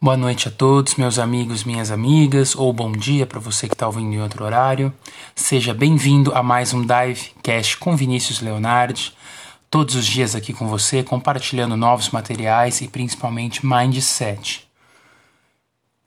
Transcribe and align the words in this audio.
Boa 0.00 0.16
noite 0.16 0.46
a 0.46 0.50
todos, 0.52 0.94
meus 0.94 1.18
amigos, 1.18 1.64
minhas 1.64 1.90
amigas, 1.90 2.54
ou 2.54 2.72
bom 2.72 2.92
dia 2.92 3.26
para 3.26 3.40
você 3.40 3.66
que 3.66 3.74
está 3.74 3.84
ouvindo 3.84 4.14
em 4.14 4.22
outro 4.22 4.44
horário. 4.44 4.94
Seja 5.34 5.74
bem-vindo 5.74 6.32
a 6.36 6.40
mais 6.40 6.72
um 6.72 6.82
Dive 6.82 7.32
Cast 7.42 7.76
com 7.78 7.96
Vinícius 7.96 8.40
Leonardi. 8.40 9.12
Todos 9.68 9.96
os 9.96 10.06
dias 10.06 10.36
aqui 10.36 10.52
com 10.52 10.68
você, 10.68 11.02
compartilhando 11.02 11.76
novos 11.76 12.10
materiais 12.10 12.80
e 12.80 12.86
principalmente 12.86 13.66
mindset. 13.66 14.68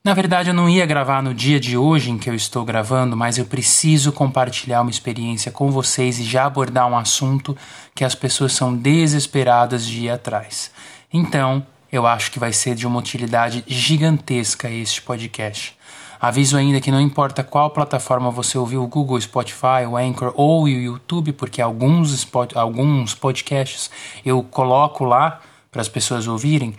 Na 0.06 0.14
verdade, 0.14 0.52
eu 0.52 0.54
não 0.54 0.70
ia 0.70 0.86
gravar 0.86 1.22
no 1.22 1.34
dia 1.34 1.60
de 1.60 1.76
hoje 1.76 2.12
em 2.12 2.18
que 2.18 2.30
eu 2.30 2.34
estou 2.34 2.64
gravando, 2.64 3.18
mas 3.18 3.38
eu 3.38 3.46
preciso 3.46 4.14
compartilhar 4.14 4.84
uma 4.84 4.90
experiência 4.90 5.52
com 5.52 5.70
vocês 5.70 6.18
e 6.18 6.24
já 6.24 6.46
abordar 6.46 6.88
um 6.88 6.98
assunto 6.98 7.58
que 7.94 8.06
as 8.06 8.16
pessoas 8.16 8.54
são 8.54 8.74
desesperadas 8.74 9.86
de 9.86 10.06
ir 10.06 10.12
atrás. 10.12 10.72
Então, 11.12 11.68
eu 11.92 12.08
acho 12.08 12.32
que 12.32 12.40
vai 12.40 12.54
ser 12.54 12.76
de 12.76 12.88
uma 12.88 13.00
utilidade 13.00 13.64
gigantesca 13.68 14.70
este 14.70 15.02
podcast. 15.02 15.78
Aviso 16.20 16.56
ainda 16.56 16.80
que 16.80 16.92
não 16.92 17.02
importa 17.02 17.44
qual 17.44 17.72
plataforma 17.72 18.30
você 18.30 18.58
ouviu, 18.58 18.84
o 18.84 18.88
Google, 18.88 19.20
Spotify, 19.20 19.88
o 19.90 19.98
Anchor 19.98 20.32
ou 20.36 20.64
o 20.64 20.70
YouTube, 20.70 21.34
porque 21.34 21.60
alguns, 21.62 22.14
spot, 22.14 22.56
alguns 22.56 23.16
podcasts 23.16 23.90
eu 24.24 24.44
coloco 24.44 25.04
lá 25.04 25.42
para 25.72 25.82
as 25.82 25.90
pessoas 25.90 26.28
ouvirem. 26.28 26.76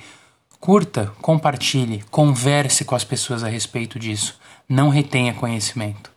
Curta, 0.60 1.12
compartilhe, 1.20 2.04
converse 2.08 2.84
com 2.84 2.94
as 2.94 3.02
pessoas 3.02 3.42
a 3.42 3.48
respeito 3.48 3.98
disso. 3.98 4.38
Não 4.68 4.90
retenha 4.90 5.34
conhecimento. 5.34 6.12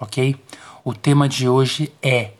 Ok? 0.00 0.34
O 0.82 0.94
tema 0.94 1.28
de 1.28 1.46
hoje 1.46 1.92
é 2.02 2.30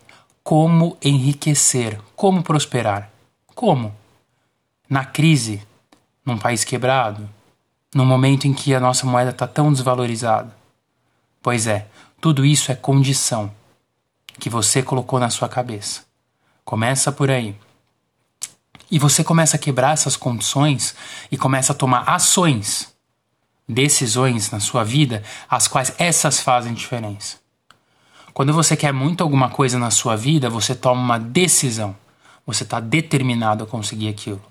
como 0.42 0.96
enriquecer, 1.04 2.00
como 2.16 2.42
prosperar. 2.42 3.10
Como? 3.54 3.94
Na 4.88 5.04
crise, 5.04 5.62
num 6.24 6.38
país 6.38 6.64
quebrado, 6.64 7.28
no 7.94 8.04
momento 8.04 8.46
em 8.46 8.52
que 8.52 8.74
a 8.74 8.80
nossa 8.80 9.06
moeda 9.06 9.30
está 9.30 9.46
tão 9.46 9.72
desvalorizada. 9.72 10.54
Pois 11.42 11.66
é, 11.66 11.86
tudo 12.20 12.44
isso 12.44 12.72
é 12.72 12.74
condição 12.74 13.52
que 14.38 14.50
você 14.50 14.82
colocou 14.82 15.20
na 15.20 15.30
sua 15.30 15.48
cabeça. 15.48 16.02
Começa 16.64 17.12
por 17.12 17.30
aí. 17.30 17.54
E 18.90 18.98
você 18.98 19.22
começa 19.22 19.56
a 19.56 19.58
quebrar 19.58 19.92
essas 19.92 20.16
condições 20.16 20.94
e 21.30 21.36
começa 21.36 21.72
a 21.72 21.76
tomar 21.76 22.08
ações, 22.08 22.92
decisões 23.68 24.50
na 24.50 24.60
sua 24.60 24.84
vida, 24.84 25.22
as 25.48 25.68
quais 25.68 25.94
essas 25.98 26.40
fazem 26.40 26.74
diferença. 26.74 27.36
Quando 28.32 28.52
você 28.52 28.76
quer 28.76 28.92
muito 28.92 29.22
alguma 29.22 29.48
coisa 29.48 29.78
na 29.78 29.90
sua 29.90 30.16
vida, 30.16 30.50
você 30.50 30.74
toma 30.74 31.00
uma 31.00 31.18
decisão. 31.18 31.94
Você 32.46 32.64
está 32.64 32.80
determinado 32.80 33.64
a 33.64 33.66
conseguir 33.66 34.08
aquilo. 34.08 34.42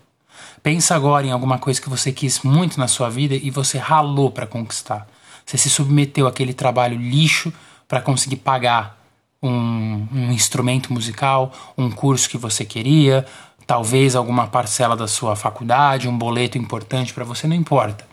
Pensa 0.61 0.95
agora 0.95 1.25
em 1.25 1.31
alguma 1.31 1.57
coisa 1.57 1.81
que 1.81 1.89
você 1.89 2.11
quis 2.11 2.41
muito 2.41 2.79
na 2.79 2.87
sua 2.87 3.09
vida 3.09 3.35
e 3.35 3.49
você 3.49 3.77
ralou 3.77 4.31
para 4.31 4.47
conquistar. 4.47 5.07
Você 5.45 5.57
se 5.57 5.69
submeteu 5.69 6.27
àquele 6.27 6.53
trabalho 6.53 6.97
lixo 6.97 7.51
para 7.87 8.01
conseguir 8.01 8.37
pagar 8.37 9.03
um, 9.41 10.07
um, 10.11 10.31
instrumento 10.31 10.93
musical, 10.93 11.51
um 11.77 11.91
curso 11.91 12.29
que 12.29 12.37
você 12.37 12.63
queria, 12.63 13.25
talvez 13.67 14.15
alguma 14.15 14.47
parcela 14.47 14.95
da 14.95 15.07
sua 15.07 15.35
faculdade, 15.35 16.07
um 16.07 16.17
boleto 16.17 16.57
importante 16.57 17.13
para 17.13 17.25
você, 17.25 17.45
não 17.45 17.55
importa. 17.55 18.07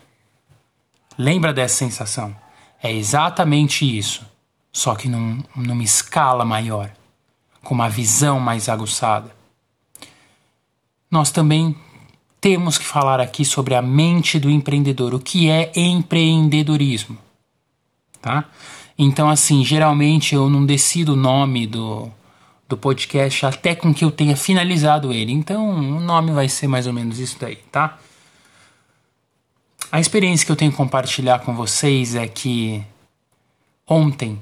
Lembra 1.17 1.53
dessa 1.53 1.77
sensação? 1.77 2.35
É 2.83 2.93
exatamente 2.93 3.85
isso, 3.85 4.27
só 4.73 4.95
que 4.95 5.09
num, 5.09 5.43
numa 5.55 5.83
escala 5.83 6.45
maior, 6.45 6.91
com 7.63 7.75
uma 7.75 7.89
visão 7.89 8.41
mais 8.41 8.69
aguçada. 8.69 9.31
Nós 11.11 11.31
também 11.31 11.77
temos 12.41 12.79
que 12.79 12.85
falar 12.85 13.21
aqui 13.21 13.45
sobre 13.45 13.75
a 13.75 13.83
mente 13.83 14.39
do 14.39 14.49
empreendedor, 14.49 15.15
o 15.15 15.21
que 15.21 15.51
é 15.51 15.71
empreendedorismo, 15.77 17.19
tá? 18.21 18.47
Então, 18.99 19.29
assim, 19.29 19.65
geralmente 19.65 20.35
eu 20.35 20.49
não 20.49 20.65
decido 20.65 21.13
o 21.13 21.17
nome 21.17 21.67
do, 21.67 22.09
do 22.69 22.77
podcast 22.77 23.47
até 23.47 23.75
com 23.75 23.93
que 23.93 24.05
eu 24.05 24.11
tenha 24.11 24.37
finalizado 24.37 25.13
ele. 25.13 25.33
Então, 25.33 25.71
o 25.71 26.01
nome 26.01 26.33
vai 26.33 26.49
ser 26.49 26.67
mais 26.67 26.87
ou 26.87 26.93
menos 26.93 27.19
isso 27.19 27.37
daí, 27.39 27.57
tá? 27.71 27.99
A 29.93 29.99
experiência 29.99 30.47
que 30.47 30.53
eu 30.53 30.57
tenho 30.57 30.71
que 30.71 30.77
compartilhar 30.77 31.41
com 31.41 31.55
vocês 31.55 32.15
é 32.15 32.29
que 32.29 32.83
ontem 33.87 34.39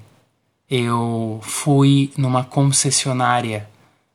eu 0.70 1.40
fui 1.42 2.12
numa 2.16 2.44
concessionária 2.44 3.68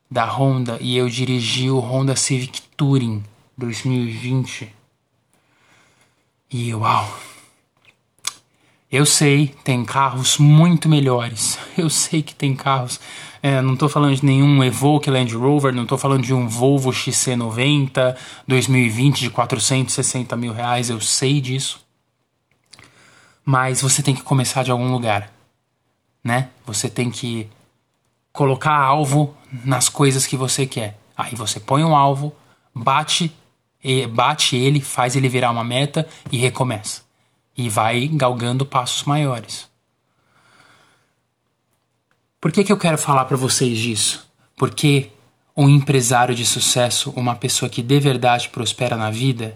da 0.10 0.26
Honda 0.26 0.78
e 0.80 0.96
eu 0.96 1.10
dirigi 1.10 1.72
o 1.72 1.80
Honda 1.80 2.16
Civic 2.16 2.62
Touring 2.78 3.24
2020. 3.58 4.74
E 6.52 6.74
uau! 6.74 7.20
Eu 8.92 9.08
sei, 9.08 9.48
tem 9.64 9.84
carros 9.84 10.38
muito 10.38 10.88
melhores. 10.88 11.58
Eu 11.76 11.90
sei 11.90 12.22
que 12.22 12.36
tem 12.36 12.56
carros. 12.56 13.00
É, 13.42 13.60
não 13.60 13.74
estou 13.74 13.90
falando 13.90 14.16
de 14.16 14.24
nenhum 14.24 14.64
Evoque 14.64 15.10
Land 15.10 15.36
Rover, 15.36 15.74
não 15.74 15.82
estou 15.82 15.98
falando 15.98 16.22
de 16.22 16.32
um 16.32 16.48
Volvo 16.48 16.92
XC90 16.92 18.16
2020 18.48 19.20
de 19.20 19.30
460 19.32 20.36
mil 20.38 20.54
reais. 20.54 20.92
Eu 20.92 21.02
sei 21.02 21.42
disso. 21.42 21.84
Mas 23.44 23.82
você 23.82 24.04
tem 24.04 24.14
que 24.14 24.22
começar 24.22 24.62
de 24.62 24.70
algum 24.70 24.92
lugar, 24.92 25.34
né? 26.24 26.50
Você 26.66 26.88
tem 26.88 27.10
que 27.10 27.50
colocar 28.32 28.76
alvo 28.76 29.36
nas 29.66 29.90
coisas 29.90 30.28
que 30.28 30.38
você 30.38 30.68
quer. 30.68 31.00
Aí 31.18 31.36
você 31.36 31.60
põe 31.60 31.84
um 31.84 31.96
alvo, 31.96 32.32
bate 32.76 33.36
bate 34.08 34.56
ele, 34.56 34.80
faz 34.80 35.16
ele 35.16 35.28
virar 35.28 35.52
uma 35.52 35.64
meta 35.64 36.08
e 36.32 36.38
recomeça. 36.38 37.02
E 37.56 37.70
vai 37.70 38.08
galgando 38.08 38.66
passos 38.66 39.04
maiores. 39.04 39.68
Por 42.40 42.52
que, 42.52 42.64
que 42.64 42.72
eu 42.72 42.78
quero 42.78 42.98
falar 42.98 43.26
para 43.26 43.38
vocês 43.38 43.78
disso? 43.78 44.28
Porque 44.58 45.10
um 45.56 45.70
empresário 45.70 46.34
de 46.34 46.46
sucesso, 46.46 47.14
uma 47.16 47.36
pessoa 47.36 47.70
que 47.70 47.82
de 47.82 48.00
verdade 48.00 48.50
prospera 48.50 48.98
na 48.98 49.12
vida, 49.12 49.56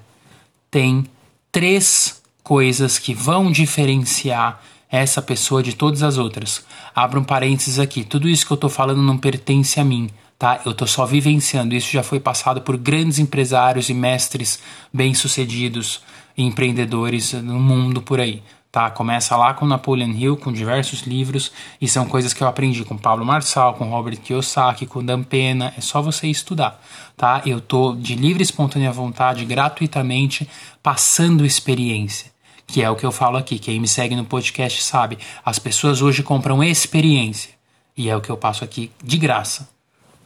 tem 0.70 1.06
três 1.52 2.22
coisas 2.44 3.00
que 3.00 3.14
vão 3.14 3.52
diferenciar 3.52 4.62
essa 4.90 5.22
pessoa 5.22 5.62
de 5.62 5.74
todas 5.74 6.04
as 6.04 6.18
outras. 6.18 6.66
Abra 6.96 7.20
um 7.20 7.24
parênteses 7.24 7.80
aqui: 7.80 8.04
tudo 8.04 8.30
isso 8.30 8.46
que 8.46 8.54
eu 8.54 8.56
estou 8.56 8.70
falando 8.70 9.02
não 9.02 9.18
pertence 9.18 9.80
a 9.80 9.84
mim 9.84 10.10
tá? 10.38 10.62
Eu 10.66 10.72
estou 10.72 10.88
só 10.88 11.06
vivenciando. 11.06 11.76
Isso 11.76 11.92
já 11.92 12.04
foi 12.04 12.20
passado 12.20 12.62
por 12.62 12.78
grandes 12.78 13.20
empresários 13.20 13.90
e 13.90 13.94
mestres 13.94 14.60
bem-sucedidos, 14.94 16.02
empreendedores 16.38 17.34
no 17.34 17.60
mundo 17.60 18.02
por 18.02 18.20
aí. 18.20 18.44
Tá, 18.70 18.92
começa 18.92 19.36
lá 19.36 19.54
com 19.54 19.66
Napoleon 19.66 20.12
Hill, 20.12 20.38
com 20.38 20.52
diversos 20.52 21.02
livros, 21.02 21.52
e 21.82 21.88
são 21.88 22.06
coisas 22.06 22.34
que 22.34 22.44
eu 22.44 22.48
aprendi 22.48 22.84
com 22.84 22.98
Pablo 22.98 23.26
Marçal, 23.26 23.74
com 23.74 23.86
Robert 23.86 24.18
Kiyosaki, 24.18 24.86
com 24.86 25.04
Dan 25.04 25.24
Pena, 25.24 25.74
é 25.76 25.82
só 25.82 26.02
você 26.02 26.28
estudar, 26.28 26.80
tá? 27.16 27.42
Eu 27.46 27.62
tô 27.62 27.96
de 27.96 28.14
livre 28.14 28.42
e 28.42 28.44
espontânea 28.44 28.92
vontade, 28.92 29.46
gratuitamente, 29.46 30.48
passando 30.84 31.46
experiência, 31.46 32.30
que 32.68 32.84
é 32.84 32.90
o 32.90 32.96
que 32.96 33.06
eu 33.06 33.12
falo 33.12 33.38
aqui, 33.38 33.58
quem 33.58 33.80
me 33.80 33.88
segue 33.88 34.16
no 34.16 34.26
podcast 34.26 34.84
sabe, 34.84 35.18
as 35.44 35.58
pessoas 35.58 36.02
hoje 36.02 36.22
compram 36.22 36.62
experiência, 36.62 37.52
e 37.96 38.10
é 38.10 38.16
o 38.16 38.22
que 38.22 38.30
eu 38.30 38.38
passo 38.38 38.66
aqui 38.66 38.92
de 39.02 39.18
graça, 39.18 39.68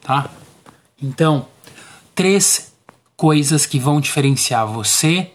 tá? 0.01 0.29
Então, 1.01 1.47
três 2.13 2.73
coisas 3.16 3.66
que 3.66 3.79
vão 3.79 4.01
diferenciar 4.01 4.67
você, 4.67 5.31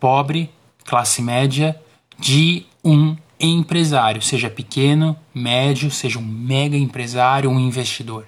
pobre, 0.00 0.50
classe 0.84 1.22
média, 1.22 1.80
de 2.18 2.66
um 2.84 3.16
empresário, 3.38 4.20
seja 4.20 4.50
pequeno, 4.50 5.16
médio, 5.34 5.90
seja 5.90 6.18
um 6.18 6.24
mega 6.24 6.76
empresário, 6.76 7.50
um 7.50 7.60
investidor. 7.60 8.26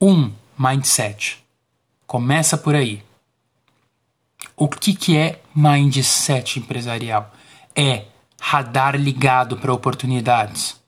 Um, 0.00 0.30
mindset. 0.58 1.42
Começa 2.06 2.58
por 2.58 2.74
aí. 2.74 3.02
O 4.56 4.68
que, 4.68 4.94
que 4.94 5.16
é 5.16 5.40
mindset 5.54 6.58
empresarial? 6.58 7.32
É 7.74 8.04
radar 8.40 8.96
ligado 8.96 9.56
para 9.56 9.72
oportunidades. 9.72 10.80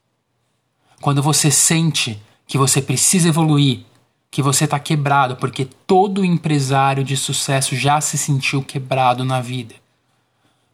Quando 1.01 1.21
você 1.21 1.49
sente 1.49 2.21
que 2.49 2.57
você 2.57 2.81
precisa 2.81 3.29
evoluir, 3.29 3.81
que 4.31 4.41
você 4.41 4.63
está 4.63 4.79
quebrado, 4.79 5.35
porque 5.35 5.65
todo 5.65 6.25
empresário 6.25 7.03
de 7.03 7.15
sucesso 7.15 7.75
já 7.75 8.01
se 8.01 8.17
sentiu 8.17 8.63
quebrado 8.63 9.23
na 9.23 9.39
vida. 9.39 9.75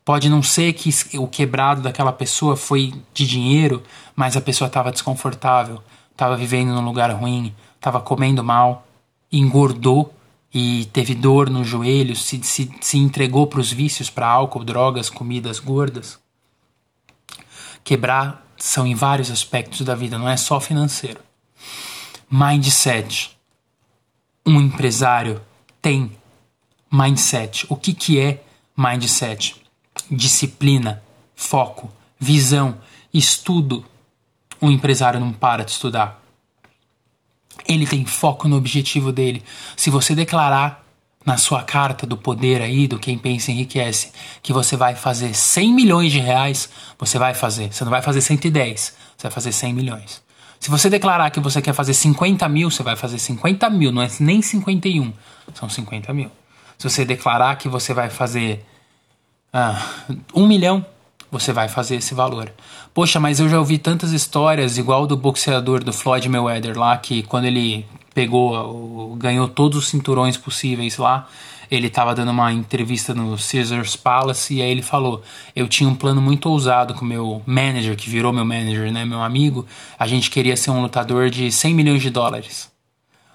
Pode 0.06 0.30
não 0.30 0.42
ser 0.42 0.72
que 0.72 0.90
o 1.18 1.28
quebrado 1.28 1.82
daquela 1.82 2.14
pessoa 2.14 2.56
foi 2.56 2.94
de 3.14 3.28
dinheiro, 3.28 3.84
mas 4.16 4.38
a 4.38 4.42
pessoa 4.42 4.70
estava 4.70 4.90
desconfortável, 4.90 5.84
estava 6.14 6.38
vivendo 6.38 6.74
num 6.74 6.86
lugar 6.86 7.12
ruim, 7.12 7.54
estava 7.76 8.00
comendo 8.00 8.42
mal, 8.42 8.88
engordou 9.30 10.14
e 10.54 10.86
teve 10.94 11.14
dor 11.14 11.50
no 11.50 11.66
joelho, 11.66 12.16
se, 12.16 12.42
se, 12.42 12.72
se 12.80 12.98
entregou 12.98 13.48
para 13.48 13.60
os 13.60 13.70
vícios, 13.70 14.10
para 14.10 14.28
álcool, 14.28 14.64
drogas, 14.64 15.10
comidas 15.10 15.60
gordas. 15.60 16.18
Quebrar 17.84 18.48
são 18.56 18.88
em 18.88 18.96
vários 18.96 19.30
aspectos 19.30 19.82
da 19.82 19.94
vida, 19.94 20.18
não 20.18 20.30
é 20.30 20.38
só 20.38 20.62
financeiro 20.62 21.26
mindset. 22.30 23.38
Um 24.46 24.60
empresário 24.62 25.42
tem 25.82 26.12
mindset. 26.92 27.66
O 27.70 27.76
que, 27.76 27.94
que 27.94 28.20
é 28.20 28.44
mindset, 28.78 29.56
disciplina, 30.10 31.02
foco, 31.36 31.92
visão, 32.20 32.78
estudo. 33.14 33.86
O 34.60 34.70
empresário 34.70 35.20
não 35.20 35.32
para 35.32 35.64
de 35.64 35.72
estudar. 35.72 36.22
Ele 37.68 37.88
tem 37.88 38.06
foco 38.06 38.48
no 38.48 38.58
objetivo 38.58 39.12
dele. 39.12 39.44
Se 39.76 39.90
você 39.90 40.14
declarar 40.14 40.84
na 41.26 41.38
sua 41.38 41.64
carta 41.64 42.06
do 42.06 42.16
poder 42.16 42.62
aí, 42.62 42.88
do 42.88 43.00
quem 43.00 43.18
pensa 43.18 43.52
enriquece, 43.52 44.12
que 44.44 44.54
você 44.54 44.78
vai 44.78 44.96
fazer 44.96 45.34
100 45.34 45.74
milhões 45.74 46.12
de 46.12 46.20
reais, 46.20 46.70
você 47.00 47.18
vai 47.18 47.34
fazer. 47.34 47.74
Você 47.74 47.84
não 47.84 47.92
vai 47.92 48.02
fazer 48.02 48.22
110, 48.22 48.96
você 49.18 49.24
vai 49.24 49.32
fazer 49.32 49.52
100 49.52 49.74
milhões. 49.74 50.25
Se 50.66 50.72
você 50.72 50.90
declarar 50.90 51.30
que 51.30 51.40
você 51.40 51.62
quer 51.62 51.74
fazer 51.74 51.94
50 51.94 52.50
mil, 52.50 52.72
você 52.72 52.82
vai 52.82 52.96
fazer 52.96 53.20
50 53.20 53.70
mil, 53.70 53.92
não 53.92 54.02
é 54.02 54.08
nem 54.20 54.42
51, 54.42 55.14
são 55.54 55.70
50 55.70 56.12
mil. 56.12 56.32
Se 56.76 56.90
você 56.90 57.06
declarar 57.06 57.56
que 57.58 57.70
você 57.70 57.94
vai 57.94 58.10
fazer 58.10 58.66
ah, 59.54 59.80
um 60.34 60.48
milhão, 60.48 60.84
você 61.30 61.54
vai 61.54 61.70
fazer 61.70 61.98
esse 61.98 62.16
valor. 62.16 62.52
Poxa, 62.96 63.20
mas 63.20 63.40
eu 63.40 63.48
já 63.48 63.60
ouvi 63.60 63.78
tantas 63.78 64.12
histórias, 64.12 64.80
igual 64.80 65.06
do 65.06 65.16
boxeador 65.16 65.84
do 65.84 65.94
Floyd 65.94 66.28
Mayweather 66.28 66.76
lá, 66.76 66.98
que 66.98 67.22
quando 67.22 67.46
ele 67.46 67.86
pegou, 68.16 69.16
ganhou 69.18 69.48
todos 69.48 69.78
os 69.78 69.88
cinturões 69.88 70.36
possíveis 70.36 70.98
lá, 70.98 71.28
ele 71.70 71.88
estava 71.88 72.14
dando 72.14 72.32
uma 72.32 72.52
entrevista 72.52 73.14
no 73.14 73.38
Caesars 73.38 73.96
Palace 73.96 74.56
e 74.56 74.62
aí 74.62 74.70
ele 74.70 74.82
falou: 74.82 75.24
Eu 75.56 75.68
tinha 75.68 75.90
um 75.90 75.96
plano 75.96 76.22
muito 76.22 76.50
ousado 76.50 76.94
com 76.94 77.06
meu 77.06 77.42
manager, 77.46 77.96
que 77.96 78.10
virou 78.10 78.32
meu 78.32 78.46
manager, 78.46 78.92
né, 78.92 79.06
meu 79.06 79.22
amigo. 79.22 79.66
A 79.98 80.08
gente 80.08 80.30
queria 80.30 80.56
ser 80.56 80.72
um 80.72 80.82
lutador 80.82 81.30
de 81.30 81.52
100 81.52 81.74
milhões 81.74 82.02
de 82.02 82.10
dólares. 82.10 82.72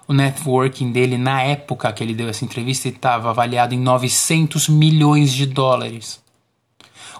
O 0.07 0.13
networking 0.13 0.91
dele, 0.91 1.17
na 1.17 1.41
época 1.41 1.91
que 1.93 2.03
ele 2.03 2.13
deu 2.13 2.27
essa 2.27 2.43
entrevista, 2.43 2.89
estava 2.89 3.29
avaliado 3.29 3.73
em 3.73 3.79
900 3.79 4.67
milhões 4.67 5.31
de 5.31 5.45
dólares. 5.45 6.21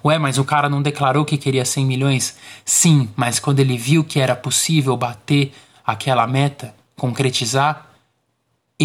Ué, 0.04 0.18
mas 0.18 0.38
o 0.38 0.44
cara 0.44 0.68
não 0.68 0.82
declarou 0.82 1.24
que 1.24 1.38
queria 1.38 1.64
100 1.64 1.86
milhões? 1.86 2.36
Sim, 2.66 3.08
mas 3.16 3.40
quando 3.40 3.60
ele 3.60 3.78
viu 3.78 4.04
que 4.04 4.20
era 4.20 4.36
possível 4.36 4.98
bater 4.98 5.54
aquela 5.86 6.26
meta, 6.26 6.74
concretizar, 6.98 7.91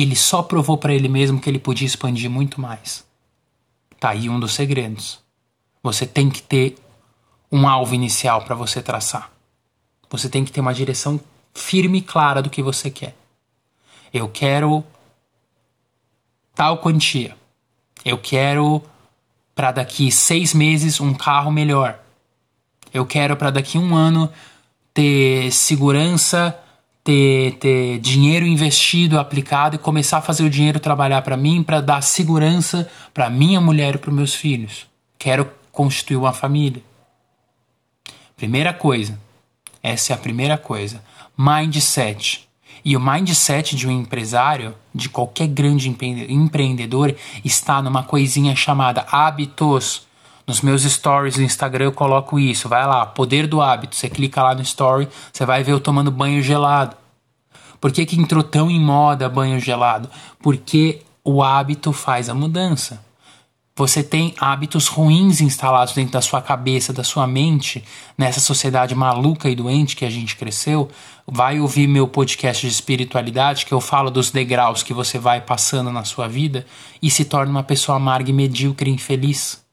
ele 0.03 0.15
só 0.15 0.43
provou 0.43 0.77
para 0.77 0.95
ele 0.95 1.09
mesmo 1.09 1.41
que 1.41 1.49
ele 1.49 1.59
podia 1.59 1.87
expandir 1.87 2.31
muito 2.31 2.61
mais. 2.61 3.03
Tá 3.99 4.11
aí 4.11 4.29
um 4.29 4.39
dos 4.39 4.53
segredos. 4.53 5.21
Você 5.83 6.07
tem 6.07 6.29
que 6.29 6.43
ter 6.43 6.77
um 7.51 7.67
alvo 7.67 7.95
inicial 7.95 8.43
para 8.43 8.55
você 8.55 8.83
traçar. 8.83 9.33
Você 10.11 10.29
tem 10.29 10.45
que 10.45 10.53
ter 10.53 10.61
uma 10.61 10.75
direção 10.75 11.19
firme 11.55 11.99
e 11.99 12.03
clara 12.03 12.43
do 12.43 12.51
que 12.51 12.63
você 12.63 12.91
quer. 12.91 13.17
Eu 14.13 14.29
quero 14.29 14.85
tal 16.55 16.79
quantia. 16.79 17.35
Eu 18.05 18.19
quero 18.19 18.83
para 19.55 19.73
daqui 19.73 20.13
seis 20.13 20.53
meses 20.53 21.01
um 21.01 21.15
carro 21.15 21.51
melhor. 21.51 21.99
Eu 22.93 23.07
quero 23.07 23.35
para 23.35 23.51
daqui 23.51 23.79
um 23.79 23.97
ano 23.97 24.31
ter 24.93 25.51
segurança 25.53 26.59
ter, 27.07 27.53
ter 27.61 28.01
dinheiro 28.01 28.45
investido, 28.45 29.21
aplicado 29.21 29.77
e 29.77 29.79
começar 29.79 30.19
a 30.19 30.23
fazer 30.23 30.43
o 30.43 30.51
dinheiro 30.51 30.81
trabalhar 30.81 31.23
para 31.23 31.37
mim, 31.37 31.63
para 31.63 31.81
dar 31.81 32.03
segurança 32.03 32.91
para 33.15 33.31
minha 33.31 33.61
mulher 33.61 33.95
e 33.95 33.99
para 33.99 34.13
meus 34.13 34.35
filhos. 34.35 34.89
Quero 35.17 35.49
constituir 35.71 36.17
uma 36.17 36.33
família. 36.33 36.83
Primeira 38.37 38.75
coisa, 38.75 39.17
essa 39.81 40.13
é 40.13 40.17
a 40.17 40.19
primeira 40.19 40.59
coisa. 40.59 41.01
Mindset. 41.39 42.49
E 42.85 42.97
o 42.97 43.01
mindset 43.01 43.77
de 43.77 43.87
um 43.87 43.91
empresário, 43.93 44.75
de 44.93 45.09
qualquer 45.09 45.47
grande 45.47 45.89
empreendedor, 45.89 47.15
está 47.45 47.81
numa 47.81 48.03
coisinha 48.03 48.57
chamada 48.57 49.07
hábitos. 49.13 50.06
Nos 50.47 50.61
meus 50.61 50.83
stories 50.83 51.35
do 51.35 51.43
Instagram 51.43 51.87
eu 51.87 51.93
coloco 51.93 52.39
isso. 52.39 52.69
Vai 52.69 52.87
lá, 52.87 53.05
poder 53.05 53.49
do 53.49 53.61
hábito. 53.61 53.97
Você 53.97 54.09
clica 54.09 54.43
lá 54.43 54.55
no 54.55 54.63
story, 54.63 55.09
você 55.33 55.45
vai 55.45 55.65
ver 55.65 55.73
eu 55.73 55.81
tomando 55.81 56.11
banho 56.11 56.41
gelado. 56.41 56.97
Por 57.81 57.91
que, 57.91 58.07
que 58.07 58.19
entrou 58.19 58.43
tão 58.43 58.71
em 58.71 58.81
moda 58.81 59.29
banho 59.29 59.59
gelado? 59.59 60.09
Porque 60.39 61.03
o 61.25 61.43
hábito 61.43 61.93
faz 61.93 62.29
a 62.29 62.35
mudança. 62.35 63.05
Você 63.79 64.03
tem 64.03 64.35
hábitos 64.41 64.87
ruins 64.87 65.43
instalados 65.43 65.93
dentro 65.93 66.13
da 66.13 66.23
sua 66.23 66.41
cabeça, 66.41 66.95
da 66.95 67.05
sua 67.05 67.27
mente, 67.27 67.85
nessa 68.17 68.41
sociedade 68.41 68.95
maluca 68.95 69.51
e 69.51 69.55
doente 69.55 69.95
que 69.95 70.05
a 70.05 70.11
gente 70.11 70.37
cresceu. 70.37 70.89
Vai 71.27 71.61
ouvir 71.61 71.87
meu 71.87 72.09
podcast 72.09 72.67
de 72.67 72.73
espiritualidade, 72.73 73.67
que 73.67 73.75
eu 73.75 73.81
falo 73.81 74.11
dos 74.11 74.31
degraus 74.31 74.83
que 74.83 74.95
você 74.95 75.19
vai 75.19 75.43
passando 75.43 75.93
na 75.93 76.05
sua 76.05 76.27
vida 76.27 76.65
e 77.03 77.11
se 77.11 77.27
torna 77.27 77.51
uma 77.51 77.63
pessoa 77.63 77.97
amarga 77.97 78.31
e 78.31 78.33
medíocre 78.33 78.91
e 78.91 78.95
infeliz. 78.95 79.66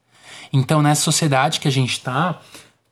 Então, 0.54 0.80
nessa 0.80 1.02
sociedade 1.02 1.58
que 1.58 1.66
a 1.66 1.70
gente 1.70 1.94
está, 1.94 2.40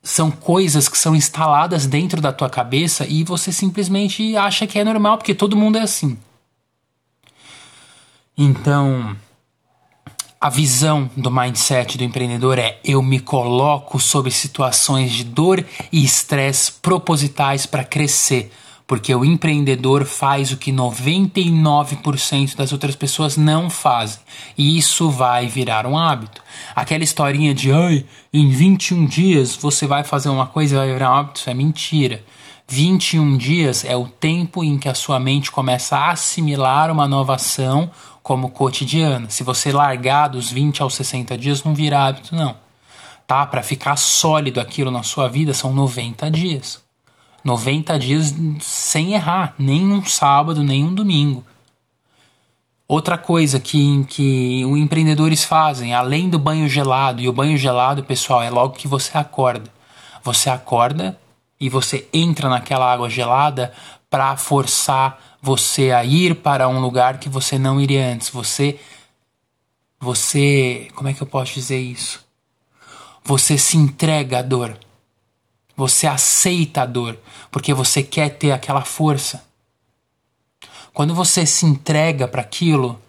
são 0.01 0.29
coisas 0.29 0.89
que 0.89 0.97
são 0.97 1.15
instaladas 1.15 1.87
dentro 1.87 2.19
da 2.19 2.33
tua 2.33 2.49
cabeça 2.49 3.07
e 3.07 3.23
você 3.23 3.53
simplesmente 3.53 4.35
acha 4.35 4.67
que 4.67 4.77
é 4.77 4.83
normal, 4.83 5.17
porque 5.17 5.33
todo 5.33 5.55
mundo 5.55 5.77
é 5.77 5.81
assim. 5.81 6.17
Então, 8.37 9.15
a 10.41 10.49
visão 10.49 11.09
do 11.15 11.31
mindset 11.31 11.97
do 11.97 12.03
empreendedor 12.03 12.59
é: 12.59 12.79
eu 12.83 13.01
me 13.01 13.17
coloco 13.17 13.97
sob 13.97 14.29
situações 14.29 15.13
de 15.13 15.23
dor 15.23 15.65
e 15.89 16.03
estresse 16.03 16.73
propositais 16.73 17.65
para 17.65 17.85
crescer, 17.85 18.51
porque 18.85 19.13
o 19.15 19.23
empreendedor 19.23 20.05
faz 20.05 20.51
o 20.51 20.57
que 20.57 20.71
99% 20.71 22.55
das 22.55 22.71
outras 22.71 22.95
pessoas 22.95 23.37
não 23.37 23.69
fazem. 23.69 24.19
E 24.57 24.77
isso 24.77 25.09
vai 25.09 25.47
virar 25.47 25.85
um 25.85 25.97
hábito. 25.97 26.41
Aquela 26.75 27.03
historinha 27.03 27.53
de, 27.53 27.71
ai, 27.71 28.05
em 28.33 28.49
21 28.49 29.05
dias 29.05 29.55
você 29.55 29.87
vai 29.87 30.03
fazer 30.03 30.29
uma 30.29 30.47
coisa 30.47 30.75
e 30.75 30.77
vai 30.77 30.91
virar 30.91 31.11
um 31.11 31.15
hábito, 31.15 31.39
isso 31.39 31.49
é 31.49 31.53
mentira. 31.53 32.23
21 32.67 33.37
dias 33.37 33.85
é 33.85 33.95
o 33.95 34.07
tempo 34.07 34.63
em 34.63 34.77
que 34.77 34.89
a 34.89 34.93
sua 34.93 35.19
mente 35.19 35.51
começa 35.51 35.97
a 35.97 36.11
assimilar 36.11 36.91
uma 36.91 37.07
nova 37.07 37.35
ação 37.35 37.91
como 38.21 38.49
cotidiana. 38.49 39.29
Se 39.29 39.43
você 39.43 39.71
largar 39.71 40.29
dos 40.29 40.51
20 40.51 40.81
aos 40.81 40.95
60 40.95 41.37
dias, 41.37 41.63
não 41.63 41.73
vira 41.73 42.05
hábito, 42.05 42.35
não. 42.35 42.55
Tá? 43.27 43.45
Para 43.45 43.63
ficar 43.63 43.95
sólido 43.95 44.59
aquilo 44.59 44.91
na 44.91 45.03
sua 45.03 45.27
vida 45.27 45.53
são 45.53 45.73
90 45.73 46.31
dias. 46.31 46.82
90 47.43 47.99
dias 47.99 48.33
sem 48.61 49.13
errar, 49.13 49.53
nem 49.59 49.85
um 49.91 50.05
sábado, 50.05 50.63
nem 50.63 50.83
um 50.83 50.93
domingo. 50.93 51.43
Outra 52.87 53.17
coisa 53.17 53.59
que, 53.59 54.03
que 54.05 54.65
os 54.65 54.77
empreendedores 54.77 55.43
fazem, 55.43 55.93
além 55.93 56.29
do 56.29 56.37
banho 56.37 56.69
gelado, 56.69 57.21
e 57.21 57.27
o 57.27 57.33
banho 57.33 57.57
gelado, 57.57 58.03
pessoal, 58.03 58.41
é 58.41 58.49
logo 58.49 58.75
que 58.75 58.87
você 58.87 59.17
acorda. 59.17 59.69
Você 60.23 60.49
acorda 60.49 61.19
e 61.59 61.69
você 61.69 62.07
entra 62.13 62.49
naquela 62.49 62.91
água 62.91 63.09
gelada 63.09 63.73
para 64.09 64.37
forçar 64.37 65.19
você 65.41 65.91
a 65.91 66.05
ir 66.05 66.35
para 66.35 66.69
um 66.69 66.79
lugar 66.79 67.17
que 67.17 67.27
você 67.27 67.57
não 67.57 67.81
iria 67.81 68.13
antes. 68.13 68.29
Você. 68.29 68.79
Você. 69.99 70.87
Como 70.95 71.09
é 71.09 71.13
que 71.13 71.21
eu 71.21 71.27
posso 71.27 71.53
dizer 71.53 71.79
isso? 71.79 72.23
Você 73.23 73.57
se 73.57 73.75
entrega 73.75 74.39
à 74.39 74.41
dor. 74.41 74.77
Você 75.75 76.07
aceita 76.07 76.83
a 76.83 76.85
dor 76.85 77.17
porque 77.51 77.73
você 77.73 78.03
quer 78.03 78.29
ter 78.29 78.51
aquela 78.51 78.81
força. 78.81 79.43
Quando 80.93 81.15
você 81.15 81.45
se 81.45 81.65
entrega 81.65 82.27
para 82.27 82.41
aquilo, 82.41 83.01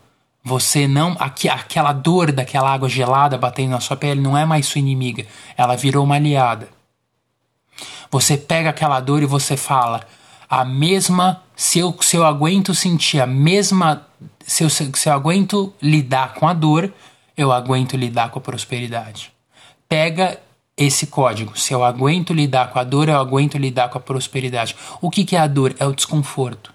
você 0.43 0.89
não 0.89 1.17
aqu 1.19 1.49
aquela 1.49 1.93
dor 1.93 2.33
daquela 2.33 2.73
água 2.73 2.89
gelada 2.89 3.37
batendo 3.37 3.71
na 3.71 3.81
sua 3.81 3.97
pele 3.97 4.21
não 4.21 4.37
é 4.37 4.45
mais 4.45 4.67
sua 4.67 4.79
inimiga, 4.79 5.27
ela 5.57 5.77
virou 5.77 6.05
uma 6.05 6.17
aliada. 6.17 6.69
Você 8.11 8.37
pega 8.37 8.71
aquela 8.71 9.01
dor 9.01 9.23
e 9.23 9.27
você 9.27 9.57
fala: 9.57 10.07
a 10.49 10.65
mesma 10.65 11.43
se 11.57 11.79
eu, 11.79 11.97
se 12.01 12.17
eu 12.17 12.25
aguento 12.25 12.75
sentir 12.75 13.21
a 13.21 13.27
mesma 13.27 14.07
se 14.47 14.63
eu, 14.63 14.71
se 14.71 14.91
eu 15.07 15.13
aguento 15.13 15.73
lidar 15.81 16.35
com 16.35 16.47
a 16.47 16.53
dor, 16.53 16.93
eu 17.37 17.51
aguento 17.53 17.97
lidar 17.97 18.31
com 18.31 18.39
a 18.39 18.43
prosperidade. 18.43 19.33
Pega 19.89 20.39
esse 20.77 21.07
código. 21.07 21.59
Se 21.59 21.73
eu 21.73 21.85
aguento 21.85 22.33
lidar 22.33 22.71
com 22.71 22.79
a 22.79 22.85
dor, 22.85 23.09
eu 23.09 23.19
aguento 23.19 23.57
lidar 23.59 23.89
com 23.89 23.99
a 23.99 24.01
prosperidade. 24.01 24.77
O 25.01 25.11
que, 25.11 25.25
que 25.25 25.37
é 25.37 25.41
a 25.41 25.47
dor? 25.47 25.75
É 25.79 25.87
o 25.87 25.95
desconforto. 25.95 26.73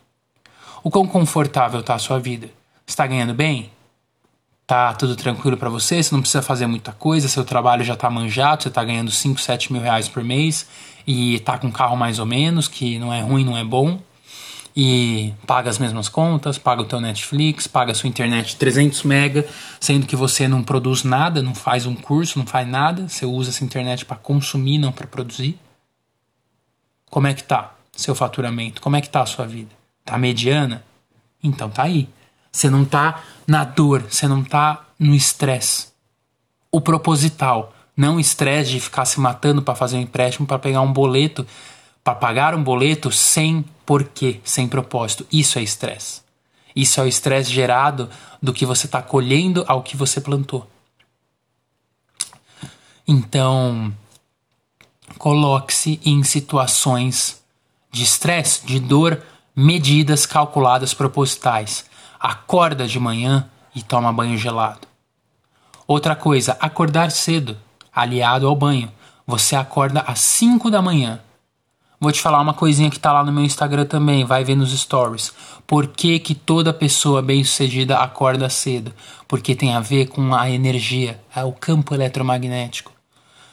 O 0.83 0.89
quão 0.89 1.05
confortável 1.05 1.81
está 1.81 1.95
a 1.95 1.99
sua 1.99 2.19
vida? 2.19 2.49
Está 2.87 3.05
ganhando 3.05 3.33
bem? 3.33 3.69
Tá 4.65 4.93
tudo 4.93 5.15
tranquilo 5.15 5.57
para 5.57 5.69
você? 5.69 6.01
Você 6.01 6.13
não 6.13 6.21
precisa 6.21 6.41
fazer 6.41 6.67
muita 6.67 6.91
coisa, 6.91 7.27
seu 7.27 7.43
trabalho 7.43 7.83
já 7.83 7.95
está 7.95 8.09
manjado, 8.09 8.63
você 8.63 8.69
está 8.69 8.83
ganhando 8.83 9.11
5, 9.11 9.41
7 9.41 9.73
mil 9.73 9.81
reais 9.81 10.07
por 10.07 10.23
mês 10.23 10.67
e 11.07 11.35
está 11.35 11.57
com 11.57 11.71
carro 11.71 11.97
mais 11.97 12.19
ou 12.19 12.25
menos, 12.25 12.67
que 12.67 12.99
não 12.99 13.11
é 13.11 13.19
ruim, 13.19 13.43
não 13.43 13.57
é 13.57 13.63
bom 13.63 13.99
e 14.75 15.33
paga 15.45 15.69
as 15.69 15.77
mesmas 15.77 16.07
contas, 16.07 16.57
paga 16.57 16.81
o 16.81 16.85
teu 16.85 17.01
Netflix, 17.01 17.67
paga 17.67 17.91
a 17.91 17.95
sua 17.95 18.07
internet 18.07 18.55
300 18.55 19.03
mega, 19.03 19.47
sendo 19.79 20.05
que 20.05 20.15
você 20.15 20.47
não 20.47 20.63
produz 20.63 21.03
nada, 21.03 21.41
não 21.41 21.55
faz 21.55 21.85
um 21.85 21.95
curso, 21.95 22.39
não 22.39 22.45
faz 22.45 22.67
nada, 22.67 23.07
você 23.07 23.25
usa 23.25 23.49
essa 23.49 23.63
internet 23.63 24.05
para 24.05 24.17
consumir, 24.17 24.77
não 24.77 24.91
para 24.91 25.07
produzir. 25.07 25.59
Como 27.09 27.27
é 27.27 27.33
que 27.33 27.43
tá 27.43 27.75
seu 27.91 28.15
faturamento? 28.15 28.81
Como 28.81 28.95
é 28.95 29.01
que 29.01 29.09
tá 29.09 29.21
a 29.21 29.25
sua 29.25 29.45
vida? 29.45 29.71
Tá 30.05 30.17
mediana? 30.17 30.83
Então 31.43 31.69
tá 31.69 31.83
aí. 31.83 32.07
Você 32.51 32.69
não 32.69 32.85
tá 32.85 33.23
na 33.47 33.63
dor, 33.63 34.03
você 34.09 34.27
não 34.27 34.43
tá 34.43 34.85
no 34.97 35.15
estresse. 35.15 35.89
o 36.71 36.79
proposital, 36.79 37.73
não 37.97 38.19
estresse 38.19 38.71
de 38.71 38.79
ficar 38.79 39.03
se 39.05 39.19
matando 39.19 39.61
para 39.61 39.75
fazer 39.75 39.97
um 39.97 40.01
empréstimo 40.01 40.47
para 40.47 40.59
pegar 40.59 40.81
um 40.81 40.93
boleto, 40.93 41.45
para 42.09 42.15
pagar 42.15 42.55
um 42.55 42.63
boleto 42.63 43.11
sem 43.11 43.63
porquê, 43.85 44.39
sem 44.43 44.67
propósito. 44.67 45.27
Isso 45.31 45.59
é 45.59 45.61
estresse. 45.61 46.21
Isso 46.75 46.99
é 46.99 47.03
o 47.03 47.07
estresse 47.07 47.51
gerado 47.51 48.09
do 48.41 48.51
que 48.51 48.65
você 48.65 48.87
está 48.87 48.99
colhendo 48.99 49.63
ao 49.67 49.83
que 49.83 49.95
você 49.95 50.19
plantou. 50.19 50.67
Então, 53.07 53.93
coloque-se 55.19 55.99
em 56.03 56.23
situações 56.23 57.43
de 57.91 58.03
estresse, 58.03 58.65
de 58.65 58.79
dor, 58.79 59.21
medidas 59.55 60.25
calculadas 60.25 60.95
propositais. 60.95 61.85
Acorda 62.19 62.87
de 62.87 62.99
manhã 62.99 63.47
e 63.75 63.83
toma 63.83 64.11
banho 64.11 64.37
gelado. 64.37 64.87
Outra 65.85 66.15
coisa, 66.15 66.57
acordar 66.59 67.11
cedo, 67.11 67.55
aliado 67.93 68.47
ao 68.47 68.55
banho. 68.55 68.91
Você 69.27 69.55
acorda 69.55 70.01
às 70.01 70.19
5 70.19 70.71
da 70.71 70.81
manhã. 70.81 71.21
Vou 72.01 72.13
te 72.13 72.21
falar 72.21 72.39
uma 72.39 72.53
coisinha 72.53 72.89
que 72.89 72.97
tá 72.97 73.11
lá 73.11 73.25
no 73.25 73.31
meu 73.31 73.43
Instagram 73.43 73.85
também, 73.85 74.23
vai 74.23 74.41
ver 74.41 74.55
nos 74.55 74.71
stories. 74.71 75.33
Por 75.67 75.87
que, 75.87 76.17
que 76.17 76.33
toda 76.33 76.71
pessoa 76.71 77.21
bem-sucedida 77.21 77.97
acorda 77.97 78.49
cedo? 78.49 78.93
Porque 79.27 79.53
tem 79.53 79.73
a 79.73 79.81
ver 79.81 80.07
com 80.07 80.33
a 80.33 80.49
energia, 80.49 81.19
é 81.35 81.43
o 81.43 81.51
campo 81.51 81.93
eletromagnético. 81.93 82.93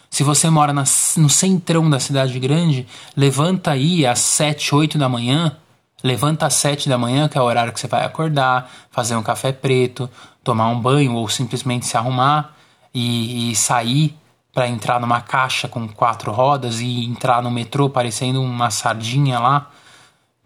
Se 0.08 0.22
você 0.22 0.48
mora 0.48 0.72
na, 0.72 0.84
no 1.16 1.28
centrão 1.28 1.90
da 1.90 1.98
cidade 1.98 2.38
grande, 2.38 2.86
levanta 3.16 3.72
aí 3.72 4.06
às 4.06 4.20
7, 4.20 4.74
8 4.76 4.96
da 4.96 5.08
manhã. 5.08 5.56
Levanta 6.04 6.46
às 6.46 6.54
7 6.54 6.88
da 6.88 6.96
manhã, 6.96 7.28
que 7.28 7.36
é 7.36 7.40
o 7.40 7.44
horário 7.44 7.72
que 7.72 7.80
você 7.80 7.88
vai 7.88 8.04
acordar, 8.04 8.70
fazer 8.92 9.16
um 9.16 9.22
café 9.24 9.50
preto, 9.50 10.08
tomar 10.44 10.68
um 10.68 10.80
banho 10.80 11.14
ou 11.14 11.28
simplesmente 11.28 11.84
se 11.84 11.96
arrumar 11.96 12.54
e, 12.94 13.50
e 13.50 13.56
sair 13.56 14.16
para 14.56 14.66
entrar 14.66 14.98
numa 14.98 15.20
caixa 15.20 15.68
com 15.68 15.86
quatro 15.86 16.32
rodas 16.32 16.80
e 16.80 17.04
entrar 17.04 17.42
no 17.42 17.50
metrô 17.50 17.90
parecendo 17.90 18.40
uma 18.40 18.70
sardinha 18.70 19.38
lá 19.38 19.70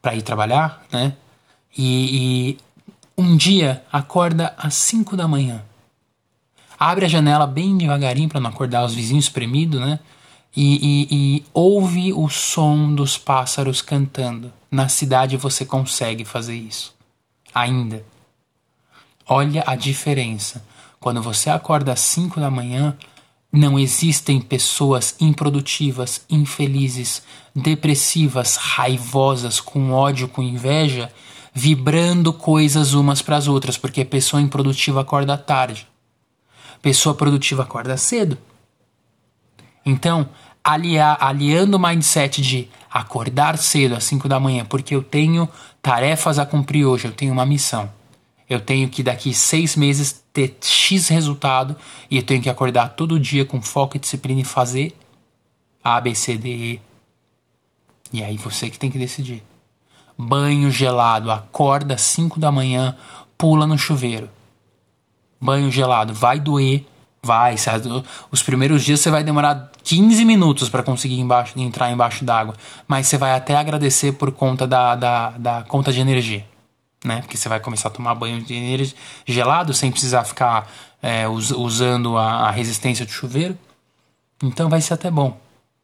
para 0.02 0.16
ir 0.16 0.22
trabalhar, 0.22 0.82
né? 0.90 1.14
E, 1.78 2.56
e 2.56 2.58
um 3.16 3.36
dia 3.36 3.84
acorda 3.92 4.52
às 4.58 4.74
5 4.74 5.16
da 5.16 5.28
manhã 5.28 5.62
abre 6.80 7.04
a 7.04 7.08
janela 7.08 7.46
bem 7.46 7.76
devagarinho 7.76 8.30
para 8.30 8.40
não 8.40 8.48
acordar 8.48 8.82
os 8.86 8.94
vizinhos 8.94 9.26
espremidos, 9.26 9.78
né? 9.78 10.00
E, 10.56 10.74
e, 10.74 11.08
e, 11.10 11.44
ouve 11.52 12.12
o 12.14 12.26
som 12.30 12.94
dos 12.94 13.18
pássaros 13.18 13.82
cantando. 13.82 14.50
Na 14.70 14.88
cidade 14.88 15.36
você 15.36 15.66
consegue 15.66 16.24
fazer 16.24 16.56
isso. 16.56 16.94
Ainda. 17.54 18.02
Olha 19.28 19.62
a 19.66 19.76
diferença. 19.76 20.64
Quando 20.98 21.22
você 21.22 21.50
acorda 21.50 21.92
às 21.92 22.00
5 22.00 22.40
da 22.40 22.50
manhã, 22.50 22.96
não 23.52 23.78
existem 23.78 24.40
pessoas 24.40 25.16
improdutivas, 25.20 26.24
infelizes, 26.30 27.22
depressivas, 27.54 28.56
raivosas, 28.56 29.60
com 29.60 29.90
ódio, 29.90 30.28
com 30.28 30.42
inveja, 30.42 31.12
vibrando 31.52 32.32
coisas 32.32 32.94
umas 32.94 33.20
para 33.20 33.36
as 33.36 33.48
outras, 33.48 33.76
porque 33.76 34.04
pessoa 34.04 34.40
improdutiva 34.40 35.00
acorda 35.00 35.36
tarde. 35.36 35.86
Pessoa 36.80 37.14
produtiva 37.14 37.64
acorda 37.64 37.96
cedo. 37.96 38.38
Então, 39.84 40.28
aliar, 40.62 41.18
aliando 41.20 41.76
o 41.76 41.80
mindset 41.80 42.40
de 42.40 42.68
acordar 42.90 43.58
cedo 43.58 43.96
às 43.96 44.04
5 44.04 44.28
da 44.28 44.38
manhã, 44.38 44.64
porque 44.64 44.94
eu 44.94 45.02
tenho 45.02 45.48
tarefas 45.82 46.38
a 46.38 46.46
cumprir 46.46 46.84
hoje, 46.84 47.06
eu 47.06 47.12
tenho 47.12 47.32
uma 47.32 47.44
missão. 47.44 47.90
Eu 48.50 48.60
tenho 48.60 48.88
que 48.88 49.02
daqui 49.02 49.32
seis 49.32 49.76
meses 49.76 50.22
ter 50.32 50.58
X 50.60 51.08
resultado 51.08 51.76
e 52.10 52.16
eu 52.16 52.22
tenho 52.22 52.42
que 52.42 52.50
acordar 52.50 52.90
todo 52.90 53.18
dia 53.18 53.44
com 53.46 53.62
foco 53.62 53.96
e 53.96 54.00
disciplina 54.00 54.40
e 54.40 54.44
fazer 54.44 54.92
A, 55.82 56.00
B, 56.00 56.14
C, 56.14 56.36
D, 56.36 56.48
E. 56.48 56.80
E 58.12 58.24
aí 58.24 58.36
você 58.36 58.68
que 58.68 58.78
tem 58.78 58.90
que 58.90 58.98
decidir. 58.98 59.42
Banho 60.18 60.70
gelado, 60.70 61.30
acorda 61.30 61.94
às 61.94 62.02
5 62.02 62.38
da 62.38 62.50
manhã, 62.50 62.96
pula 63.38 63.66
no 63.66 63.78
chuveiro 63.78 64.28
banho 65.40 65.70
gelado 65.70 66.12
vai 66.12 66.38
doer, 66.38 66.84
vai. 67.22 67.54
Os 68.30 68.42
primeiros 68.42 68.84
dias 68.84 69.00
você 69.00 69.10
vai 69.10 69.24
demorar 69.24 69.70
15 69.82 70.24
minutos 70.24 70.68
para 70.68 70.82
conseguir 70.82 71.18
embaixo, 71.18 71.58
entrar 71.58 71.90
embaixo 71.90 72.24
d'água, 72.24 72.54
mas 72.86 73.06
você 73.06 73.16
vai 73.16 73.32
até 73.32 73.56
agradecer 73.56 74.12
por 74.12 74.30
conta 74.32 74.66
da, 74.66 74.94
da, 74.94 75.30
da 75.30 75.62
conta 75.62 75.92
de 75.92 76.00
energia. 76.00 76.44
Né? 77.04 77.20
Porque 77.22 77.36
você 77.36 77.48
vai 77.48 77.60
começar 77.60 77.88
a 77.88 77.90
tomar 77.90 78.14
banho 78.14 78.42
de 78.42 78.54
energia 78.54 78.96
gelado 79.26 79.72
sem 79.72 79.90
precisar 79.90 80.24
ficar 80.24 80.70
é, 81.02 81.28
us, 81.28 81.50
usando 81.50 82.16
a, 82.18 82.48
a 82.48 82.50
resistência 82.50 83.06
do 83.06 83.12
chuveiro. 83.12 83.58
Então 84.42 84.68
vai 84.68 84.80
ser 84.80 84.94
até 84.94 85.10
bom. 85.10 85.38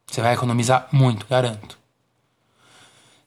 Você 0.05 0.21
vai 0.21 0.33
economizar 0.33 0.87
muito, 0.91 1.25
garanto. 1.27 1.77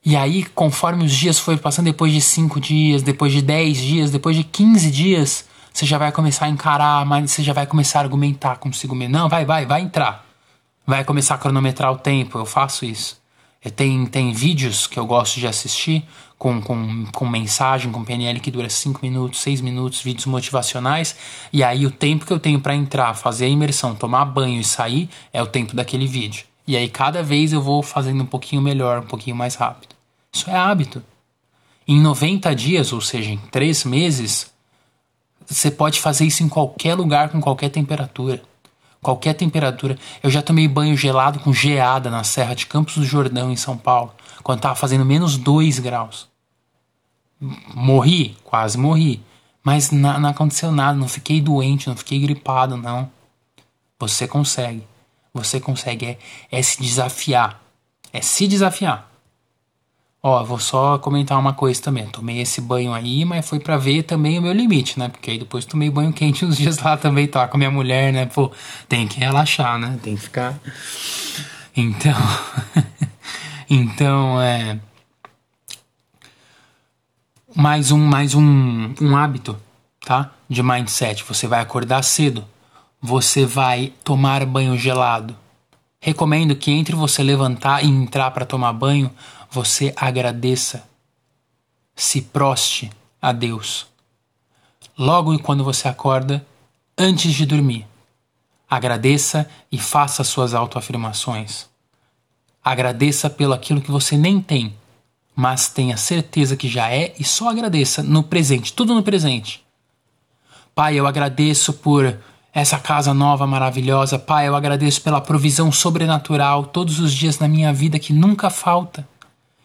E 0.04 0.16
aí, 0.16 0.44
conforme 0.44 1.04
os 1.04 1.12
dias 1.12 1.38
foram 1.38 1.58
passando, 1.58 1.84
depois 1.84 2.12
de 2.12 2.20
5 2.20 2.58
dias, 2.58 3.02
depois 3.02 3.32
de 3.32 3.42
10 3.42 3.76
dias, 3.76 4.10
depois 4.10 4.34
de 4.34 4.44
15 4.44 4.90
dias, 4.90 5.44
você 5.72 5.84
já 5.84 5.98
vai 5.98 6.10
começar 6.10 6.46
a 6.46 6.48
encarar, 6.48 7.04
mas 7.04 7.30
você 7.30 7.42
já 7.42 7.52
vai 7.52 7.66
começar 7.66 7.98
a 7.98 8.02
argumentar 8.02 8.56
consigo 8.56 8.94
mesmo. 8.94 9.12
Não, 9.12 9.28
vai, 9.28 9.44
vai, 9.44 9.66
vai 9.66 9.82
entrar. 9.82 10.24
Vai 10.86 11.04
começar 11.04 11.34
a 11.34 11.38
cronometrar 11.38 11.92
o 11.92 11.98
tempo, 11.98 12.38
eu 12.38 12.46
faço 12.46 12.84
isso. 12.84 13.20
Tem, 13.76 14.06
tem 14.06 14.32
vídeos 14.32 14.86
que 14.86 14.98
eu 14.98 15.04
gosto 15.04 15.38
de 15.38 15.46
assistir 15.46 16.08
com, 16.40 16.58
com, 16.62 17.04
com 17.12 17.28
mensagem, 17.28 17.92
com 17.92 18.02
PNL 18.02 18.40
que 18.40 18.50
dura 18.50 18.70
5 18.70 19.00
minutos, 19.02 19.40
6 19.40 19.60
minutos, 19.60 20.00
vídeos 20.00 20.24
motivacionais. 20.24 21.14
E 21.52 21.62
aí 21.62 21.84
o 21.84 21.90
tempo 21.90 22.24
que 22.24 22.32
eu 22.32 22.40
tenho 22.40 22.58
para 22.58 22.74
entrar, 22.74 23.12
fazer 23.12 23.44
a 23.44 23.48
imersão, 23.48 23.94
tomar 23.94 24.24
banho 24.24 24.58
e 24.58 24.64
sair 24.64 25.10
é 25.34 25.42
o 25.42 25.46
tempo 25.46 25.76
daquele 25.76 26.06
vídeo. 26.06 26.46
E 26.66 26.78
aí 26.78 26.88
cada 26.88 27.22
vez 27.22 27.52
eu 27.52 27.60
vou 27.60 27.82
fazendo 27.82 28.22
um 28.22 28.26
pouquinho 28.26 28.62
melhor, 28.62 29.00
um 29.00 29.06
pouquinho 29.06 29.36
mais 29.36 29.54
rápido. 29.54 29.94
Isso 30.32 30.48
é 30.48 30.56
hábito. 30.56 31.02
Em 31.86 32.00
90 32.00 32.54
dias, 32.54 32.90
ou 32.90 33.02
seja, 33.02 33.30
em 33.30 33.36
3 33.36 33.84
meses, 33.84 34.50
você 35.46 35.70
pode 35.70 36.00
fazer 36.00 36.24
isso 36.24 36.42
em 36.42 36.48
qualquer 36.48 36.94
lugar, 36.94 37.28
com 37.28 37.38
qualquer 37.38 37.68
temperatura. 37.68 38.42
Qualquer 39.02 39.34
temperatura. 39.34 39.98
Eu 40.22 40.30
já 40.30 40.40
tomei 40.40 40.66
banho 40.66 40.96
gelado 40.96 41.38
com 41.40 41.52
geada 41.52 42.08
na 42.08 42.24
Serra 42.24 42.54
de 42.54 42.64
Campos 42.64 42.94
do 42.94 43.04
Jordão, 43.04 43.52
em 43.52 43.56
São 43.56 43.76
Paulo, 43.76 44.14
quando 44.42 44.60
estava 44.60 44.74
fazendo 44.74 45.04
menos 45.04 45.36
2 45.36 45.78
graus. 45.80 46.29
Morri, 47.40 48.36
quase 48.44 48.76
morri. 48.76 49.22
Mas 49.62 49.90
não, 49.90 50.18
não 50.20 50.28
aconteceu 50.28 50.72
nada, 50.72 50.98
não 50.98 51.08
fiquei 51.08 51.40
doente, 51.40 51.88
não 51.88 51.96
fiquei 51.96 52.18
gripado, 52.18 52.76
não. 52.76 53.10
Você 53.98 54.26
consegue. 54.26 54.82
Você 55.32 55.60
consegue. 55.60 56.06
É, 56.06 56.18
é 56.50 56.62
se 56.62 56.80
desafiar. 56.80 57.60
É 58.12 58.20
se 58.20 58.46
desafiar. 58.46 59.10
Ó, 60.22 60.44
vou 60.44 60.58
só 60.58 60.98
comentar 60.98 61.38
uma 61.38 61.54
coisa 61.54 61.80
também. 61.80 62.06
Tomei 62.06 62.40
esse 62.40 62.60
banho 62.60 62.92
aí, 62.92 63.24
mas 63.24 63.48
foi 63.48 63.58
para 63.58 63.78
ver 63.78 64.02
também 64.02 64.38
o 64.38 64.42
meu 64.42 64.52
limite, 64.52 64.98
né? 64.98 65.08
Porque 65.08 65.30
aí 65.30 65.38
depois 65.38 65.64
tomei 65.64 65.88
banho 65.88 66.12
quente 66.12 66.44
uns 66.46 66.56
dias 66.58 66.78
lá 66.78 66.96
também, 66.96 67.26
tá 67.26 67.48
com 67.48 67.56
a 67.56 67.58
minha 67.58 67.70
mulher, 67.70 68.12
né? 68.12 68.26
Pô, 68.26 68.50
tem 68.88 69.08
que 69.08 69.18
relaxar, 69.18 69.78
né? 69.78 69.98
Tem 70.02 70.16
que 70.16 70.22
ficar. 70.22 70.58
Então. 71.74 72.16
então, 73.70 74.40
é. 74.40 74.78
Mais 77.54 77.90
um, 77.90 77.98
mais 77.98 78.36
um, 78.36 78.94
um 79.00 79.16
hábito, 79.16 79.58
tá? 80.04 80.30
De 80.48 80.62
mindset. 80.62 81.24
Você 81.24 81.48
vai 81.48 81.60
acordar 81.60 82.02
cedo. 82.04 82.46
Você 83.02 83.44
vai 83.44 83.92
tomar 84.04 84.46
banho 84.46 84.78
gelado. 84.78 85.36
Recomendo 86.00 86.54
que 86.54 86.70
entre 86.70 86.94
você 86.94 87.24
levantar 87.24 87.84
e 87.84 87.88
entrar 87.88 88.30
para 88.30 88.46
tomar 88.46 88.72
banho, 88.72 89.10
você 89.50 89.92
agradeça, 89.96 90.84
se 91.96 92.22
proste 92.22 92.90
a 93.20 93.32
Deus. 93.32 93.86
Logo 94.96 95.36
quando 95.40 95.64
você 95.64 95.88
acorda, 95.88 96.46
antes 96.96 97.34
de 97.34 97.44
dormir, 97.44 97.84
agradeça 98.68 99.50
e 99.72 99.78
faça 99.78 100.22
suas 100.22 100.54
autoafirmações. 100.54 101.66
Agradeça 102.64 103.28
pelo 103.28 103.54
aquilo 103.54 103.80
que 103.80 103.90
você 103.90 104.16
nem 104.16 104.40
tem, 104.40 104.74
mas 105.34 105.68
tenha 105.68 105.96
certeza 105.96 106.56
que 106.56 106.68
já 106.68 106.90
é 106.90 107.14
e 107.18 107.24
só 107.24 107.48
agradeça 107.48 108.02
no 108.02 108.22
presente, 108.22 108.72
tudo 108.72 108.94
no 108.94 109.02
presente. 109.02 109.64
Pai, 110.74 110.96
eu 110.98 111.06
agradeço 111.06 111.72
por 111.72 112.18
essa 112.52 112.78
casa 112.78 113.14
nova 113.14 113.46
maravilhosa. 113.46 114.18
Pai, 114.18 114.48
eu 114.48 114.56
agradeço 114.56 115.02
pela 115.02 115.20
provisão 115.20 115.70
sobrenatural 115.70 116.64
todos 116.64 116.98
os 116.98 117.12
dias 117.12 117.38
na 117.38 117.48
minha 117.48 117.72
vida 117.72 117.98
que 117.98 118.12
nunca 118.12 118.50
falta. 118.50 119.06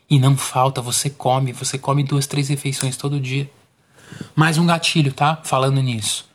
E 0.10 0.20
não 0.20 0.38
falta, 0.38 0.82
você 0.82 1.10
come, 1.10 1.52
você 1.52 1.78
come 1.78 2.04
duas, 2.04 2.28
três 2.28 2.50
refeições 2.50 2.96
todo 2.96 3.20
dia. 3.20 3.50
Mais 4.36 4.58
um 4.58 4.66
gatilho, 4.66 5.12
tá? 5.12 5.40
Falando 5.44 5.82
nisso. 5.82 6.26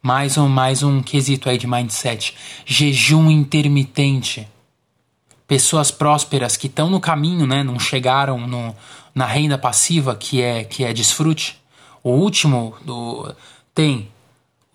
Mais 0.00 0.38
um, 0.38 0.48
mais 0.48 0.84
um 0.84 1.02
quesito 1.02 1.48
aí 1.48 1.58
de 1.58 1.66
mindset. 1.66 2.34
Jejum 2.64 3.28
intermitente. 3.30 4.46
Pessoas 5.46 5.90
prósperas 5.90 6.56
que 6.56 6.66
estão 6.66 6.90
no 6.90 7.00
caminho, 7.00 7.46
né? 7.46 7.62
Não 7.62 7.78
chegaram 7.78 8.46
no, 8.46 8.74
na 9.14 9.26
renda 9.26 9.56
passiva, 9.56 10.14
que 10.16 10.42
é, 10.42 10.64
que 10.64 10.84
é 10.84 10.92
desfrute. 10.92 11.60
O 12.02 12.10
último 12.10 12.76
do, 12.84 13.34
tem 13.74 14.08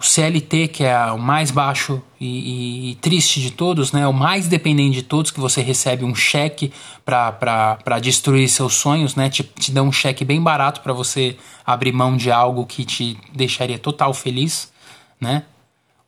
o 0.02 0.04
CLT, 0.04 0.68
que 0.70 0.84
é 0.84 1.12
o 1.12 1.20
mais 1.20 1.52
baixo 1.52 2.02
e, 2.20 2.92
e, 2.92 2.96
triste 2.96 3.40
de 3.40 3.52
todos, 3.52 3.92
né? 3.92 4.08
o 4.08 4.12
mais 4.12 4.48
dependente 4.48 4.96
de 4.96 5.04
todos, 5.04 5.30
que 5.30 5.40
você 5.40 5.62
recebe 5.62 6.04
um 6.04 6.16
cheque 6.16 6.74
para 7.06 8.00
destruir 8.02 8.50
seus 8.50 8.74
sonhos, 8.74 9.16
né? 9.16 9.30
te, 9.30 9.44
te 9.44 9.72
dá 9.72 9.84
um 9.84 9.92
cheque 9.92 10.26
bem 10.26 10.42
barato 10.42 10.82
para 10.82 10.92
você 10.92 11.38
abrir 11.64 11.92
mão 11.92 12.18
de 12.18 12.32
algo 12.32 12.66
que 12.66 12.84
te 12.84 13.16
deixaria 13.32 13.78
total 13.78 14.12
feliz. 14.12 14.72
Né? 15.20 15.44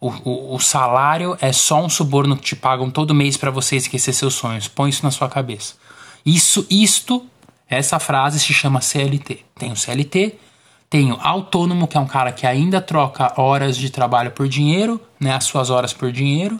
O, 0.03 0.09
o, 0.25 0.55
o 0.55 0.59
salário 0.59 1.37
é 1.39 1.53
só 1.53 1.81
um 1.81 1.87
suborno 1.87 2.35
que 2.35 2.43
te 2.43 2.57
pagam 2.57 2.91
todo 2.91 3.15
mês 3.15 3.37
para 3.37 3.49
você 3.49 3.77
esquecer 3.77 4.11
seus 4.11 4.33
sonhos. 4.33 4.67
Põe 4.67 4.89
isso 4.89 5.01
na 5.01 5.11
sua 5.11 5.29
cabeça. 5.29 5.75
Isso, 6.25 6.67
isto, 6.69 7.25
essa 7.69 7.97
frase 7.99 8.37
se 8.37 8.53
chama 8.53 8.81
CLT. 8.81 9.45
Tem 9.55 9.71
o 9.71 9.77
CLT, 9.77 10.35
tenho 10.89 11.17
autônomo, 11.21 11.87
que 11.87 11.95
é 11.95 12.01
um 12.01 12.05
cara 12.05 12.33
que 12.33 12.45
ainda 12.45 12.81
troca 12.81 13.31
horas 13.39 13.77
de 13.77 13.89
trabalho 13.89 14.31
por 14.31 14.45
dinheiro, 14.45 14.99
né, 15.17 15.33
as 15.33 15.45
suas 15.45 15.69
horas 15.69 15.93
por 15.93 16.11
dinheiro. 16.11 16.59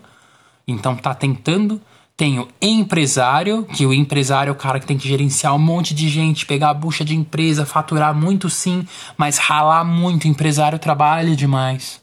Então 0.66 0.96
tá 0.96 1.14
tentando. 1.14 1.82
Tenho 2.16 2.48
empresário, 2.62 3.66
que 3.66 3.86
o 3.86 3.94
empresário 3.94 4.52
é 4.52 4.54
o 4.54 4.56
cara 4.56 4.80
que 4.80 4.86
tem 4.86 4.98
que 4.98 5.08
gerenciar 5.08 5.54
um 5.54 5.60
monte 5.60 5.94
de 5.94 6.08
gente, 6.08 6.46
pegar 6.46 6.70
a 6.70 6.74
bucha 6.74 7.04
de 7.04 7.14
empresa, 7.14 7.66
faturar 7.66 8.16
muito 8.16 8.50
sim, 8.50 8.88
mas 9.18 9.38
ralar 9.38 9.84
muito. 9.84 10.24
O 10.24 10.28
empresário 10.30 10.80
trabalha 10.80 11.36
demais. 11.36 12.03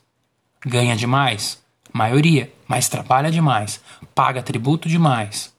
Ganha 0.64 0.96
demais? 0.96 1.60
Maioria, 1.92 2.52
mas 2.68 2.88
trabalha 2.88 3.30
demais. 3.30 3.80
Paga 4.14 4.42
tributo 4.42 4.88
demais. 4.88 5.52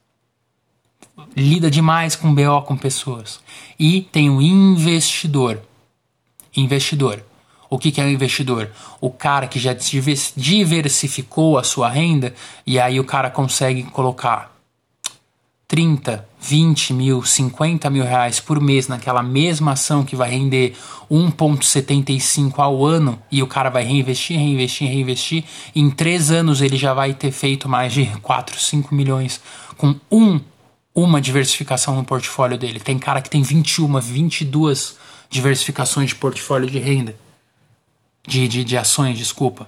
Lida 1.36 1.70
demais 1.70 2.16
com 2.16 2.34
BO 2.34 2.62
com 2.64 2.78
pessoas. 2.78 3.40
E 3.78 4.02
tem 4.02 4.30
o 4.30 4.42
investidor 4.42 5.62
Investidor. 6.56 7.24
O 7.70 7.80
que, 7.80 7.92
que 7.92 8.02
é 8.02 8.04
um 8.04 8.10
investidor? 8.10 8.70
O 9.00 9.10
cara 9.10 9.48
que 9.48 9.58
já 9.58 9.74
diversificou 9.74 11.58
a 11.58 11.64
sua 11.64 11.88
renda 11.90 12.34
e 12.68 12.78
aí 12.78 13.00
o 13.00 13.06
cara 13.06 13.30
consegue 13.30 13.84
colocar 13.84 14.54
30, 15.70 16.28
20 16.42 16.94
mil, 16.94 17.24
50 17.24 17.88
mil 17.92 18.04
reais 18.04 18.40
por 18.40 18.60
mês 18.60 18.88
naquela 18.88 19.22
mesma 19.22 19.74
ação 19.74 20.04
que 20.04 20.16
vai 20.16 20.32
render 20.32 20.76
1,75 21.10 22.58
ao 22.58 22.84
ano 22.84 23.22
e 23.32 23.44
o 23.44 23.48
cara 23.48 23.70
vai 23.70 23.84
reinvestir, 23.84 24.38
reinvestir, 24.38 24.88
reinvestir. 24.88 25.44
Em 25.76 25.92
três 25.92 26.32
anos 26.32 26.60
ele 26.60 26.78
já 26.78 26.96
vai 26.96 27.14
ter 27.14 27.32
feito 27.32 27.70
mais 27.70 27.94
de 27.94 28.08
4, 28.24 28.60
5 28.60 28.94
milhões 28.94 29.40
com 29.78 29.96
um, 30.12 30.42
uma 30.96 31.22
diversificação 31.22 31.96
no 31.96 32.04
portfólio 32.04 32.58
dele. 32.58 32.80
Tem 32.80 32.98
cara 32.98 33.22
que 33.22 33.30
tem 33.30 33.44
21, 33.44 34.00
22 34.00 34.98
diversificações 35.30 36.10
de 36.10 36.16
portfólio 36.16 36.68
de 36.68 36.80
renda, 36.80 37.16
de, 38.28 38.48
de, 38.48 38.64
de 38.64 38.78
ações, 38.78 39.16
desculpa. 39.16 39.68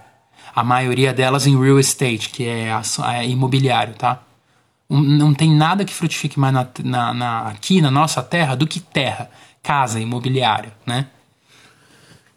A 0.56 0.63
maioria 0.63 1.13
delas 1.13 1.46
em 1.46 1.58
real 1.58 1.80
estate, 1.80 2.30
que 2.30 2.46
é, 2.46 2.70
é 2.70 3.27
imobiliário, 3.27 3.94
tá? 3.94 4.24
Não 4.90 5.34
tem 5.34 5.52
nada 5.52 5.86
que 5.86 5.94
frutifique 5.94 6.40
mais 6.40 6.54
na, 6.54 6.68
na, 6.84 7.13
na, 7.13 7.48
aqui 7.48 7.82
na 7.82 7.90
nossa 7.90 8.22
terra 8.22 8.56
do 8.56 8.68
que 8.68 8.80
terra, 8.80 9.30
casa, 9.62 10.00
imobiliário, 10.00 10.72
né? 10.86 11.08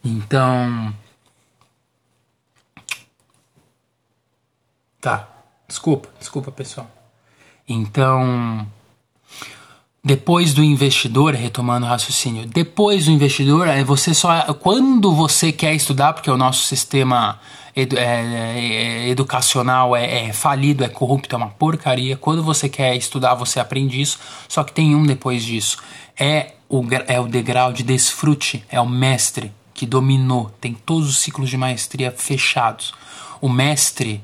Então. 0.05 0.95
Tá. 5.00 5.29
Desculpa, 5.67 6.09
desculpa, 6.19 6.53
pessoal. 6.53 6.88
Então. 7.69 8.67
Depois 10.03 10.55
do 10.55 10.62
investidor, 10.62 11.35
retomando 11.35 11.85
o 11.85 11.88
raciocínio, 11.88 12.47
depois 12.47 13.07
do 13.07 13.11
investidor, 13.11 13.67
é 13.67 13.83
você 13.83 14.15
só. 14.15 14.55
Quando 14.55 15.12
você 15.12 15.50
quer 15.50 15.75
estudar, 15.75 16.12
porque 16.12 16.31
o 16.31 16.37
nosso 16.37 16.62
sistema 16.62 17.41
edu, 17.76 17.99
é, 17.99 18.04
é, 18.04 19.09
educacional 19.09 19.95
é, 19.95 20.28
é, 20.28 20.33
falido, 20.33 20.83
é 20.83 20.88
corrupto, 20.88 21.35
é 21.35 21.38
uma 21.38 21.50
porcaria. 21.50 22.16
Quando 22.16 22.42
você 22.42 22.68
quer 22.68 22.97
estudar, 22.97 23.35
você 23.35 23.61
aprende 23.61 24.00
isso. 24.00 24.19
Só 24.49 24.65
que 24.65 24.73
tem 24.73 24.95
um 24.95 25.04
depois 25.04 25.45
disso. 25.45 25.78
É 26.19 26.54
o, 26.69 26.82
é 27.06 27.21
o 27.21 27.28
degrau 27.28 27.73
de 27.73 27.82
desfrute, 27.82 28.65
é 28.71 28.80
o 28.80 28.89
mestre 28.89 29.52
que 29.75 29.84
dominou, 29.84 30.50
tem 30.58 30.73
todos 30.73 31.08
os 31.10 31.19
ciclos 31.19 31.50
de 31.50 31.56
maestria 31.58 32.10
fechados. 32.10 32.95
O 33.43 33.49
mestre 33.49 34.23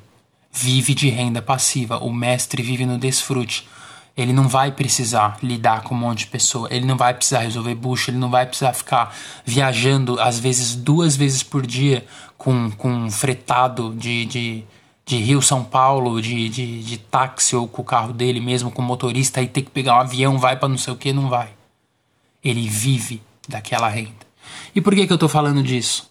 vive 0.50 0.94
de 0.94 1.10
renda 1.10 1.42
passiva, 1.42 1.98
o 1.98 2.10
mestre 2.10 2.62
vive 2.62 2.86
no 2.86 2.96
desfrute. 2.96 3.68
Ele 4.16 4.32
não 4.32 4.46
vai 4.46 4.70
precisar 4.70 5.38
lidar 5.42 5.82
com 5.82 5.94
um 5.94 5.98
monte 5.98 6.20
de 6.20 6.26
pessoa, 6.26 6.68
ele 6.70 6.84
não 6.84 6.96
vai 6.96 7.14
precisar 7.14 7.40
resolver 7.40 7.74
bucha, 7.74 8.10
ele 8.10 8.18
não 8.18 8.30
vai 8.30 8.44
precisar 8.44 8.74
ficar 8.74 9.14
viajando, 9.44 10.20
às 10.20 10.38
vezes 10.38 10.74
duas 10.74 11.16
vezes 11.16 11.42
por 11.42 11.66
dia, 11.66 12.04
com, 12.36 12.70
com 12.72 12.90
um 12.90 13.10
fretado 13.10 13.94
de, 13.94 14.26
de, 14.26 14.64
de 15.06 15.16
Rio 15.16 15.40
São 15.40 15.64
Paulo, 15.64 16.20
de, 16.20 16.48
de, 16.48 16.82
de 16.82 16.98
táxi 16.98 17.56
ou 17.56 17.66
com 17.66 17.80
o 17.80 17.84
carro 17.84 18.12
dele 18.12 18.40
mesmo, 18.40 18.70
com 18.70 18.82
motorista, 18.82 19.40
e 19.40 19.48
ter 19.48 19.62
que 19.62 19.70
pegar 19.70 19.96
um 19.96 20.00
avião, 20.00 20.38
vai 20.38 20.56
para 20.56 20.68
não 20.68 20.76
sei 20.76 20.92
o 20.92 20.96
que, 20.96 21.12
não 21.12 21.28
vai. 21.28 21.50
Ele 22.44 22.68
vive 22.68 23.22
daquela 23.48 23.88
renda. 23.88 24.26
E 24.74 24.80
por 24.80 24.94
que, 24.94 25.06
que 25.06 25.12
eu 25.12 25.18
tô 25.18 25.28
falando 25.28 25.62
disso? 25.62 26.10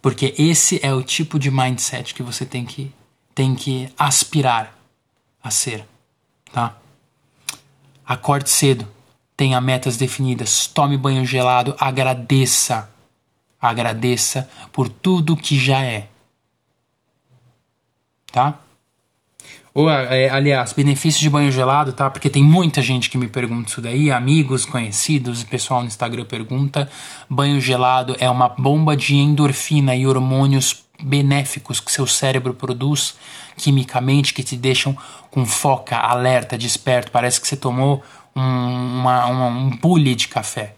Porque 0.00 0.34
esse 0.36 0.78
é 0.82 0.92
o 0.92 1.02
tipo 1.02 1.38
de 1.38 1.50
mindset 1.50 2.14
que 2.14 2.22
você 2.22 2.44
tem 2.44 2.64
que, 2.64 2.92
tem 3.34 3.54
que 3.54 3.88
aspirar 3.96 4.76
a 5.42 5.50
ser, 5.50 5.86
tá? 6.52 6.76
Acorde 8.06 8.50
cedo, 8.50 8.86
tenha 9.36 9.60
metas 9.60 9.96
definidas, 9.96 10.66
tome 10.66 10.96
banho 10.96 11.24
gelado, 11.24 11.74
agradeça. 11.78 12.90
Agradeça 13.60 14.48
por 14.72 14.88
tudo 14.88 15.36
que 15.36 15.56
já 15.56 15.84
é. 15.84 16.08
Tá? 18.32 18.58
Ou, 19.74 19.88
é, 19.88 20.28
aliás, 20.28 20.72
benefícios 20.72 21.20
de 21.20 21.30
banho 21.30 21.50
gelado, 21.50 21.92
tá? 21.92 22.10
Porque 22.10 22.28
tem 22.28 22.42
muita 22.42 22.82
gente 22.82 23.08
que 23.08 23.16
me 23.16 23.26
pergunta 23.26 23.70
isso 23.70 23.80
daí, 23.80 24.10
amigos, 24.10 24.66
conhecidos, 24.66 25.44
pessoal 25.44 25.80
no 25.80 25.86
Instagram 25.86 26.26
pergunta. 26.26 26.90
Banho 27.28 27.58
gelado 27.60 28.14
é 28.18 28.28
uma 28.28 28.50
bomba 28.50 28.94
de 28.94 29.14
endorfina 29.14 29.96
e 29.96 30.06
hormônios 30.06 30.84
benéficos 31.02 31.80
que 31.80 31.90
seu 31.90 32.06
cérebro 32.06 32.54
produz 32.54 33.14
quimicamente 33.56 34.32
que 34.32 34.42
te 34.42 34.56
deixam 34.56 34.96
com 35.30 35.44
foca, 35.44 35.96
alerta, 35.96 36.56
desperto. 36.56 37.10
Parece 37.10 37.40
que 37.40 37.46
você 37.46 37.56
tomou 37.56 38.02
um, 38.34 38.40
uma, 38.40 39.26
uma, 39.26 39.46
um 39.46 40.14
de 40.14 40.28
café. 40.28 40.74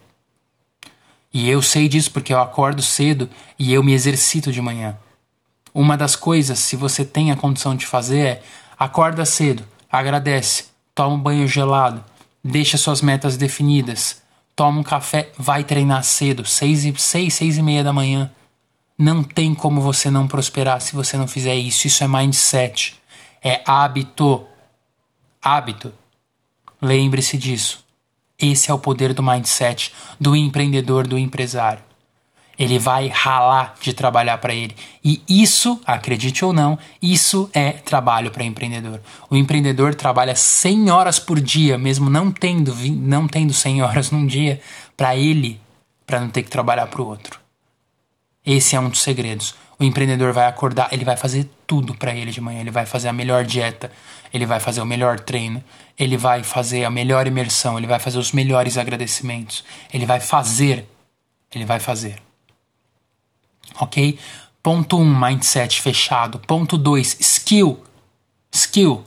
E 1.33 1.49
eu 1.49 1.61
sei 1.61 1.89
disso 1.89 2.13
porque 2.13 2.33
eu 2.33 2.41
acordo 2.41 2.81
cedo 2.81 3.29
e 3.59 3.73
eu 3.73 3.83
me 3.83 3.93
exercito 3.93 4.53
de 4.53 4.61
manhã. 4.61 4.97
Uma 5.75 5.97
das 5.97 6.15
coisas, 6.15 6.61
se 6.61 6.77
você 6.77 7.05
tem 7.05 7.33
a 7.33 7.37
condição 7.37 7.75
de 7.75 7.85
fazer, 7.85 8.27
é 8.27 8.43
acorda 8.79 9.25
cedo, 9.25 9.65
agradece, 9.91 10.67
toma 10.95 11.17
um 11.17 11.21
banho 11.21 11.49
gelado, 11.49 12.05
deixa 12.43 12.79
suas 12.79 13.03
metas 13.03 13.37
definidas, 13.37 14.23
toma 14.55 14.79
um 14.79 14.85
café, 14.85 15.33
vai 15.37 15.65
treinar 15.65 16.05
cedo, 16.05 16.45
seis, 16.45 16.85
seis, 17.03 17.35
seis 17.35 17.59
e 17.59 17.63
meia 17.63 17.83
da 17.83 17.93
manhã. 17.93 18.31
Não 18.97 19.25
tem 19.25 19.55
como 19.55 19.81
você 19.81 20.11
não 20.11 20.29
prosperar 20.29 20.81
se 20.81 20.95
você 20.95 21.17
não 21.17 21.27
fizer 21.27 21.55
isso. 21.55 21.87
Isso 21.87 22.05
é 22.05 22.09
mindset. 22.09 22.95
É 23.43 23.63
hábito. 23.67 24.47
Hábito. 25.43 25.93
Lembre-se 26.81 27.37
disso. 27.37 27.85
Esse 28.39 28.71
é 28.71 28.75
o 28.75 28.79
poder 28.79 29.13
do 29.13 29.23
mindset 29.23 29.93
do 30.19 30.37
empreendedor, 30.37 31.07
do 31.07 31.19
empresário. 31.19 31.83
Ele 32.57 32.79
vai 32.79 33.09
ralar 33.09 33.75
de 33.81 33.93
trabalhar 33.93 34.39
para 34.39 34.55
ele. 34.55 34.77
E 35.05 35.23
isso, 35.29 35.81
acredite 35.85 36.45
ou 36.45 36.53
não, 36.53 36.79
isso 37.03 37.51
é 37.53 37.73
trabalho 37.73 38.31
para 38.31 38.45
empreendedor. 38.45 39.01
O 39.29 39.35
empreendedor 39.35 39.95
trabalha 39.95 40.37
100 40.37 40.91
horas 40.91 41.19
por 41.19 41.41
dia, 41.41 41.77
mesmo 41.77 42.09
não 42.09 42.31
tendo, 42.31 42.73
não 42.75 43.27
tendo 43.27 43.53
100 43.53 43.83
horas 43.83 44.11
num 44.13 44.25
dia, 44.25 44.61
para 44.97 45.17
ele, 45.17 45.61
para 46.07 46.21
não 46.21 46.29
ter 46.29 46.45
que 46.45 46.51
trabalhar 46.51 46.87
para 46.87 47.03
o 47.03 47.09
outro. 47.09 47.44
Esse 48.45 48.77
é 48.77 48.81
um 48.81 48.89
dos 48.89 49.03
segredos. 49.03 49.55
O 49.79 49.85
empreendedor 49.85 50.33
vai 50.33 50.47
acordar, 50.47 50.89
ele 50.93 51.05
vai 51.05 51.17
fazer 51.17 51.49
tudo 51.67 51.95
para 51.95 52.15
ele 52.15 52.31
de 52.31 52.41
manhã. 52.41 52.61
Ele 52.61 52.71
vai 52.71 52.87
fazer 52.87 53.09
a 53.09 53.13
melhor 53.13 53.45
dieta, 53.45 53.91
ele 54.33 54.47
vai 54.47 54.61
fazer 54.61 54.81
o 54.81 54.87
melhor 54.87 55.19
treino, 55.19 55.63
ele 55.99 56.17
vai 56.17 56.43
fazer 56.43 56.85
a 56.85 56.91
melhor 56.91 57.27
imersão, 57.27 57.79
ele 57.79 57.87
vai 57.87 57.99
fazer 57.99 58.19
os 58.19 58.33
melhores 58.33 58.79
agradecimentos. 58.79 59.65
Ele 59.93 60.07
vai 60.07 60.21
fazer, 60.21 60.89
ele 61.53 61.65
vai 61.65 61.81
fazer. 61.81 62.17
Ok? 63.81 64.19
Ponto 64.63 64.97
1, 64.97 65.01
um, 65.01 65.19
mindset 65.19 65.81
fechado. 65.81 66.39
Ponto 66.39 66.79
2, 66.79 67.17
skill. 67.21 67.83
Skill, 68.53 69.05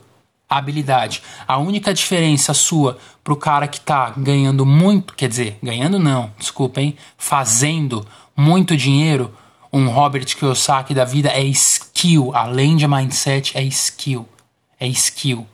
habilidade. 0.48 1.22
A 1.46 1.58
única 1.58 1.94
diferença 1.94 2.52
sua 2.52 2.98
pro 3.28 3.36
cara 3.36 3.68
que 3.68 3.78
tá 3.78 4.14
ganhando 4.16 4.64
muito, 4.64 5.12
quer 5.14 5.28
dizer, 5.28 5.58
ganhando 5.62 5.98
não, 5.98 6.32
desculpa, 6.38 6.80
hein? 6.80 6.96
Fazendo 7.18 8.06
muito 8.34 8.74
dinheiro, 8.74 9.30
um 9.70 9.90
Robert 9.90 10.24
Kiyosaki 10.24 10.94
da 10.94 11.04
vida 11.04 11.28
é 11.28 11.42
skill, 11.42 12.34
além 12.34 12.74
de 12.74 12.88
mindset, 12.88 13.54
é 13.54 13.62
skill. 13.64 14.26
É 14.80 14.88
skill. 14.88 15.46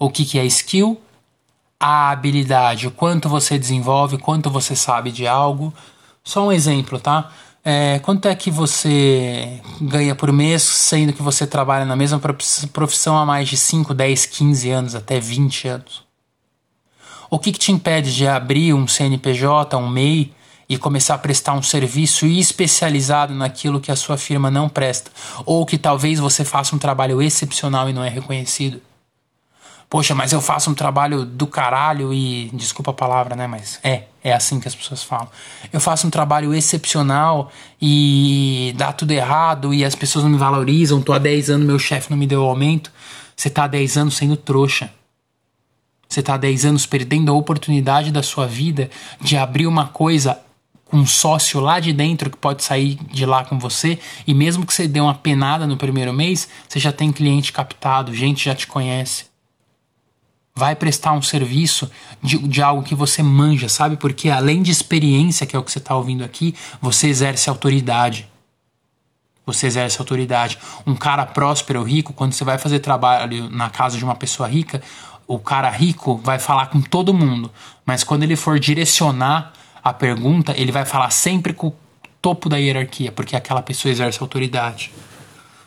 O 0.00 0.10
que, 0.10 0.24
que 0.24 0.36
é 0.36 0.44
skill? 0.46 1.00
A 1.78 2.10
habilidade, 2.10 2.88
o 2.88 2.90
quanto 2.90 3.28
você 3.28 3.56
desenvolve, 3.56 4.18
quanto 4.18 4.50
você 4.50 4.74
sabe 4.74 5.12
de 5.12 5.28
algo. 5.28 5.72
Só 6.24 6.48
um 6.48 6.50
exemplo, 6.50 6.98
tá? 6.98 7.30
É, 7.64 8.00
quanto 8.00 8.26
é 8.26 8.34
que 8.34 8.50
você 8.50 9.60
ganha 9.80 10.16
por 10.16 10.32
mês, 10.32 10.64
sendo 10.64 11.12
que 11.12 11.22
você 11.22 11.46
trabalha 11.46 11.84
na 11.84 11.94
mesma 11.94 12.20
profissão 12.72 13.16
há 13.16 13.24
mais 13.24 13.48
de 13.48 13.56
5, 13.56 13.94
10, 13.94 14.26
15 14.26 14.70
anos, 14.70 14.94
até 14.96 15.20
20 15.20 15.68
anos? 15.68 16.03
O 17.34 17.38
que, 17.40 17.50
que 17.50 17.58
te 17.58 17.72
impede 17.72 18.14
de 18.14 18.28
abrir 18.28 18.72
um 18.74 18.86
CNPJ, 18.86 19.76
um 19.76 19.88
MEI 19.88 20.32
e 20.68 20.78
começar 20.78 21.16
a 21.16 21.18
prestar 21.18 21.54
um 21.54 21.62
serviço 21.64 22.26
especializado 22.26 23.34
naquilo 23.34 23.80
que 23.80 23.90
a 23.90 23.96
sua 23.96 24.16
firma 24.16 24.52
não 24.52 24.68
presta? 24.68 25.10
Ou 25.44 25.66
que 25.66 25.76
talvez 25.76 26.20
você 26.20 26.44
faça 26.44 26.76
um 26.76 26.78
trabalho 26.78 27.20
excepcional 27.20 27.90
e 27.90 27.92
não 27.92 28.04
é 28.04 28.08
reconhecido? 28.08 28.80
Poxa, 29.90 30.14
mas 30.14 30.30
eu 30.32 30.40
faço 30.40 30.70
um 30.70 30.74
trabalho 30.74 31.24
do 31.24 31.44
caralho 31.44 32.14
e. 32.14 32.50
Desculpa 32.54 32.92
a 32.92 32.94
palavra, 32.94 33.34
né? 33.34 33.48
Mas 33.48 33.80
é, 33.82 34.04
é 34.22 34.32
assim 34.32 34.60
que 34.60 34.68
as 34.68 34.74
pessoas 34.76 35.02
falam. 35.02 35.28
Eu 35.72 35.80
faço 35.80 36.06
um 36.06 36.10
trabalho 36.10 36.54
excepcional 36.54 37.50
e 37.82 38.72
dá 38.76 38.92
tudo 38.92 39.10
errado 39.10 39.74
e 39.74 39.84
as 39.84 39.96
pessoas 39.96 40.24
não 40.24 40.30
me 40.30 40.38
valorizam. 40.38 41.02
Tô 41.02 41.12
há 41.12 41.18
10 41.18 41.50
anos, 41.50 41.66
meu 41.66 41.80
chefe 41.80 42.12
não 42.12 42.16
me 42.16 42.28
deu 42.28 42.44
aumento. 42.44 42.92
Você 43.34 43.50
tá 43.50 43.64
há 43.64 43.66
10 43.66 43.96
anos 43.96 44.16
sendo 44.16 44.36
trouxa. 44.36 44.88
Você 46.14 46.22
tá 46.22 46.34
há 46.34 46.36
10 46.36 46.66
anos 46.66 46.86
perdendo 46.86 47.32
a 47.32 47.34
oportunidade 47.34 48.12
da 48.12 48.22
sua 48.22 48.46
vida 48.46 48.88
de 49.20 49.36
abrir 49.36 49.66
uma 49.66 49.88
coisa 49.88 50.38
com 50.84 50.98
um 50.98 51.06
sócio 51.06 51.58
lá 51.58 51.80
de 51.80 51.92
dentro 51.92 52.30
que 52.30 52.36
pode 52.36 52.62
sair 52.62 53.00
de 53.10 53.26
lá 53.26 53.44
com 53.44 53.58
você 53.58 53.98
e 54.24 54.32
mesmo 54.32 54.64
que 54.64 54.72
você 54.72 54.86
dê 54.86 55.00
uma 55.00 55.16
penada 55.16 55.66
no 55.66 55.76
primeiro 55.76 56.12
mês, 56.12 56.48
você 56.68 56.78
já 56.78 56.92
tem 56.92 57.10
cliente 57.10 57.52
captado, 57.52 58.14
gente 58.14 58.44
já 58.44 58.54
te 58.54 58.68
conhece. 58.68 59.24
Vai 60.54 60.76
prestar 60.76 61.14
um 61.14 61.22
serviço 61.22 61.90
de, 62.22 62.38
de 62.38 62.62
algo 62.62 62.84
que 62.84 62.94
você 62.94 63.20
manja, 63.20 63.68
sabe? 63.68 63.96
Porque 63.96 64.30
além 64.30 64.62
de 64.62 64.70
experiência, 64.70 65.44
que 65.44 65.56
é 65.56 65.58
o 65.58 65.64
que 65.64 65.72
você 65.72 65.78
está 65.78 65.96
ouvindo 65.96 66.22
aqui, 66.22 66.54
você 66.80 67.08
exerce 67.08 67.50
autoridade. 67.50 68.28
Você 69.44 69.66
exerce 69.66 69.98
autoridade. 69.98 70.58
Um 70.86 70.94
cara 70.94 71.26
próspero, 71.26 71.82
rico, 71.82 72.12
quando 72.12 72.32
você 72.32 72.44
vai 72.44 72.56
fazer 72.56 72.78
trabalho 72.78 73.50
na 73.50 73.68
casa 73.68 73.98
de 73.98 74.04
uma 74.04 74.14
pessoa 74.14 74.48
rica, 74.48 74.80
o 75.26 75.38
cara 75.38 75.70
rico 75.70 76.16
vai 76.16 76.38
falar 76.38 76.66
com 76.66 76.80
todo 76.80 77.14
mundo. 77.14 77.50
Mas 77.84 78.04
quando 78.04 78.22
ele 78.22 78.36
for 78.36 78.58
direcionar 78.58 79.52
a 79.82 79.92
pergunta, 79.92 80.54
ele 80.56 80.72
vai 80.72 80.84
falar 80.84 81.10
sempre 81.10 81.52
com 81.52 81.68
o 81.68 81.74
topo 82.20 82.48
da 82.48 82.56
hierarquia, 82.56 83.12
porque 83.12 83.36
aquela 83.36 83.62
pessoa 83.62 83.92
exerce 83.92 84.20
autoridade. 84.20 84.92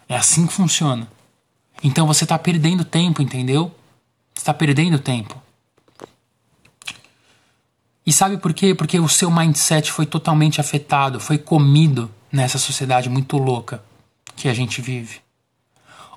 É 0.09 0.15
assim 0.15 0.47
que 0.47 0.53
funciona. 0.53 1.07
Então 1.83 2.07
você 2.07 2.23
está 2.23 2.37
perdendo 2.39 2.83
tempo, 2.83 3.21
entendeu? 3.21 3.71
está 4.39 4.53
perdendo 4.53 4.99
tempo. 4.99 5.41
E 8.05 8.13
sabe 8.13 8.37
por 8.37 8.53
quê? 8.53 8.73
Porque 8.73 8.99
o 8.99 9.09
seu 9.09 9.29
mindset 9.29 9.91
foi 9.91 10.05
totalmente 10.05 10.61
afetado, 10.61 11.19
foi 11.19 11.37
comido 11.37 12.09
nessa 12.31 12.57
sociedade 12.57 13.09
muito 13.09 13.37
louca 13.37 13.83
que 14.35 14.47
a 14.47 14.53
gente 14.53 14.81
vive. 14.81 15.19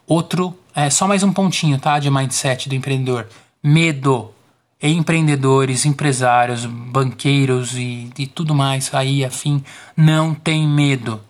Outro, 0.07 0.57
é 0.75 0.91
só 0.91 1.07
mais 1.07 1.23
um 1.23 1.33
pontinho, 1.33 1.79
tá? 1.79 1.99
De 1.99 2.11
mindset 2.11 2.69
do 2.69 2.75
empreendedor. 2.75 3.27
Medo. 3.63 4.33
Empreendedores, 4.83 5.85
empresários, 5.85 6.65
banqueiros 6.65 7.77
e, 7.77 8.11
e 8.19 8.27
tudo 8.27 8.55
mais 8.55 8.95
aí 8.95 9.23
afim, 9.23 9.63
não 9.95 10.35
tem 10.35 10.67
medo 10.67 11.21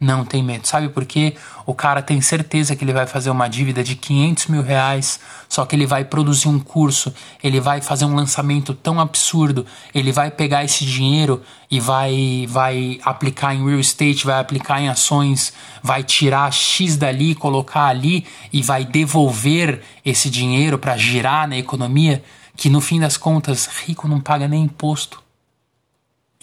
não 0.00 0.24
tem 0.24 0.42
medo. 0.42 0.66
Sabe 0.66 0.88
por 0.88 1.04
quê? 1.04 1.34
O 1.66 1.74
cara 1.74 2.00
tem 2.00 2.22
certeza 2.22 2.74
que 2.74 2.82
ele 2.82 2.92
vai 2.92 3.06
fazer 3.06 3.28
uma 3.28 3.46
dívida 3.48 3.84
de 3.84 3.94
500 3.94 4.46
mil 4.46 4.62
reais, 4.62 5.20
só 5.46 5.66
que 5.66 5.76
ele 5.76 5.86
vai 5.86 6.06
produzir 6.06 6.48
um 6.48 6.58
curso, 6.58 7.12
ele 7.44 7.60
vai 7.60 7.82
fazer 7.82 8.06
um 8.06 8.14
lançamento 8.14 8.72
tão 8.72 8.98
absurdo, 8.98 9.66
ele 9.94 10.10
vai 10.10 10.30
pegar 10.30 10.64
esse 10.64 10.86
dinheiro 10.86 11.42
e 11.70 11.78
vai, 11.78 12.46
vai 12.48 12.98
aplicar 13.04 13.54
em 13.54 13.62
real 13.62 13.78
estate, 13.78 14.24
vai 14.24 14.40
aplicar 14.40 14.80
em 14.80 14.88
ações, 14.88 15.52
vai 15.82 16.02
tirar 16.02 16.50
X 16.50 16.96
dali, 16.96 17.34
colocar 17.34 17.84
ali 17.84 18.26
e 18.50 18.62
vai 18.62 18.86
devolver 18.86 19.82
esse 20.02 20.30
dinheiro 20.30 20.78
para 20.78 20.96
girar 20.96 21.46
na 21.46 21.58
economia, 21.58 22.24
que 22.56 22.70
no 22.70 22.80
fim 22.80 22.98
das 22.98 23.18
contas, 23.18 23.66
rico 23.66 24.08
não 24.08 24.18
paga 24.18 24.48
nem 24.48 24.64
imposto. 24.64 25.22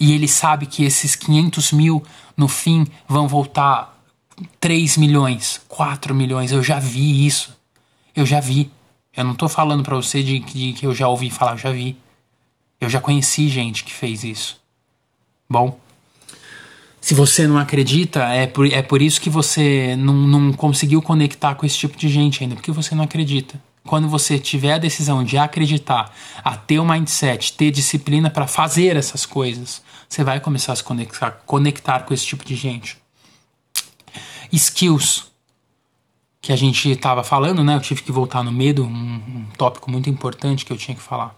E 0.00 0.12
ele 0.12 0.28
sabe 0.28 0.66
que 0.66 0.84
esses 0.84 1.16
500 1.16 1.72
mil, 1.72 2.04
no 2.38 2.46
fim, 2.46 2.86
vão 3.08 3.26
voltar 3.26 4.00
3 4.60 4.96
milhões, 4.96 5.60
4 5.66 6.14
milhões. 6.14 6.52
Eu 6.52 6.62
já 6.62 6.78
vi 6.78 7.26
isso. 7.26 7.58
Eu 8.14 8.24
já 8.24 8.38
vi. 8.38 8.70
Eu 9.14 9.24
não 9.24 9.34
tô 9.34 9.48
falando 9.48 9.82
para 9.82 9.96
você 9.96 10.22
de, 10.22 10.38
de, 10.38 10.72
que 10.72 10.86
eu 10.86 10.94
já 10.94 11.08
ouvi 11.08 11.28
falar, 11.30 11.52
eu 11.52 11.58
já 11.58 11.72
vi. 11.72 11.96
Eu 12.80 12.88
já 12.88 13.00
conheci 13.00 13.48
gente 13.48 13.82
que 13.82 13.92
fez 13.92 14.22
isso. 14.22 14.60
Bom, 15.50 15.80
se 17.00 17.12
você 17.12 17.48
não 17.48 17.58
acredita, 17.58 18.20
é 18.28 18.46
por, 18.46 18.72
é 18.72 18.82
por 18.82 19.02
isso 19.02 19.20
que 19.20 19.28
você 19.28 19.96
não, 19.96 20.14
não 20.14 20.52
conseguiu 20.52 21.02
conectar 21.02 21.56
com 21.56 21.66
esse 21.66 21.76
tipo 21.76 21.96
de 21.96 22.08
gente 22.08 22.44
ainda, 22.44 22.54
porque 22.54 22.70
você 22.70 22.94
não 22.94 23.02
acredita 23.02 23.60
quando 23.88 24.06
você 24.06 24.38
tiver 24.38 24.74
a 24.74 24.78
decisão 24.78 25.24
de 25.24 25.38
acreditar, 25.38 26.12
a 26.44 26.54
ter 26.54 26.78
o 26.78 26.84
mindset, 26.84 27.54
ter 27.54 27.70
disciplina 27.70 28.28
para 28.28 28.46
fazer 28.46 28.96
essas 28.96 29.24
coisas, 29.24 29.82
você 30.08 30.24
vai 30.24 30.40
começar 30.40 30.72
a 30.72 30.76
se 30.76 30.82
conectar, 30.82 31.30
conectar 31.44 32.00
com 32.00 32.14
esse 32.14 32.24
tipo 32.24 32.44
de 32.44 32.56
gente. 32.56 32.96
Skills 34.50 35.26
que 36.40 36.52
a 36.52 36.56
gente 36.56 36.90
estava 36.90 37.22
falando, 37.22 37.62
né? 37.62 37.74
Eu 37.74 37.80
tive 37.80 38.02
que 38.02 38.12
voltar 38.12 38.42
no 38.42 38.50
medo, 38.52 38.84
um, 38.84 38.88
um 38.88 39.46
tópico 39.56 39.90
muito 39.90 40.08
importante 40.08 40.64
que 40.64 40.72
eu 40.72 40.78
tinha 40.78 40.94
que 40.94 41.02
falar. 41.02 41.36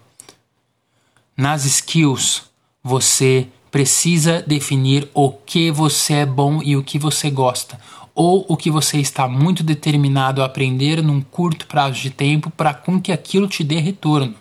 Nas 1.35 1.65
skills, 1.65 2.43
você 2.83 3.47
precisa 3.69 4.41
definir 4.41 5.09
o 5.13 5.31
que 5.31 5.71
você 5.71 6.13
é 6.13 6.25
bom 6.25 6.61
e 6.63 6.77
o 6.77 6.83
que 6.83 6.99
você 6.99 7.29
gosta 7.29 7.79
ou 8.13 8.45
o 8.47 8.57
que 8.57 8.69
você 8.69 8.97
está 8.97 9.27
muito 9.27 9.63
determinado 9.63 10.41
a 10.41 10.45
aprender 10.45 11.01
num 11.01 11.21
curto 11.21 11.65
prazo 11.67 11.99
de 11.99 12.09
tempo 12.09 12.49
para 12.51 12.73
com 12.73 12.99
que 13.01 13.11
aquilo 13.11 13.47
te 13.47 13.63
dê 13.63 13.79
retorno. 13.79 14.35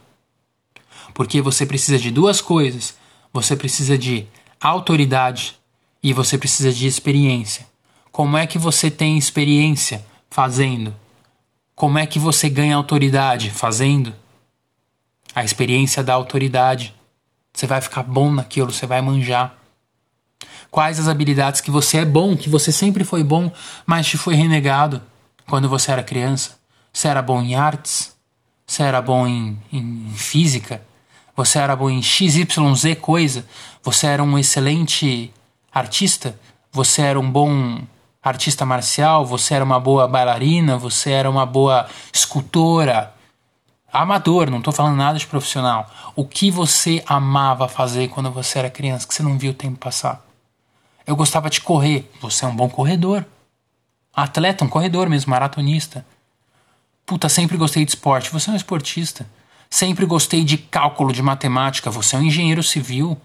Porque 1.15 1.41
você 1.41 1.65
precisa 1.65 1.99
de 1.99 2.11
duas 2.11 2.41
coisas: 2.41 2.95
você 3.33 3.57
precisa 3.57 3.97
de 3.97 4.27
autoridade 4.61 5.57
e 6.03 6.13
você 6.13 6.37
precisa 6.37 6.73
de 6.73 6.87
experiência. 6.87 7.67
Como 8.11 8.37
é 8.37 8.47
que 8.47 8.59
você 8.59 8.91
tem 8.91 9.17
experiência 9.17 10.05
fazendo? 10.29 10.95
Como 11.75 11.99
é 11.99 12.07
que 12.07 12.19
você 12.19 12.49
ganha 12.49 12.77
autoridade 12.77 13.51
fazendo? 13.51 14.15
A 15.35 15.45
experiência 15.45 16.03
da 16.03 16.13
autoridade. 16.13 16.95
Você 17.53 17.67
vai 17.67 17.81
ficar 17.81 18.03
bom 18.03 18.31
naquilo, 18.33 18.73
você 18.73 18.87
vai 18.87 19.01
manjar. 19.01 19.57
Quais 20.71 21.01
as 21.01 21.09
habilidades 21.09 21.61
que 21.61 21.71
você 21.71 21.99
é 21.99 22.05
bom, 22.05 22.37
que 22.37 22.49
você 22.49 22.71
sempre 22.71 23.03
foi 23.05 23.25
bom, 23.25 23.51
mas 23.87 24.07
te 24.07 24.17
foi 24.17 24.35
renegado 24.35 25.03
quando 25.49 25.69
você 25.69 25.91
era 25.91 26.03
criança? 26.03 26.59
Você 26.93 27.09
era 27.09 27.23
bom 27.23 27.43
em 27.43 27.55
artes? 27.55 28.17
Você 28.67 28.83
era 28.83 29.03
bom 29.03 29.27
em, 29.27 29.61
em 29.73 30.13
física? 30.15 30.83
Você 31.37 31.59
era 31.59 31.75
bom 31.77 31.89
em 31.89 32.03
XYZ 32.03 32.99
coisa? 33.01 33.45
Você 33.83 34.07
era 34.07 34.23
um 34.23 34.39
excelente 34.39 35.33
artista? 35.73 36.39
Você 36.73 37.03
era 37.03 37.19
um 37.19 37.31
bom 37.31 37.81
artista 38.23 38.67
marcial? 38.67 39.25
Você 39.27 39.55
era 39.55 39.65
uma 39.65 39.81
boa 39.81 40.07
bailarina? 40.07 40.77
Você 40.77 41.11
era 41.11 41.31
uma 41.31 41.47
boa 41.47 41.89
escultora? 42.13 43.15
Amador, 43.93 44.51
não 44.51 44.59
estou 44.59 44.73
falando 44.73 44.97
nada 44.97 45.19
de 45.19 45.27
profissional. 45.27 45.91
O 46.15 46.25
que 46.25 46.51
você 46.51 47.03
amava 47.07 47.67
fazer 47.67 48.09
quando 48.09 48.31
você 48.31 48.59
era 48.59 48.71
criança 48.71 49.07
que 49.07 49.15
você 49.15 49.23
não 49.23 49.37
viu 49.37 49.51
o 49.51 49.55
tempo 49.55 49.79
passar? 49.79 50.25
Eu 51.07 51.17
gostava 51.17 51.51
de 51.51 51.61
correr. 51.61 52.09
Você 52.21 52.45
é 52.45 52.49
um 52.49 52.55
bom 52.55 52.69
corredor. 52.69 53.25
Atleta, 54.15 54.65
um 54.65 54.69
corredor 54.69 55.09
mesmo, 55.09 55.31
maratonista. 55.31 56.07
Puta, 57.05 57.29
sempre 57.29 57.57
gostei 57.57 57.85
de 57.85 57.91
esporte. 57.91 58.31
Você 58.31 58.51
é 58.51 58.53
um 58.53 58.57
esportista. 58.57 59.27
Sempre 59.73 60.05
gostei 60.05 60.43
de 60.45 60.59
cálculo, 60.59 61.13
de 61.13 61.23
matemática. 61.23 61.91
Você 61.91 62.17
é 62.17 62.19
um 62.19 62.23
engenheiro 62.23 62.63
civil. 62.63 63.17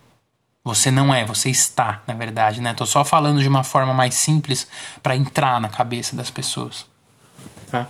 Você 0.64 0.90
não 0.90 1.14
é, 1.14 1.26
você 1.26 1.50
está, 1.50 2.02
na 2.08 2.14
verdade, 2.14 2.62
né? 2.62 2.74
Tô 2.74 2.86
só 2.86 3.04
falando 3.04 3.42
de 3.42 3.48
uma 3.48 3.64
forma 3.64 3.94
mais 3.94 4.16
simples 4.16 4.68
para 5.02 5.16
entrar 5.16 5.60
na 5.60 5.70
cabeça 5.70 6.16
das 6.16 6.32
pessoas. 6.32 6.86
Tá? 7.70 7.88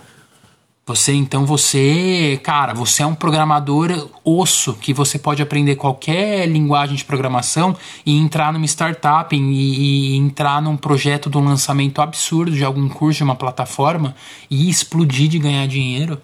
Você, 0.88 1.12
então, 1.14 1.44
você, 1.44 2.38
cara, 2.44 2.72
você 2.72 3.02
é 3.02 3.06
um 3.06 3.14
programador 3.14 4.08
osso 4.22 4.74
que 4.74 4.94
você 4.94 5.18
pode 5.18 5.42
aprender 5.42 5.74
qualquer 5.74 6.46
linguagem 6.46 6.94
de 6.94 7.04
programação 7.04 7.76
e 8.04 8.16
entrar 8.16 8.52
numa 8.52 8.66
startup 8.66 9.34
e, 9.34 9.38
e, 9.40 10.16
entrar 10.16 10.62
num 10.62 10.76
projeto 10.76 11.28
de 11.28 11.36
um 11.38 11.44
lançamento 11.44 12.00
absurdo 12.00 12.52
de 12.52 12.64
algum 12.64 12.88
curso 12.88 13.18
de 13.18 13.24
uma 13.24 13.34
plataforma 13.34 14.14
e 14.48 14.70
explodir 14.70 15.28
de 15.28 15.40
ganhar 15.40 15.66
dinheiro. 15.66 16.22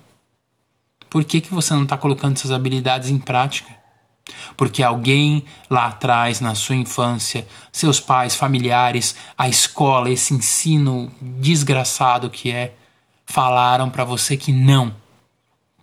Por 1.12 1.25
que, 1.25 1.42
que 1.42 1.53
você 1.53 1.75
não 1.75 1.83
está 1.83 1.98
colocando 1.98 2.38
essas 2.38 2.51
habilidades 2.51 3.11
em 3.11 3.18
prática? 3.18 3.70
Porque 4.57 4.83
alguém 4.83 5.44
lá 5.68 5.88
atrás, 5.88 6.40
na 6.40 6.55
sua 6.55 6.75
infância, 6.75 7.46
seus 7.70 8.01
pais, 8.01 8.35
familiares, 8.35 9.14
a 9.37 9.46
escola, 9.46 10.09
esse 10.09 10.33
ensino 10.33 11.12
desgraçado 11.20 12.31
que 12.31 12.51
é, 12.51 12.72
falaram 13.27 13.90
para 13.90 14.05
você 14.05 14.38
que 14.38 14.53
não. 14.53 14.96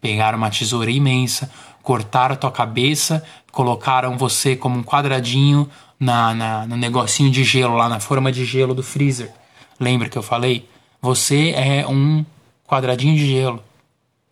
Pegaram 0.02 0.40
uma 0.40 0.50
tesoura 0.50 0.90
imensa, 0.90 1.52
cortaram 1.84 2.34
a 2.34 2.38
tua 2.38 2.52
cabeça, 2.52 3.24
colocaram 3.52 4.18
você 4.18 4.56
como 4.56 4.80
um 4.80 4.84
quadradinho 4.84 5.70
na, 6.00 6.34
na, 6.34 6.66
no 6.66 6.76
negocinho 6.76 7.30
de 7.30 7.44
gelo, 7.44 7.76
lá 7.76 7.88
na 7.88 8.00
forma 8.00 8.32
de 8.32 8.46
gelo 8.46 8.74
do 8.74 8.82
freezer. 8.82 9.32
Lembra 9.80 10.10
que 10.10 10.18
eu 10.18 10.24
falei? 10.24 10.68
Você 11.00 11.52
é 11.52 11.86
um 11.88 12.26
quadradinho 12.68 13.16
de 13.16 13.28
gelo. 13.28 13.69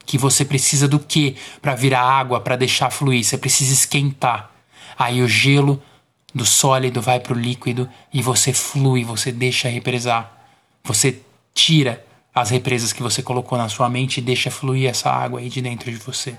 Que 0.07 0.17
você 0.17 0.43
precisa 0.43 0.87
do 0.87 0.97
que 0.97 1.35
para 1.61 1.75
virar 1.75 2.01
água, 2.01 2.39
para 2.39 2.55
deixar 2.55 2.89
fluir? 2.89 3.23
Você 3.23 3.37
precisa 3.37 3.71
esquentar. 3.71 4.49
Aí 4.97 5.21
o 5.21 5.27
gelo 5.27 5.79
do 6.33 6.45
sólido 6.45 6.99
vai 6.99 7.19
para 7.19 7.33
o 7.33 7.39
líquido 7.39 7.87
e 8.11 8.23
você 8.23 8.51
flui, 8.51 9.03
você 9.03 9.31
deixa 9.31 9.69
represar. 9.69 10.35
Você 10.83 11.21
tira 11.53 12.03
as 12.33 12.49
represas 12.49 12.91
que 12.91 13.03
você 13.03 13.21
colocou 13.21 13.57
na 13.57 13.69
sua 13.69 13.89
mente 13.89 14.17
e 14.17 14.21
deixa 14.21 14.49
fluir 14.49 14.89
essa 14.89 15.11
água 15.11 15.39
aí 15.39 15.49
de 15.49 15.61
dentro 15.61 15.91
de 15.91 15.97
você. 15.97 16.35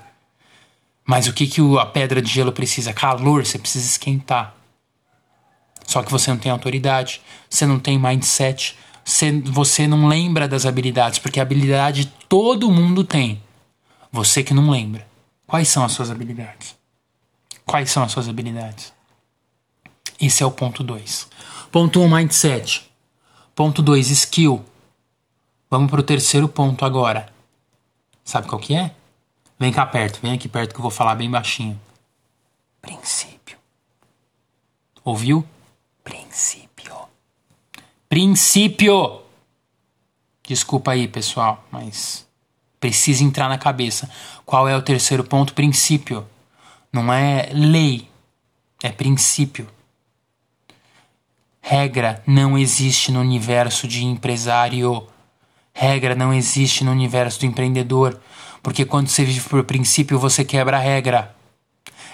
Mas 1.05 1.27
o 1.27 1.33
que, 1.33 1.47
que 1.47 1.61
a 1.79 1.87
pedra 1.87 2.21
de 2.21 2.31
gelo 2.31 2.53
precisa? 2.53 2.93
Calor, 2.93 3.45
você 3.47 3.59
precisa 3.59 3.87
esquentar. 3.87 4.55
Só 5.87 6.03
que 6.03 6.11
você 6.11 6.31
não 6.31 6.39
tem 6.39 6.53
autoridade, 6.53 7.23
você 7.49 7.65
não 7.67 7.79
tem 7.79 7.99
mindset, 7.99 8.77
você, 9.47 9.87
não 9.87 10.07
lembra 10.07 10.47
das 10.47 10.67
habilidades, 10.67 11.19
porque 11.19 11.41
habilidade 11.41 12.13
todo 12.29 12.71
mundo 12.71 13.03
tem. 13.03 13.43
Você 14.11 14.43
que 14.43 14.55
não 14.55 14.71
lembra. 14.71 15.07
Quais 15.47 15.69
são 15.69 15.85
as 15.85 15.93
suas 15.93 16.11
habilidades? 16.11 16.77
Quais 17.65 17.91
são 17.91 18.03
as 18.03 18.13
suas 18.13 18.29
habilidades? 18.29 18.93
Esse 20.21 20.43
é 20.43 20.47
o 20.47 20.51
ponto 20.51 20.83
2. 20.83 21.29
Ponto 21.71 22.01
1, 22.01 22.05
um, 22.05 22.17
mindset. 22.17 22.91
Ponto 23.55 23.83
2, 23.83 24.11
skill. 24.11 24.65
Vamos 25.71 25.91
para 25.91 26.01
o 26.01 26.05
terceiro 26.05 26.49
ponto 26.49 26.85
agora. 26.85 27.33
Sabe 28.25 28.47
qual 28.47 28.61
que 28.61 28.75
é? 28.75 28.95
Vem 29.59 29.73
cá 29.73 29.87
perto, 29.87 30.21
vem 30.21 30.35
aqui 30.35 30.49
perto 30.49 30.73
que 30.73 30.79
eu 30.79 30.83
vou 30.83 30.91
falar 30.91 31.15
bem 31.15 31.31
baixinho. 31.31 31.81
Princípio. 32.81 33.59
Ouviu? 35.03 35.47
Princípio. 36.05 36.95
Princípio! 38.09 39.23
Desculpa 40.43 40.93
aí, 40.93 41.09
pessoal, 41.09 41.65
mas 41.71 42.28
precisa 42.81 43.25
entrar 43.25 43.49
na 43.49 43.59
cabeça. 43.59 44.11
Qual 44.45 44.69
é 44.69 44.77
o 44.77 44.83
terceiro 44.83 45.25
ponto? 45.25 45.55
Princípio. 45.55 46.27
Não 46.93 47.13
é 47.13 47.51
lei, 47.53 48.09
é 48.83 48.91
princípio. 48.91 49.69
Regra 51.61 52.23
não 52.27 52.57
existe 52.57 53.13
no 53.13 53.21
universo 53.21 53.87
de 53.87 54.05
empresário. 54.05 55.07
Regra 55.75 56.15
não 56.15 56.33
existe 56.33 56.83
no 56.83 56.91
universo 56.91 57.41
do 57.41 57.47
empreendedor, 57.47 58.19
porque 58.63 58.85
quando 58.85 59.09
você 59.09 59.25
vive 59.25 59.47
por 59.49 59.63
princípio, 59.65 60.19
você 60.19 60.45
quebra 60.45 60.79
a 60.79 60.81
regra. 60.81 61.37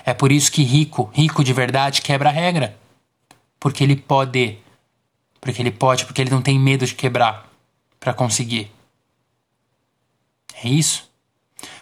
É 0.05 0.13
por 0.13 0.33
isso 0.33 0.51
que 0.51 0.63
rico, 0.63 1.09
rico 1.15 1.45
de 1.45 1.53
verdade, 1.53 2.03
quebra 2.03 2.29
a 2.29 2.33
regra. 2.33 2.77
Porque 3.61 3.83
ele 3.85 3.97
pode. 3.97 4.59
Porque 5.41 5.63
ele 5.63 5.71
pode, 5.71 6.05
porque 6.05 6.21
ele 6.21 6.31
não 6.31 6.43
tem 6.43 6.59
medo 6.59 6.85
de 6.85 6.95
quebrar 6.95 7.49
para 8.01 8.13
conseguir. 8.13 8.74
É 10.65 10.69
isso? 10.69 11.09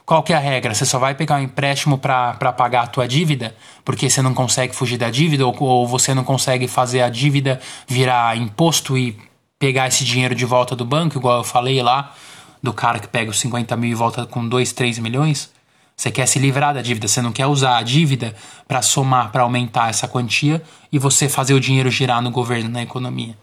Qual 0.05 0.23
que 0.23 0.33
é 0.33 0.37
a 0.37 0.41
regra? 0.41 0.75
Você 0.75 0.85
só 0.85 0.99
vai 0.99 1.15
pegar 1.15 1.37
um 1.37 1.43
empréstimo 1.43 1.97
para 1.97 2.53
pagar 2.53 2.83
a 2.83 2.87
tua 2.87 3.07
dívida, 3.07 3.55
porque 3.85 4.11
você 4.11 4.21
não 4.21 4.35
consegue 4.35 4.75
fugir 4.75 4.99
da 4.99 5.09
dívida, 5.11 5.47
ou, 5.47 5.57
ou 5.63 5.87
você 5.87 6.13
não 6.13 6.25
consegue 6.25 6.67
fazer 6.67 7.03
a 7.03 7.09
dívida 7.09 7.61
virar 7.87 8.37
imposto 8.37 8.99
e 8.99 9.17
pegar 9.59 9.87
esse 9.87 10.05
dinheiro 10.05 10.35
de 10.35 10.45
volta 10.45 10.75
do 10.75 10.85
banco, 10.85 11.17
igual 11.17 11.39
eu 11.39 11.45
falei 11.45 11.81
lá, 11.81 12.13
do 12.61 12.73
cara 12.73 12.99
que 12.99 13.07
pega 13.07 13.31
os 13.31 13.39
50 13.39 13.77
mil 13.77 13.91
e 13.91 13.95
volta 13.95 14.27
com 14.27 14.47
2, 14.47 14.73
3 14.73 14.99
milhões? 14.99 15.53
Você 15.97 16.11
quer 16.11 16.27
se 16.27 16.39
livrar 16.39 16.75
da 16.75 16.83
dívida, 16.83 17.07
você 17.07 17.23
não 17.23 17.31
quer 17.31 17.47
usar 17.47 17.77
a 17.77 17.83
dívida 17.83 18.35
para 18.67 18.83
somar, 18.83 19.31
para 19.31 19.43
aumentar 19.43 19.89
essa 19.89 20.09
quantia 20.09 20.61
e 20.91 20.99
você 20.99 21.29
fazer 21.29 21.55
o 21.55 21.61
dinheiro 21.61 21.91
girar 21.91 22.21
no 22.21 22.31
governo, 22.31 22.69
na 22.69 22.83
economia, 22.83 23.37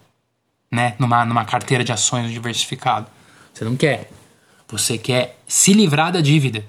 né? 0.69 0.93
Numa, 0.99 1.23
numa 1.25 1.45
carteira 1.45 1.83
de 1.85 1.93
ações 1.93 2.31
diversificado. 2.31 3.07
Você 3.53 3.63
não 3.63 3.77
quer. 3.77 4.09
Você 4.71 4.97
quer 4.97 5.39
se 5.47 5.73
livrar 5.73 6.11
da 6.11 6.21
dívida. 6.21 6.65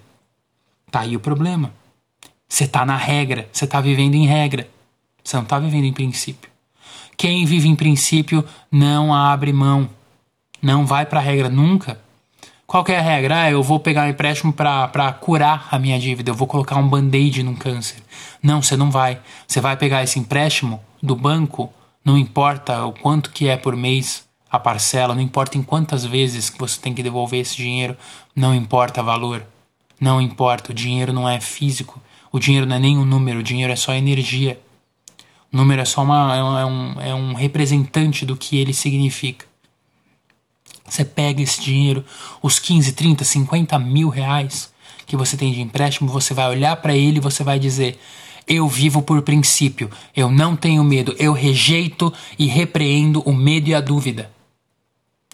Tá 0.91 1.01
aí 1.01 1.17
o 1.17 1.21
problema. 1.21 1.73
Você 2.49 2.67
tá 2.67 2.85
na 2.85 2.97
regra, 2.97 3.49
você 3.53 3.67
tá 3.67 3.81
vivendo 3.81 4.15
em 4.15 4.27
regra. 4.27 4.69
Você 5.23 5.37
não 5.37 5.45
tá 5.45 5.59
vivendo 5.59 5.85
em 5.85 5.93
princípio. 5.93 6.51
Quem 7.17 7.45
vive 7.45 7.69
em 7.69 7.77
princípio 7.77 8.45
não 8.73 9.15
abre 9.15 9.53
mão. 9.53 9.89
Não 10.63 10.87
vai 10.87 11.05
para 11.05 11.21
a 11.21 11.23
regra 11.23 11.49
nunca. 11.49 12.01
Qual 12.67 12.85
é 12.89 12.97
a 12.97 13.03
regra? 13.03 13.43
Ah, 13.43 13.51
eu 13.51 13.63
vou 13.63 13.81
pegar 13.81 14.07
um 14.07 14.09
empréstimo 14.09 14.53
para 14.53 15.13
curar 15.21 15.69
a 15.71 15.79
minha 15.79 15.99
dívida, 15.99 16.31
eu 16.31 16.35
vou 16.35 16.47
colocar 16.47 16.77
um 16.77 16.89
band-aid 16.89 17.43
num 17.43 17.57
câncer. 17.57 17.97
Não, 18.41 18.63
você 18.63 18.77
não 18.77 18.91
vai. 18.91 19.21
Você 19.47 19.61
vai 19.61 19.77
pegar 19.77 20.05
esse 20.05 20.21
empréstimo 20.21 20.81
do 21.03 21.17
banco, 21.17 21.73
não 22.05 22.17
importa 22.17 22.85
o 22.85 22.93
quanto 22.93 23.31
que 23.31 23.49
é 23.49 23.57
por 23.57 23.75
mês, 23.75 24.25
a 24.51 24.59
parcela, 24.59 25.15
não 25.15 25.23
importa 25.23 25.57
em 25.57 25.63
quantas 25.63 26.05
vezes 26.05 26.51
que 26.51 26.59
você 26.59 26.81
tem 26.81 26.93
que 26.93 27.03
devolver 27.03 27.41
esse 27.41 27.57
dinheiro, 27.57 27.97
não 28.35 28.53
importa 28.55 29.01
o 29.01 29.05
valor, 29.05 29.47
não 30.01 30.21
importa, 30.21 30.73
o 30.73 30.75
dinheiro 30.75 31.13
não 31.13 31.29
é 31.29 31.41
físico, 31.41 32.01
o 32.33 32.41
dinheiro 32.41 32.67
não 32.67 32.77
é 32.77 32.79
nem 32.81 32.99
um 32.99 33.05
número, 33.05 33.39
o 33.39 33.43
dinheiro 33.43 33.73
é 33.73 33.77
só 33.77 33.93
energia. 33.93 34.61
O 35.53 35.57
número 35.57 35.83
é 35.83 35.85
só 35.85 36.03
uma, 36.03 36.37
é 36.37 36.65
um, 36.65 37.01
é 37.01 37.15
um 37.15 37.35
representante 37.35 38.25
do 38.27 38.37
que 38.37 38.57
ele 38.57 38.73
significa. 38.73 39.47
Você 40.85 41.05
pega 41.05 41.43
esse 41.43 41.61
dinheiro, 41.61 42.05
os 42.43 42.59
15, 42.59 42.93
30, 42.93 43.25
50 43.25 43.79
mil 43.79 44.09
reais 44.09 44.73
que 45.07 45.17
você 45.17 45.37
tem 45.37 45.53
de 45.53 45.61
empréstimo, 45.61 46.11
você 46.11 46.35
vai 46.35 46.49
olhar 46.49 46.77
para 46.77 46.97
ele 46.97 47.19
e 47.19 47.21
você 47.21 47.45
vai 47.45 47.59
dizer: 47.59 48.01
eu 48.47 48.67
vivo 48.69 49.03
por 49.03 49.23
princípio, 49.23 49.91
eu 50.17 50.31
não 50.31 50.57
tenho 50.57 50.83
medo, 50.83 51.15
eu 51.19 51.33
rejeito 51.33 52.13
e 52.39 52.47
repreendo 52.47 53.21
o 53.23 53.33
medo 53.33 53.69
e 53.69 53.75
a 53.75 53.81
dúvida 53.81 54.31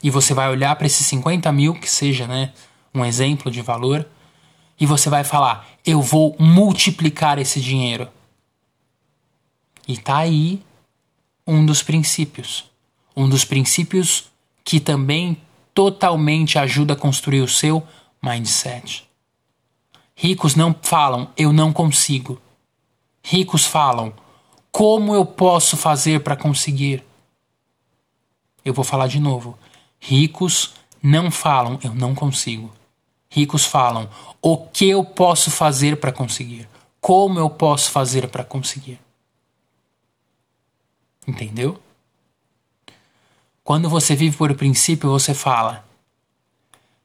e 0.03 0.11
você 0.11 0.35
vai 0.35 0.51
olhar 0.51 0.75
para 0.77 0.87
esses 0.87 1.07
50 1.07 1.51
mil, 1.53 1.75
que 1.75 1.89
seja 1.89 2.27
né, 2.27 2.53
um 2.95 3.05
exemplo 3.05 3.51
de 3.51 3.63
valor, 3.63 4.07
e 4.79 4.87
você 4.87 5.09
vai 5.09 5.25
falar: 5.25 5.67
eu 5.85 6.01
vou 6.01 6.37
multiplicar 6.39 7.39
esse 7.39 7.61
dinheiro. 7.61 8.09
E 9.89 9.97
tá 9.97 10.19
aí 10.19 10.63
um 11.47 11.65
dos 11.65 11.83
princípios. 11.83 12.65
Um 13.17 13.29
dos 13.29 13.45
princípios 13.45 14.25
que 14.65 14.81
também 14.81 15.41
totalmente 15.73 16.59
ajuda 16.59 16.95
a 16.95 16.97
construir 16.97 17.41
o 17.41 17.49
seu 17.49 17.87
mindset. 18.23 19.07
Ricos 20.15 20.55
não 20.55 20.75
falam 20.83 21.31
eu 21.37 21.53
não 21.53 21.73
consigo. 21.73 22.41
Ricos 23.23 23.65
falam 23.65 24.13
como 24.73 25.15
eu 25.15 25.25
posso 25.25 25.77
fazer 25.77 26.21
para 26.21 26.37
conseguir. 26.37 27.05
Eu 28.65 28.75
vou 28.75 28.85
falar 28.85 29.07
de 29.07 29.21
novo. 29.21 29.57
Ricos 30.01 30.75
não 31.03 31.31
falam 31.31 31.79
eu 31.83 31.95
não 31.95 32.15
consigo. 32.15 32.73
Ricos 33.31 33.65
falam 33.65 34.09
o 34.41 34.57
que 34.57 34.89
eu 34.89 35.05
posso 35.05 35.51
fazer 35.51 35.97
para 35.99 36.13
conseguir. 36.13 36.69
Como 37.01 37.39
eu 37.39 37.49
posso 37.51 37.91
fazer 37.91 38.29
para 38.29 38.45
conseguir. 38.45 38.99
Entendeu? 41.27 41.81
Quando 43.63 43.89
você 43.89 44.15
vive 44.15 44.37
por 44.37 44.55
princípio, 44.55 45.11
você 45.11 45.35
fala: 45.35 45.86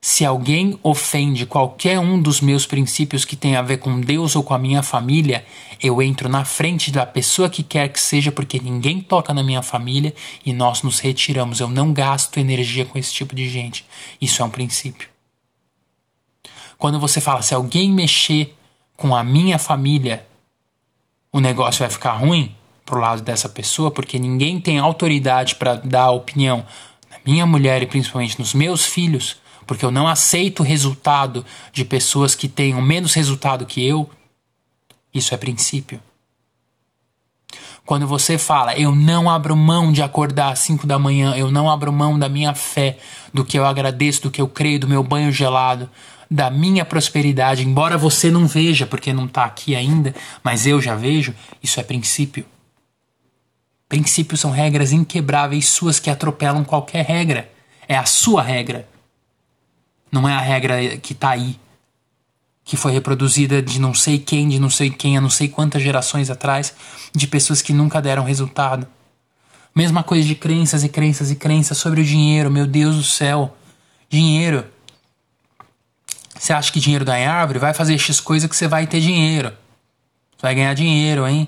se 0.03 0.25
alguém 0.25 0.79
ofende 0.81 1.45
qualquer 1.45 1.99
um 1.99 2.19
dos 2.19 2.41
meus 2.41 2.65
princípios 2.65 3.23
que 3.23 3.35
tem 3.35 3.55
a 3.55 3.61
ver 3.61 3.77
com 3.77 4.01
Deus 4.01 4.35
ou 4.35 4.41
com 4.41 4.55
a 4.55 4.57
minha 4.57 4.81
família, 4.81 5.45
eu 5.79 6.01
entro 6.01 6.27
na 6.27 6.43
frente 6.43 6.89
da 6.89 7.05
pessoa 7.05 7.47
que 7.47 7.61
quer 7.61 7.87
que 7.89 7.99
seja, 7.99 8.31
porque 8.31 8.59
ninguém 8.59 8.99
toca 8.99 9.31
na 9.31 9.43
minha 9.43 9.61
família 9.61 10.11
e 10.43 10.53
nós 10.53 10.81
nos 10.81 10.97
retiramos. 10.97 11.59
Eu 11.59 11.69
não 11.69 11.93
gasto 11.93 12.39
energia 12.39 12.83
com 12.83 12.97
esse 12.97 13.13
tipo 13.13 13.35
de 13.35 13.47
gente. 13.47 13.85
Isso 14.19 14.41
é 14.41 14.45
um 14.45 14.49
princípio. 14.49 15.07
Quando 16.79 16.99
você 16.99 17.21
fala, 17.21 17.43
se 17.43 17.53
alguém 17.53 17.91
mexer 17.91 18.55
com 18.97 19.15
a 19.15 19.23
minha 19.23 19.59
família, 19.59 20.25
o 21.31 21.39
negócio 21.39 21.79
vai 21.79 21.89
ficar 21.91 22.13
ruim 22.13 22.55
pro 22.83 22.99
lado 22.99 23.21
dessa 23.21 23.47
pessoa, 23.47 23.91
porque 23.91 24.17
ninguém 24.17 24.59
tem 24.59 24.79
autoridade 24.79 25.53
para 25.55 25.75
dar 25.75 26.09
opinião 26.09 26.65
na 27.07 27.17
minha 27.23 27.45
mulher 27.45 27.83
e 27.83 27.85
principalmente 27.85 28.39
nos 28.39 28.55
meus 28.55 28.83
filhos 28.83 29.40
porque 29.71 29.86
eu 29.86 29.91
não 29.91 30.05
aceito 30.05 30.60
o 30.60 30.65
resultado 30.65 31.45
de 31.71 31.86
pessoas 31.86 32.36
que 32.36 32.49
tenham 32.49 32.81
menos 32.81 33.13
resultado 33.13 33.65
que 33.65 33.81
eu, 33.81 34.10
isso 35.13 35.34
é 35.34 35.38
princípio. 35.38 35.97
Quando 37.86 38.05
você 38.05 38.38
fala, 38.38 38.75
eu 38.75 38.93
não 38.93 39.29
abro 39.29 39.55
mão 39.55 39.93
de 39.93 40.03
acordar 40.03 40.51
às 40.51 40.60
5 40.60 40.86
da 40.86 40.99
manhã, 40.99 41.38
eu 41.38 41.49
não 41.49 41.69
abro 41.69 41.89
mão 41.89 42.19
da 42.19 42.27
minha 42.27 42.53
fé, 42.53 42.97
do 43.34 43.45
que 43.45 43.57
eu 43.57 43.65
agradeço, 43.65 44.23
do 44.23 44.29
que 44.29 44.41
eu 44.41 44.47
creio, 44.49 44.77
do 44.77 44.89
meu 44.89 45.01
banho 45.01 45.31
gelado, 45.31 45.89
da 46.29 46.51
minha 46.51 46.84
prosperidade, 46.84 47.65
embora 47.65 47.97
você 47.97 48.29
não 48.29 48.47
veja, 48.47 48.86
porque 48.86 49.13
não 49.13 49.23
está 49.23 49.45
aqui 49.45 49.73
ainda, 49.73 50.13
mas 50.43 50.67
eu 50.67 50.81
já 50.81 50.95
vejo, 50.95 51.34
isso 51.63 51.79
é 51.79 51.84
princípio. 51.84 52.45
Princípios 53.88 54.41
são 54.41 54.51
regras 54.51 54.91
inquebráveis 54.91 55.69
suas 55.69 55.97
que 55.97 56.10
atropelam 56.10 56.65
qualquer 56.65 57.05
regra. 57.05 57.49
É 57.88 57.95
a 57.95 58.03
sua 58.03 58.41
regra. 58.41 58.90
Não 60.12 60.28
é 60.28 60.34
a 60.34 60.41
regra 60.41 60.97
que 60.97 61.13
está 61.13 61.32
aí, 61.32 61.58
que 62.63 62.76
foi 62.76 62.91
reproduzida 62.91 63.62
de 63.62 63.80
não 63.80 63.93
sei 63.93 64.19
quem, 64.19 64.50
de 64.50 64.60
não 64.60 64.69
sei 64.69 64.89
quem, 64.89 65.17
a 65.17 65.21
não 65.21 65.30
sei 65.30 65.47
quantas 65.47 65.82
gerações 65.82 66.30
atrás, 66.30 66.74
de 67.13 67.28
pessoas 67.28 67.62
que 67.62 67.74
nunca 67.74 68.02
deram 68.02 68.24
resultado. 68.24 68.86
Mesma 69.74 70.04
coisa 70.04 70.28
de 70.28 70.36
crenças 70.36 70.84
e 70.84 70.89
crenças 70.89 71.32
e 71.32 71.36
crenças 71.36 71.78
sobre 71.78 72.02
o 72.02 72.04
dinheiro, 72.04 72.52
meu 72.52 72.67
Deus 72.67 72.97
do 72.97 73.04
céu. 73.04 73.56
Dinheiro. 74.10 74.65
Você 76.38 76.52
acha 76.52 76.71
que 76.71 76.80
dinheiro 76.80 77.06
dá 77.06 77.17
em 77.17 77.26
árvore? 77.26 77.60
Vai 77.60 77.74
fazer 77.74 77.97
X 77.97 78.19
coisa 78.19 78.50
que 78.50 78.56
você 78.56 78.67
vai 78.67 78.86
ter 78.86 79.00
dinheiro. 79.00 79.50
Você 80.36 80.41
vai 80.41 80.56
ganhar 80.56 80.74
dinheiro, 80.74 81.26
hein? 81.26 81.47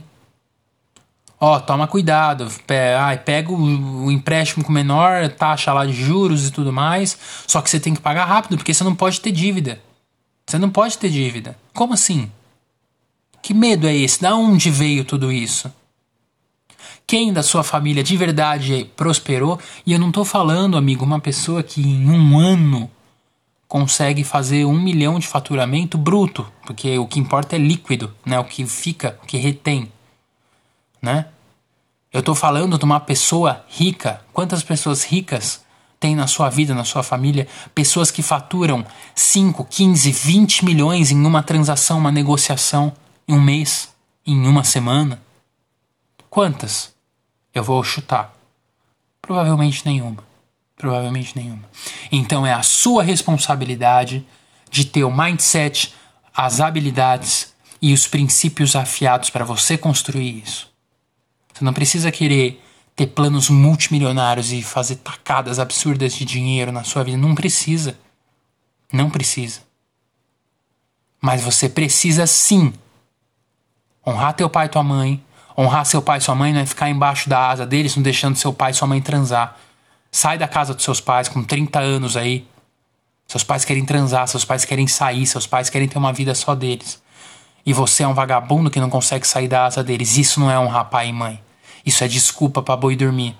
Ó, 1.46 1.60
toma 1.60 1.88
cuidado. 1.88 2.48
Pega 3.26 3.52
o 3.52 4.10
empréstimo 4.10 4.64
com 4.64 4.72
menor 4.72 5.28
taxa 5.28 5.74
lá 5.74 5.86
de 5.86 5.92
juros 5.92 6.48
e 6.48 6.52
tudo 6.52 6.72
mais. 6.72 7.18
Só 7.46 7.62
que 7.62 7.70
você 7.70 7.82
tem 7.82 7.94
que 7.94 8.00
pagar 8.00 8.24
rápido, 8.24 8.56
porque 8.56 8.74
você 8.74 8.82
não 8.82 8.96
pode 8.96 9.20
ter 9.20 9.34
dívida. 9.34 9.82
Você 10.48 10.58
não 10.58 10.70
pode 10.70 10.98
ter 10.98 11.10
dívida. 11.10 11.58
Como 11.74 11.94
assim? 11.94 12.32
Que 13.42 13.54
medo 13.54 13.86
é 13.86 13.94
esse? 13.94 14.22
Da 14.22 14.34
onde 14.34 14.72
veio 14.72 15.04
tudo 15.04 15.34
isso? 15.34 15.70
Quem 17.06 17.34
da 17.34 17.44
sua 17.44 17.62
família 17.62 18.02
de 18.02 18.16
verdade 18.16 18.90
prosperou? 18.96 19.60
E 19.86 19.92
eu 19.92 20.00
não 20.00 20.08
estou 20.08 20.24
falando, 20.24 20.78
amigo, 20.78 21.04
uma 21.04 21.20
pessoa 21.20 21.62
que 21.62 21.82
em 21.82 22.10
um 22.10 22.40
ano 22.40 22.90
consegue 23.68 24.24
fazer 24.24 24.64
um 24.64 24.80
milhão 24.80 25.20
de 25.20 25.28
faturamento 25.28 25.98
bruto, 25.98 26.50
porque 26.66 26.98
o 26.98 27.06
que 27.06 27.20
importa 27.20 27.58
é 27.58 27.60
líquido, 27.60 28.14
né? 28.26 28.40
O 28.40 28.46
que 28.46 28.66
fica, 28.66 29.20
o 29.22 29.26
que 29.26 29.36
retém, 29.36 29.92
né? 31.04 31.26
Eu 32.14 32.22
estou 32.22 32.34
falando 32.34 32.78
de 32.78 32.86
uma 32.86 33.00
pessoa 33.00 33.66
rica. 33.68 34.22
Quantas 34.32 34.64
pessoas 34.64 35.04
ricas 35.04 35.62
tem 36.00 36.16
na 36.16 36.28
sua 36.28 36.50
vida, 36.50 36.74
na 36.74 36.86
sua 36.86 37.04
família? 37.04 37.48
Pessoas 37.76 38.10
que 38.10 38.22
faturam 38.22 38.86
5, 39.14 39.66
15, 39.66 40.12
20 40.12 40.64
milhões 40.64 41.12
em 41.12 41.26
uma 41.26 41.44
transação, 41.44 41.98
uma 41.98 42.12
negociação, 42.12 42.94
em 43.28 43.34
um 43.34 43.42
mês, 43.42 43.94
em 44.26 44.48
uma 44.48 44.64
semana? 44.64 45.22
Quantas? 46.30 46.94
Eu 47.54 47.64
vou 47.64 47.84
chutar. 47.84 48.34
Provavelmente 49.22 49.86
nenhuma. 49.86 50.24
Provavelmente 50.78 51.36
nenhuma. 51.36 51.64
Então 52.12 52.46
é 52.46 52.54
a 52.54 52.64
sua 52.64 53.04
responsabilidade 53.04 54.26
de 54.72 54.86
ter 54.86 55.04
o 55.04 55.12
mindset, 55.12 55.94
as 56.34 56.62
habilidades 56.62 57.54
e 57.82 57.94
os 57.94 58.08
princípios 58.08 58.76
afiados 58.76 59.30
para 59.30 59.44
você 59.44 59.78
construir 59.78 60.44
isso. 60.44 60.73
Você 61.54 61.64
não 61.64 61.74
precisa 61.74 62.12
querer 62.12 62.62
ter 62.96 63.08
planos 63.08 63.50
multimilionários 63.50 64.52
e 64.52 64.62
fazer 64.62 64.98
tacadas 64.98 65.60
absurdas 65.60 66.14
de 66.14 66.26
dinheiro 66.26 66.72
na 66.72 66.84
sua 66.84 67.04
vida. 67.04 67.18
Não 67.18 67.36
precisa. 67.36 67.98
Não 68.92 69.10
precisa. 69.10 69.62
Mas 71.22 71.42
você 71.42 71.70
precisa 71.70 72.28
sim 72.28 72.74
honrar 74.06 74.34
teu 74.34 74.50
pai 74.50 74.66
e 74.66 74.70
tua 74.70 74.84
mãe, 74.84 75.24
Honrar 75.58 75.86
seu 75.86 76.02
pai 76.02 76.18
e 76.18 76.22
sua 76.22 76.34
mãe 76.34 76.52
não 76.52 76.62
é 76.62 76.66
ficar 76.66 76.90
embaixo 76.90 77.30
da 77.30 77.50
asa 77.50 77.66
deles, 77.66 77.96
não 77.96 78.02
deixando 78.02 78.36
seu 78.36 78.52
pai 78.52 78.72
e 78.72 78.74
sua 78.74 78.88
mãe 78.88 79.00
transar. 79.00 79.58
Sai 80.12 80.38
da 80.38 80.48
casa 80.48 80.74
dos 80.74 80.84
seus 80.84 81.00
pais 81.00 81.28
com 81.28 81.44
30 81.44 81.80
anos 81.80 82.18
aí. 82.18 82.48
Seus 83.28 83.44
pais 83.44 83.64
querem 83.64 83.86
transar, 83.86 84.28
seus 84.28 84.44
pais 84.44 84.66
querem 84.66 84.88
sair, 84.88 85.26
seus 85.26 85.46
pais 85.46 85.70
querem 85.70 85.88
ter 85.88 85.98
uma 85.98 86.12
vida 86.12 86.34
só 86.34 86.56
deles. 86.56 87.02
E 87.66 87.72
você 87.72 88.04
é 88.04 88.08
um 88.08 88.14
vagabundo 88.14 88.70
que 88.70 88.80
não 88.80 88.90
consegue 88.90 89.28
sair 89.28 89.48
da 89.48 89.66
asa 89.66 89.84
deles. 89.84 90.18
Isso 90.18 90.40
não 90.40 90.52
é 90.52 90.60
honrar 90.60 90.86
pai 90.86 91.10
e 91.10 91.14
mãe. 91.14 91.42
Isso 91.86 92.04
é 92.04 92.08
desculpa 92.08 92.62
para 92.62 92.76
boi 92.76 92.96
dormir. 92.96 93.38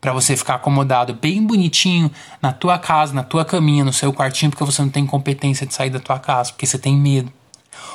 Para 0.00 0.12
você 0.12 0.36
ficar 0.36 0.56
acomodado 0.56 1.14
bem 1.14 1.44
bonitinho 1.44 2.10
na 2.40 2.52
tua 2.52 2.78
casa, 2.78 3.12
na 3.12 3.22
tua 3.22 3.44
caminha, 3.44 3.84
no 3.84 3.92
seu 3.92 4.12
quartinho, 4.12 4.50
porque 4.50 4.64
você 4.64 4.82
não 4.82 4.88
tem 4.88 5.06
competência 5.06 5.66
de 5.66 5.74
sair 5.74 5.90
da 5.90 5.98
tua 5.98 6.18
casa, 6.18 6.52
porque 6.52 6.66
você 6.66 6.78
tem 6.78 6.96
medo. 6.96 7.32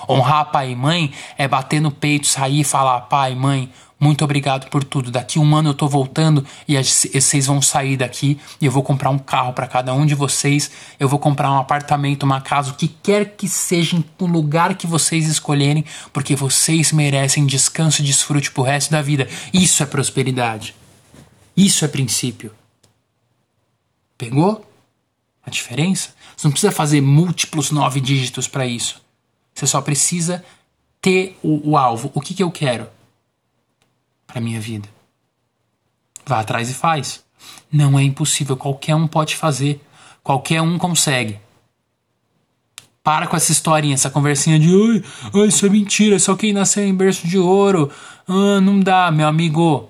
Honrar 0.09 0.51
pai 0.51 0.71
e 0.71 0.75
mãe 0.75 1.13
é 1.37 1.47
bater 1.47 1.79
no 1.79 1.91
peito, 1.91 2.27
sair 2.27 2.61
e 2.61 2.63
falar: 2.63 3.01
pai, 3.01 3.35
mãe, 3.35 3.71
muito 4.01 4.23
obrigado 4.23 4.67
por 4.71 4.83
tudo. 4.83 5.11
Daqui 5.11 5.37
um 5.37 5.55
ano 5.55 5.69
eu 5.69 5.73
tô 5.75 5.87
voltando 5.87 6.43
e 6.67 6.75
vocês 6.75 7.45
vão 7.45 7.61
sair 7.61 7.95
daqui 7.95 8.39
e 8.59 8.65
eu 8.65 8.71
vou 8.71 8.81
comprar 8.81 9.11
um 9.11 9.19
carro 9.19 9.53
para 9.53 9.67
cada 9.67 9.93
um 9.93 10.07
de 10.07 10.15
vocês. 10.15 10.71
Eu 10.99 11.07
vou 11.07 11.19
comprar 11.19 11.51
um 11.51 11.59
apartamento, 11.59 12.23
uma 12.23 12.41
casa, 12.41 12.71
o 12.71 12.73
que 12.73 12.87
quer 12.87 13.35
que 13.35 13.47
seja, 13.47 14.03
no 14.19 14.25
lugar 14.25 14.73
que 14.73 14.87
vocês 14.87 15.27
escolherem, 15.27 15.85
porque 16.11 16.35
vocês 16.35 16.91
merecem 16.91 17.45
descanso 17.45 18.01
e 18.01 18.05
desfrute 18.05 18.49
pro 18.49 18.63
resto 18.63 18.89
da 18.89 19.03
vida. 19.03 19.29
Isso 19.53 19.83
é 19.83 19.85
prosperidade. 19.85 20.73
Isso 21.55 21.85
é 21.85 21.87
princípio. 21.87 22.51
Pegou? 24.17 24.67
A 25.45 25.51
diferença? 25.51 26.09
Você 26.35 26.47
não 26.47 26.51
precisa 26.51 26.71
fazer 26.71 27.01
múltiplos 27.01 27.69
nove 27.69 28.01
dígitos 28.01 28.47
para 28.47 28.65
isso. 28.65 28.99
Você 29.53 29.67
só 29.67 29.79
precisa 29.79 30.43
ter 30.99 31.37
o, 31.43 31.71
o 31.71 31.77
alvo. 31.77 32.09
O 32.15 32.21
que, 32.21 32.33
que 32.33 32.41
eu 32.41 32.49
quero 32.49 32.87
para 34.31 34.41
minha 34.41 34.59
vida? 34.59 34.87
Vá 36.25 36.39
atrás 36.39 36.69
e 36.69 36.73
faz. 36.73 37.23
Não 37.71 37.97
é 37.99 38.03
impossível. 38.03 38.55
Qualquer 38.55 38.95
um 38.95 39.07
pode 39.07 39.35
fazer. 39.35 39.81
Qualquer 40.23 40.61
um 40.61 40.77
consegue. 40.77 41.39
Para 43.03 43.25
com 43.25 43.35
essa 43.35 43.51
historinha, 43.51 43.95
essa 43.95 44.11
conversinha 44.11 44.59
de 44.59 44.69
ai, 44.69 45.03
ai, 45.33 45.47
isso 45.47 45.65
é 45.65 45.69
mentira, 45.69 46.19
só 46.19 46.35
quem 46.35 46.53
nasceu 46.53 46.83
em 46.83 46.93
berço 46.93 47.27
de 47.27 47.37
ouro. 47.37 47.89
Ah, 48.27 48.61
não 48.61 48.79
dá, 48.79 49.09
meu 49.09 49.27
amigo. 49.27 49.89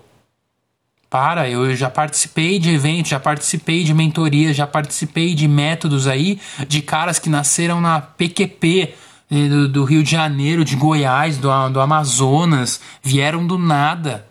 Para, 1.10 1.46
eu 1.46 1.76
já 1.76 1.90
participei 1.90 2.58
de 2.58 2.70
eventos, 2.70 3.10
já 3.10 3.20
participei 3.20 3.84
de 3.84 3.92
mentorias, 3.92 4.56
já 4.56 4.66
participei 4.66 5.34
de 5.34 5.46
métodos 5.46 6.06
aí 6.06 6.40
de 6.66 6.80
caras 6.80 7.18
que 7.18 7.28
nasceram 7.28 7.82
na 7.82 8.00
PQP, 8.00 8.94
do, 9.30 9.68
do 9.68 9.84
Rio 9.84 10.02
de 10.02 10.10
Janeiro, 10.10 10.64
de 10.64 10.74
Goiás, 10.74 11.36
do, 11.36 11.48
do 11.68 11.80
Amazonas, 11.80 12.80
vieram 13.02 13.46
do 13.46 13.58
nada. 13.58 14.26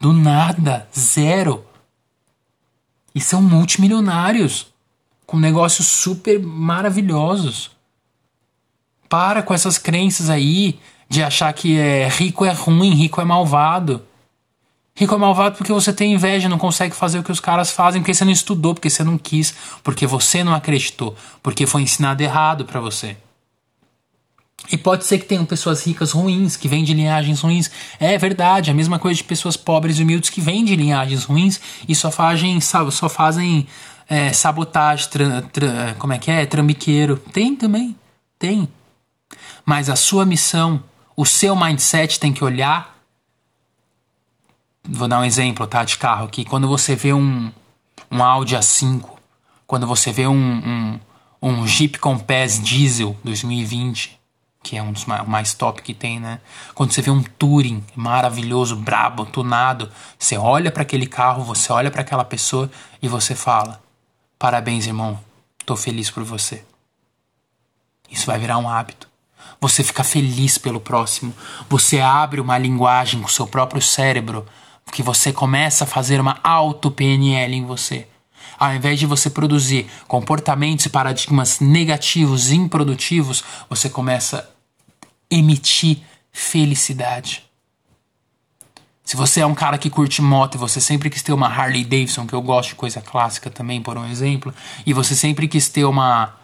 Do 0.00 0.14
nada, 0.14 0.88
zero. 0.98 1.62
E 3.14 3.20
são 3.20 3.42
multimilionários, 3.42 4.72
com 5.26 5.38
negócios 5.38 5.86
super 5.86 6.40
maravilhosos. 6.40 7.70
Para 9.10 9.42
com 9.42 9.52
essas 9.52 9.76
crenças 9.76 10.30
aí 10.30 10.80
de 11.06 11.22
achar 11.22 11.52
que 11.52 11.78
é 11.78 12.08
rico 12.08 12.46
é 12.46 12.52
ruim, 12.52 12.94
rico 12.94 13.20
é 13.20 13.24
malvado. 13.24 14.02
Rico 14.94 15.14
é 15.14 15.18
malvado 15.18 15.56
porque 15.56 15.72
você 15.72 15.92
tem 15.92 16.14
inveja, 16.14 16.48
não 16.48 16.58
consegue 16.58 16.94
fazer 16.94 17.18
o 17.18 17.22
que 17.22 17.32
os 17.32 17.40
caras 17.40 17.70
fazem, 17.70 18.00
porque 18.00 18.14
você 18.14 18.24
não 18.24 18.32
estudou, 18.32 18.74
porque 18.74 18.88
você 18.88 19.04
não 19.04 19.18
quis, 19.18 19.54
porque 19.82 20.06
você 20.06 20.42
não 20.42 20.54
acreditou, 20.54 21.14
porque 21.42 21.66
foi 21.66 21.82
ensinado 21.82 22.22
errado 22.22 22.64
para 22.64 22.80
você. 22.80 23.16
E 24.68 24.76
pode 24.76 25.04
ser 25.04 25.18
que 25.18 25.24
tenham 25.24 25.44
pessoas 25.44 25.84
ricas 25.84 26.12
ruins, 26.12 26.56
que 26.56 26.68
vêm 26.68 26.84
de 26.84 26.94
linhagens 26.94 27.40
ruins. 27.40 27.70
É 27.98 28.16
verdade, 28.18 28.70
a 28.70 28.74
mesma 28.74 28.98
coisa 28.98 29.16
de 29.16 29.24
pessoas 29.24 29.56
pobres 29.56 29.98
e 29.98 30.02
humildes 30.02 30.30
que 30.30 30.40
vêm 30.40 30.64
de 30.64 30.76
linhagens 30.76 31.24
ruins 31.24 31.60
e 31.88 31.94
só 31.94 32.10
fazem, 32.10 32.60
só 32.60 33.08
fazem 33.08 33.66
é, 34.08 34.32
sabotagem, 34.32 35.08
tra, 35.08 35.42
tra, 35.42 35.94
como 35.98 36.12
é 36.12 36.18
que 36.18 36.30
é? 36.30 36.44
Trambiqueiro. 36.46 37.16
Tem 37.16 37.56
também, 37.56 37.96
tem. 38.38 38.68
Mas 39.64 39.88
a 39.88 39.96
sua 39.96 40.26
missão, 40.26 40.82
o 41.16 41.24
seu 41.24 41.56
mindset 41.56 42.20
tem 42.20 42.32
que 42.32 42.44
olhar. 42.44 42.96
Vou 44.84 45.08
dar 45.08 45.20
um 45.20 45.24
exemplo, 45.24 45.66
tá? 45.66 45.84
De 45.84 45.96
carro 45.96 46.26
aqui. 46.26 46.44
Quando 46.44 46.68
você 46.68 46.94
vê 46.94 47.12
um, 47.12 47.52
um 48.10 48.22
Audi 48.22 48.56
A5, 48.56 49.04
quando 49.66 49.86
você 49.86 50.12
vê 50.12 50.26
um, 50.26 50.34
um, 50.34 51.00
um 51.42 51.66
Jeep 51.66 51.98
Compass 51.98 52.60
Diesel 52.60 53.16
2020, 53.22 54.19
que 54.62 54.76
é 54.76 54.82
um 54.82 54.92
dos 54.92 55.06
mais 55.06 55.54
top 55.54 55.82
que 55.82 55.94
tem, 55.94 56.20
né? 56.20 56.40
Quando 56.74 56.92
você 56.92 57.00
vê 57.00 57.10
um 57.10 57.22
Touring 57.22 57.84
maravilhoso, 57.94 58.76
brabo, 58.76 59.24
tunado, 59.24 59.90
você 60.18 60.36
olha 60.36 60.70
para 60.70 60.82
aquele 60.82 61.06
carro, 61.06 61.42
você 61.42 61.72
olha 61.72 61.90
para 61.90 62.02
aquela 62.02 62.24
pessoa 62.24 62.70
e 63.02 63.08
você 63.08 63.34
fala: 63.34 63.82
"Parabéns, 64.38 64.86
irmão. 64.86 65.18
Tô 65.64 65.76
feliz 65.76 66.10
por 66.10 66.24
você". 66.24 66.64
Isso 68.10 68.26
vai 68.26 68.38
virar 68.38 68.58
um 68.58 68.68
hábito. 68.68 69.08
Você 69.60 69.84
fica 69.84 70.02
feliz 70.02 70.58
pelo 70.58 70.80
próximo. 70.80 71.34
Você 71.68 72.00
abre 72.00 72.40
uma 72.40 72.58
linguagem 72.58 73.20
com 73.20 73.26
o 73.26 73.30
seu 73.30 73.46
próprio 73.46 73.80
cérebro, 73.80 74.46
que 74.92 75.02
você 75.02 75.32
começa 75.32 75.84
a 75.84 75.86
fazer 75.86 76.20
uma 76.20 76.38
auto 76.42 76.90
PNL 76.90 77.54
em 77.54 77.64
você. 77.64 78.08
Ao 78.58 78.74
invés 78.74 78.98
de 78.98 79.06
você 79.06 79.30
produzir 79.30 79.86
comportamentos 80.06 80.86
e 80.86 80.90
paradigmas 80.90 81.60
negativos 81.60 82.50
improdutivos, 82.50 83.42
você 83.68 83.88
começa 83.88 84.38
a 84.38 85.34
emitir 85.34 85.98
felicidade. 86.32 87.44
Se 89.04 89.16
você 89.16 89.40
é 89.40 89.46
um 89.46 89.56
cara 89.56 89.76
que 89.76 89.90
curte 89.90 90.22
moto 90.22 90.54
e 90.54 90.58
você 90.58 90.80
sempre 90.80 91.10
quis 91.10 91.22
ter 91.22 91.32
uma 91.32 91.48
Harley 91.48 91.82
Davidson, 91.82 92.28
que 92.28 92.32
eu 92.32 92.40
gosto 92.40 92.68
de 92.68 92.74
coisa 92.76 93.00
clássica 93.00 93.50
também, 93.50 93.82
por 93.82 93.98
um 93.98 94.06
exemplo, 94.06 94.54
e 94.86 94.92
você 94.92 95.16
sempre 95.16 95.48
quis 95.48 95.68
ter 95.68 95.84
uma 95.84 96.36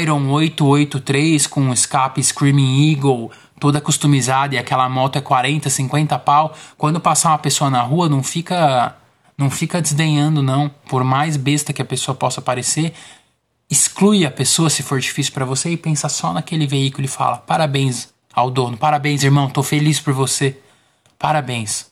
Iron 0.00 0.30
883 0.30 1.46
com 1.48 1.72
escape 1.72 2.22
Screaming 2.22 2.92
Eagle, 2.92 3.30
toda 3.58 3.80
customizada 3.80 4.54
e 4.54 4.58
aquela 4.58 4.88
moto 4.88 5.16
é 5.16 5.20
40, 5.20 5.68
50 5.68 6.18
pau, 6.20 6.54
quando 6.78 7.00
passar 7.00 7.30
uma 7.30 7.38
pessoa 7.38 7.68
na 7.68 7.82
rua 7.82 8.08
não 8.08 8.22
fica 8.22 8.94
não 9.36 9.50
fica 9.50 9.82
desdenhando, 9.82 10.42
não. 10.42 10.68
Por 10.88 11.04
mais 11.04 11.36
besta 11.36 11.72
que 11.72 11.82
a 11.82 11.84
pessoa 11.84 12.14
possa 12.14 12.40
parecer, 12.40 12.94
exclui 13.68 14.24
a 14.24 14.30
pessoa 14.30 14.70
se 14.70 14.82
for 14.82 14.98
difícil 14.98 15.32
para 15.32 15.44
você 15.44 15.70
e 15.70 15.76
pensa 15.76 16.08
só 16.08 16.32
naquele 16.32 16.66
veículo 16.66 17.04
e 17.04 17.08
fala: 17.08 17.38
"Parabéns 17.38 18.14
ao 18.32 18.50
dono, 18.50 18.76
parabéns, 18.76 19.22
irmão, 19.22 19.50
tô 19.50 19.62
feliz 19.62 20.00
por 20.00 20.14
você. 20.14 20.58
Parabéns." 21.18 21.90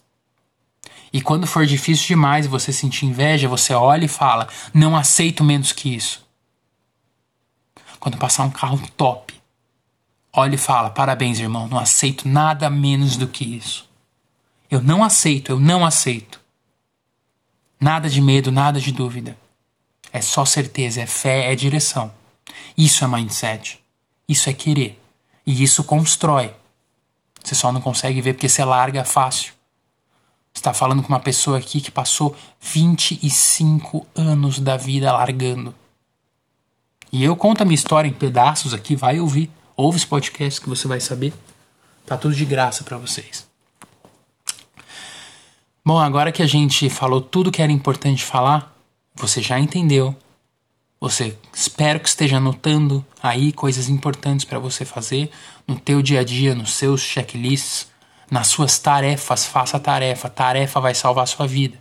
E 1.13 1.21
quando 1.21 1.47
for 1.47 1.65
difícil 1.65 2.09
demais 2.09 2.47
você 2.47 2.73
sentir 2.73 3.07
inveja, 3.07 3.49
você 3.49 3.75
olha 3.75 4.07
e 4.07 4.09
fala: 4.09 4.49
"Não 4.73 4.97
aceito 4.97 5.45
menos 5.45 5.73
que 5.73 5.95
isso." 5.95 6.25
Quando 8.01 8.19
passar 8.19 8.45
um 8.45 8.51
carro 8.51 8.81
top, 8.97 9.35
olha 10.33 10.55
e 10.55 10.59
fala: 10.59 10.91
"Parabéns, 10.91 11.39
irmão, 11.39 11.69
não 11.69 11.79
aceito 11.79 12.27
nada 12.27 12.71
menos 12.71 13.17
do 13.17 13.29
que 13.29 13.45
isso." 13.45 13.89
Eu 14.71 14.83
não 14.83 15.05
aceito, 15.05 15.53
eu 15.53 15.61
não 15.61 15.85
aceito. 15.85 16.44
Nada 17.85 18.09
de 18.09 18.19
medo, 18.19 18.51
nada 18.51 18.81
de 18.81 18.91
dúvida. 18.91 19.37
É 20.11 20.23
só 20.23 20.47
certeza, 20.47 21.03
é 21.03 21.07
fé, 21.07 21.53
é 21.53 21.55
direção. 21.55 22.11
Isso 22.79 23.05
é 23.05 23.07
mindset. 23.07 23.79
Isso 24.27 24.49
é 24.49 24.55
querer. 24.55 24.99
E 25.47 25.63
isso 25.63 25.85
constrói. 25.85 26.55
Você 27.43 27.55
só 27.55 27.71
não 27.71 27.83
consegue 27.83 28.23
ver 28.23 28.33
porque 28.33 28.49
você 28.49 28.65
larga 28.65 29.05
fácil. 29.05 29.53
Você 30.51 30.61
está 30.61 30.73
falando 30.73 31.03
com 31.03 31.11
uma 31.11 31.21
pessoa 31.21 31.59
aqui 31.59 31.79
que 31.79 31.91
passou 31.91 32.35
25 32.59 34.07
anos 34.15 34.61
da 34.61 34.79
vida 34.79 35.13
largando. 35.13 35.75
E 37.13 37.23
eu 37.23 37.37
conto 37.37 37.61
a 37.61 37.65
minha 37.67 37.75
história 37.75 38.09
em 38.09 38.15
pedaços 38.15 38.73
aqui, 38.73 38.97
vai 38.97 39.21
ouvir. 39.21 39.51
Ouve 39.77 39.99
esse 39.99 40.07
podcast 40.07 40.59
que 40.59 40.71
você 40.71 40.89
vai 40.89 41.01
saber. 41.01 41.35
Tá 42.07 42.17
tudo 42.17 42.35
de 42.35 42.47
graça 42.47 42.83
para 42.83 42.97
vocês. 42.97 43.47
Bom, 45.87 45.99
agora 45.99 46.33
que 46.33 46.43
a 46.43 46.47
gente 46.47 46.89
falou 46.89 47.21
tudo 47.21 47.53
que 47.53 47.61
era 47.61 47.71
importante 47.71 48.25
falar, 48.25 48.75
você 49.15 49.43
já 49.43 49.61
entendeu. 49.61 50.17
Você 50.99 51.37
espero 51.53 52.01
que 52.01 52.09
esteja 52.09 52.39
anotando 52.39 53.05
aí 53.23 53.53
coisas 53.53 53.91
importantes 53.91 54.47
para 54.47 54.59
você 54.59 54.87
fazer 54.87 55.31
no 55.69 55.79
teu 55.79 56.01
dia 56.01 56.21
a 56.21 56.25
dia, 56.25 56.55
nos 56.55 56.73
seus 56.73 57.03
checklists, 57.03 57.87
nas 58.31 58.47
suas 58.47 58.79
tarefas. 58.79 59.45
Faça 59.45 59.79
tarefa. 59.79 60.31
Tarefa 60.31 60.81
vai 60.81 60.95
salvar 60.95 61.25
a 61.25 61.27
sua 61.27 61.47
vida. 61.47 61.77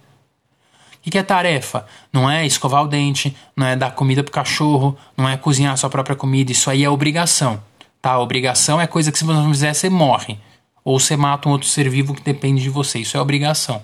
O 1.07 1.09
que 1.09 1.17
é 1.17 1.23
tarefa? 1.23 1.87
Não 2.11 2.29
é 2.29 2.45
escovar 2.45 2.83
o 2.83 2.89
dente, 2.89 3.33
não 3.55 3.67
é 3.67 3.73
dar 3.73 3.91
comida 3.91 4.21
pro 4.21 4.33
cachorro, 4.33 4.97
não 5.15 5.29
é 5.29 5.37
cozinhar 5.37 5.71
a 5.71 5.77
sua 5.77 5.89
própria 5.89 6.17
comida. 6.17 6.51
Isso 6.51 6.69
aí 6.69 6.83
é 6.83 6.89
obrigação. 6.89 7.63
Tá? 8.01 8.19
Obrigação 8.19 8.81
é 8.81 8.85
coisa 8.85 9.13
que 9.13 9.17
se 9.17 9.23
você 9.23 9.39
não 9.39 9.53
fizer, 9.53 9.73
você 9.73 9.89
morre. 9.89 10.37
Ou 10.83 10.99
você 10.99 11.15
mata 11.15 11.47
um 11.47 11.53
outro 11.53 11.69
ser 11.69 11.87
vivo 11.87 12.13
que 12.13 12.21
depende 12.21 12.61
de 12.61 12.69
você. 12.69 12.99
Isso 12.99 13.15
é 13.15 13.21
obrigação 13.21 13.81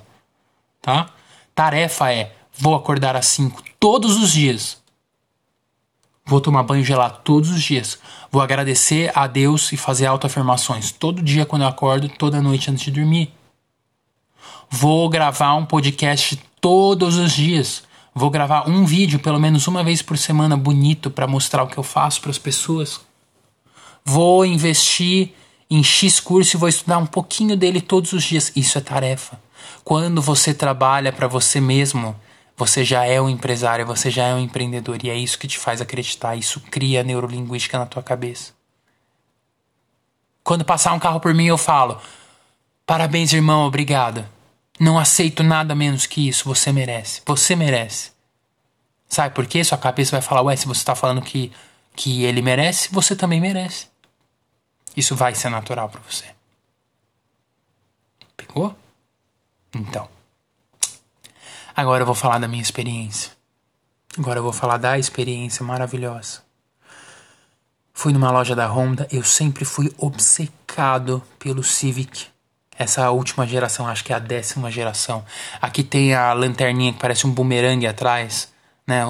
tá? 0.82 1.10
Tarefa 1.54 2.14
é: 2.14 2.36
vou 2.58 2.76
acordar 2.76 3.16
às 3.16 3.28
5 3.28 3.64
todos 3.80 4.18
os 4.18 4.32
dias. 4.32 4.80
Vou 6.26 6.40
tomar 6.40 6.62
banho 6.62 6.84
gelado 6.84 7.22
todos 7.24 7.50
os 7.50 7.62
dias. 7.62 7.98
Vou 8.32 8.42
agradecer 8.42 9.12
a 9.16 9.26
Deus 9.26 9.72
e 9.72 9.78
fazer 9.78 10.06
autoafirmações 10.06 10.92
todo 10.92 11.24
dia 11.24 11.46
quando 11.46 11.64
eu 11.64 11.68
acordo, 11.68 12.08
toda 12.08 12.42
noite 12.42 12.70
antes 12.70 12.84
de 12.84 12.92
dormir. 12.92 13.34
Vou 14.70 15.10
gravar 15.10 15.56
um 15.56 15.66
podcast 15.66 16.40
todos 16.62 17.18
os 17.18 17.32
dias. 17.32 17.82
Vou 18.14 18.30
gravar 18.30 18.70
um 18.70 18.86
vídeo 18.86 19.20
pelo 19.20 19.40
menos 19.40 19.68
uma 19.68 19.84
vez 19.84 20.04
por 20.04 20.18
semana 20.20 20.56
bonito 20.56 21.10
para 21.10 21.26
mostrar 21.26 21.64
o 21.64 21.68
que 21.68 21.78
eu 21.78 21.84
faço 21.84 22.22
para 22.22 22.30
as 22.30 22.38
pessoas. 22.38 23.02
Vou 24.06 24.46
investir 24.46 25.34
em 25.70 25.84
X 25.84 26.20
curso 26.20 26.56
e 26.56 26.60
vou 26.60 26.70
estudar 26.70 27.00
um 27.00 27.06
pouquinho 27.08 27.58
dele 27.58 27.82
todos 27.82 28.14
os 28.14 28.24
dias. 28.24 28.52
Isso 28.56 28.78
é 28.78 28.82
tarefa. 28.82 29.40
Quando 29.84 30.22
você 30.22 30.54
trabalha 30.54 31.12
para 31.12 31.28
você 31.28 31.60
mesmo, 31.60 32.16
você 32.60 32.84
já 32.84 33.06
é 33.06 33.22
um 33.22 33.30
empresário, 33.30 33.86
você 33.86 34.12
já 34.12 34.26
é 34.26 34.34
um 34.34 34.40
empreendedor 34.40 35.00
e 35.04 35.10
é 35.10 35.16
isso 35.16 35.40
que 35.40 35.48
te 35.48 35.58
faz 35.58 35.80
acreditar, 35.80 36.36
isso 36.36 36.60
cria 36.70 37.04
neurolinguística 37.04 37.80
na 37.80 37.86
tua 37.86 38.04
cabeça. 38.04 38.54
Quando 40.44 40.66
passar 40.66 40.94
um 40.94 41.00
carro 41.00 41.20
por 41.20 41.34
mim, 41.34 41.46
eu 41.46 41.58
falo: 41.58 42.02
"Parabéns, 42.86 43.32
irmão, 43.32 43.66
obrigado. 43.66 44.28
Não 44.80 45.00
aceito 45.00 45.44
nada 45.44 45.74
menos 45.74 46.06
que 46.06 46.28
isso, 46.28 46.46
você 46.46 46.72
merece. 46.74 47.22
Você 47.26 47.56
merece." 47.56 48.12
Sabe 49.08 49.34
por 49.34 49.46
quê? 49.46 49.64
Sua 49.64 49.78
cabeça 49.78 50.12
vai 50.12 50.22
falar: 50.22 50.42
"Ué, 50.42 50.56
se 50.56 50.68
você 50.68 50.82
está 50.82 50.96
falando 50.96 51.22
que 51.22 51.52
que 51.96 52.24
ele 52.24 52.42
merece, 52.42 52.90
você 52.92 53.16
também 53.16 53.40
merece." 53.40 53.88
Isso 54.98 55.16
vai 55.16 55.34
ser 55.34 55.50
natural 55.50 55.88
para 55.88 56.02
você. 56.02 56.26
Pegou? 58.36 58.76
Então. 59.74 60.08
Agora 61.76 62.02
eu 62.02 62.06
vou 62.06 62.16
falar 62.16 62.40
da 62.40 62.48
minha 62.48 62.62
experiência. 62.62 63.32
Agora 64.18 64.40
eu 64.40 64.44
vou 64.44 64.52
falar 64.52 64.78
da 64.78 64.98
experiência 64.98 65.64
maravilhosa. 65.64 66.42
Fui 67.94 68.14
numa 68.14 68.32
loja 68.32 68.56
da 68.56 68.68
Honda, 68.68 69.08
eu 69.12 69.24
sempre 69.24 69.66
fui 69.66 69.94
obcecado 69.98 71.22
pelo 71.38 71.64
Civic. 71.64 72.28
Essa 72.78 73.12
última 73.12 73.46
geração, 73.46 73.88
acho 73.88 74.04
que 74.06 74.14
é 74.14 74.16
a 74.16 74.20
décima 74.20 74.72
geração. 74.72 75.26
Aqui 75.62 75.84
tem 75.84 76.14
a 76.14 76.32
lanterninha 76.32 76.94
que 76.94 77.00
parece 77.00 77.28
um 77.28 77.32
bumerangue 77.32 77.86
atrás, 77.86 78.52
né? 78.88 79.04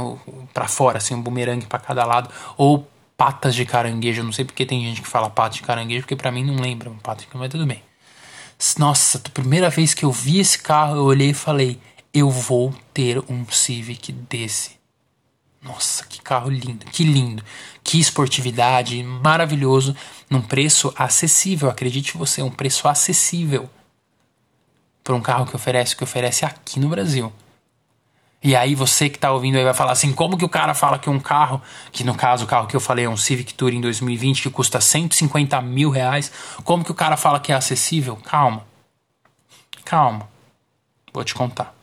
Para 0.53 0.67
fora, 0.67 0.97
assim, 0.97 1.13
um 1.13 1.21
bumerangue 1.21 1.67
para 1.67 1.79
cada 1.79 2.03
lado. 2.03 2.29
Ou 2.57 2.87
patas 3.15 3.53
de 3.53 3.65
caranguejo. 3.65 4.23
Não 4.23 4.31
sei 4.31 4.43
porque 4.43 4.65
tem 4.65 4.83
gente 4.83 5.01
que 5.01 5.07
fala 5.07 5.29
patas 5.29 5.57
de 5.57 5.61
caranguejo, 5.61 6.01
porque 6.01 6.15
para 6.15 6.31
mim 6.31 6.43
não 6.43 6.55
lembra 6.55 6.89
um 6.89 6.97
pato 6.97 7.21
de 7.21 7.27
caranguejo, 7.27 7.39
mas 7.39 7.51
tudo 7.51 7.67
bem. 7.67 7.88
Nossa, 8.77 9.21
a 9.23 9.29
primeira 9.29 9.69
vez 9.69 9.93
que 9.93 10.03
eu 10.03 10.11
vi 10.11 10.39
esse 10.39 10.59
carro, 10.59 10.97
eu 10.97 11.03
olhei 11.03 11.29
e 11.29 11.33
falei: 11.33 11.79
eu 12.13 12.29
vou 12.29 12.73
ter 12.93 13.19
um 13.29 13.45
Civic 13.49 14.11
desse. 14.11 14.79
Nossa, 15.61 16.05
que 16.05 16.21
carro 16.21 16.49
lindo, 16.49 16.85
que 16.85 17.03
lindo, 17.03 17.43
que 17.83 17.99
esportividade, 17.99 19.01
maravilhoso, 19.03 19.95
num 20.29 20.41
preço 20.41 20.93
acessível, 20.97 21.69
acredite 21.69 22.17
você, 22.17 22.41
um 22.41 22.49
preço 22.49 22.87
acessível 22.87 23.69
para 25.03 25.15
um 25.15 25.21
carro 25.21 25.45
que 25.45 25.55
oferece 25.55 25.93
o 25.93 25.97
que 25.97 26.03
oferece 26.03 26.45
aqui 26.45 26.79
no 26.79 26.87
Brasil. 26.87 27.33
E 28.41 28.55
aí 28.55 28.73
você 28.73 29.09
que 29.09 29.17
está 29.17 29.31
ouvindo 29.31 29.57
aí 29.57 29.63
vai 29.65 29.73
falar 29.73 29.91
assim, 29.91 30.13
como 30.13 30.37
que 30.37 30.45
o 30.45 30.49
cara 30.49 30.73
fala 30.73 30.97
que 30.97 31.09
um 31.09 31.19
carro, 31.19 31.61
que 31.91 32.05
no 32.05 32.15
caso 32.15 32.45
o 32.45 32.47
carro 32.47 32.67
que 32.67 32.75
eu 32.75 32.79
falei 32.79 33.03
é 33.03 33.09
um 33.09 33.17
Civic 33.17 33.53
Touring 33.53 33.81
2020 33.81 34.43
que 34.43 34.49
custa 34.49 34.79
150 34.79 35.61
mil 35.61 35.89
reais, 35.89 36.31
como 36.63 36.85
que 36.85 36.91
o 36.91 36.95
cara 36.95 37.17
fala 37.17 37.39
que 37.39 37.51
é 37.51 37.55
acessível? 37.55 38.15
Calma, 38.15 38.65
calma, 39.83 40.29
vou 41.13 41.23
te 41.23 41.33
contar. 41.33 41.75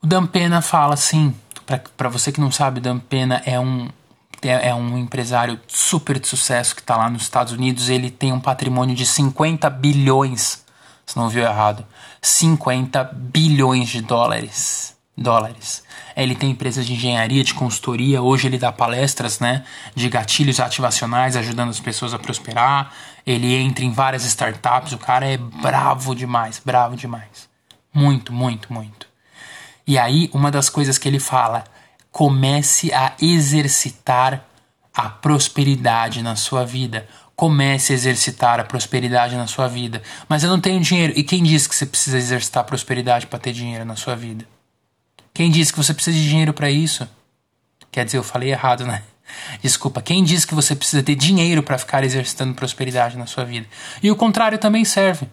O 0.00 0.06
Dampena 0.06 0.62
fala 0.62 0.94
assim, 0.94 1.34
para 1.96 2.08
você 2.08 2.30
que 2.30 2.40
não 2.40 2.52
sabe, 2.52 2.78
o 2.78 2.82
Dampena 2.82 3.42
é 3.44 3.58
um 3.58 3.88
é, 4.42 4.68
é 4.68 4.74
um 4.74 4.96
empresário 4.96 5.60
super 5.66 6.18
de 6.18 6.26
sucesso 6.26 6.74
que 6.74 6.80
está 6.80 6.96
lá 6.96 7.10
nos 7.10 7.22
Estados 7.22 7.52
Unidos. 7.52 7.90
Ele 7.90 8.10
tem 8.10 8.32
um 8.32 8.40
patrimônio 8.40 8.96
de 8.96 9.04
50 9.04 9.68
bilhões 9.68 10.64
não 11.16 11.24
ouviu 11.24 11.42
errado, 11.42 11.86
50 12.22 13.04
bilhões 13.04 13.88
de 13.88 14.00
dólares. 14.00 14.96
Dólares. 15.16 15.82
Ele 16.16 16.34
tem 16.34 16.50
empresas 16.50 16.86
de 16.86 16.94
engenharia, 16.94 17.44
de 17.44 17.52
consultoria. 17.52 18.22
Hoje 18.22 18.46
ele 18.46 18.56
dá 18.56 18.72
palestras, 18.72 19.38
né, 19.38 19.64
de 19.94 20.08
gatilhos 20.08 20.58
ativacionais, 20.58 21.36
ajudando 21.36 21.68
as 21.68 21.80
pessoas 21.80 22.14
a 22.14 22.18
prosperar. 22.18 22.92
Ele 23.26 23.54
entra 23.54 23.84
em 23.84 23.92
várias 23.92 24.24
startups. 24.24 24.92
O 24.92 24.98
cara 24.98 25.26
é 25.26 25.36
bravo 25.36 26.14
demais, 26.14 26.60
bravo 26.64 26.96
demais. 26.96 27.48
Muito, 27.92 28.32
muito, 28.32 28.72
muito. 28.72 29.08
E 29.86 29.98
aí, 29.98 30.30
uma 30.32 30.50
das 30.50 30.70
coisas 30.70 30.96
que 30.96 31.08
ele 31.08 31.20
fala: 31.20 31.64
comece 32.10 32.92
a 32.92 33.12
exercitar 33.20 34.44
a 34.94 35.08
prosperidade 35.08 36.22
na 36.22 36.36
sua 36.36 36.64
vida. 36.64 37.06
Comece 37.40 37.94
a 37.94 37.96
exercitar 37.96 38.60
a 38.60 38.64
prosperidade 38.64 39.34
na 39.34 39.46
sua 39.46 39.66
vida. 39.66 40.02
Mas 40.28 40.44
eu 40.44 40.50
não 40.50 40.60
tenho 40.60 40.78
dinheiro. 40.78 41.14
E 41.16 41.24
quem 41.24 41.42
disse 41.42 41.66
que 41.66 41.74
você 41.74 41.86
precisa 41.86 42.18
exercitar 42.18 42.60
a 42.60 42.64
prosperidade 42.64 43.26
para 43.26 43.38
ter 43.38 43.54
dinheiro 43.54 43.82
na 43.82 43.96
sua 43.96 44.14
vida? 44.14 44.44
Quem 45.32 45.50
disse 45.50 45.72
que 45.72 45.78
você 45.78 45.94
precisa 45.94 46.18
de 46.18 46.28
dinheiro 46.28 46.52
para 46.52 46.70
isso? 46.70 47.08
Quer 47.90 48.04
dizer, 48.04 48.18
eu 48.18 48.22
falei 48.22 48.50
errado, 48.50 48.84
né? 48.84 49.02
Desculpa, 49.62 50.02
quem 50.02 50.22
disse 50.22 50.46
que 50.46 50.54
você 50.54 50.76
precisa 50.76 51.02
ter 51.02 51.14
dinheiro 51.14 51.62
para 51.62 51.78
ficar 51.78 52.04
exercitando 52.04 52.52
prosperidade 52.52 53.16
na 53.16 53.24
sua 53.24 53.46
vida? 53.46 53.66
E 54.02 54.10
o 54.10 54.16
contrário 54.16 54.58
também 54.58 54.84
serve. 54.84 55.26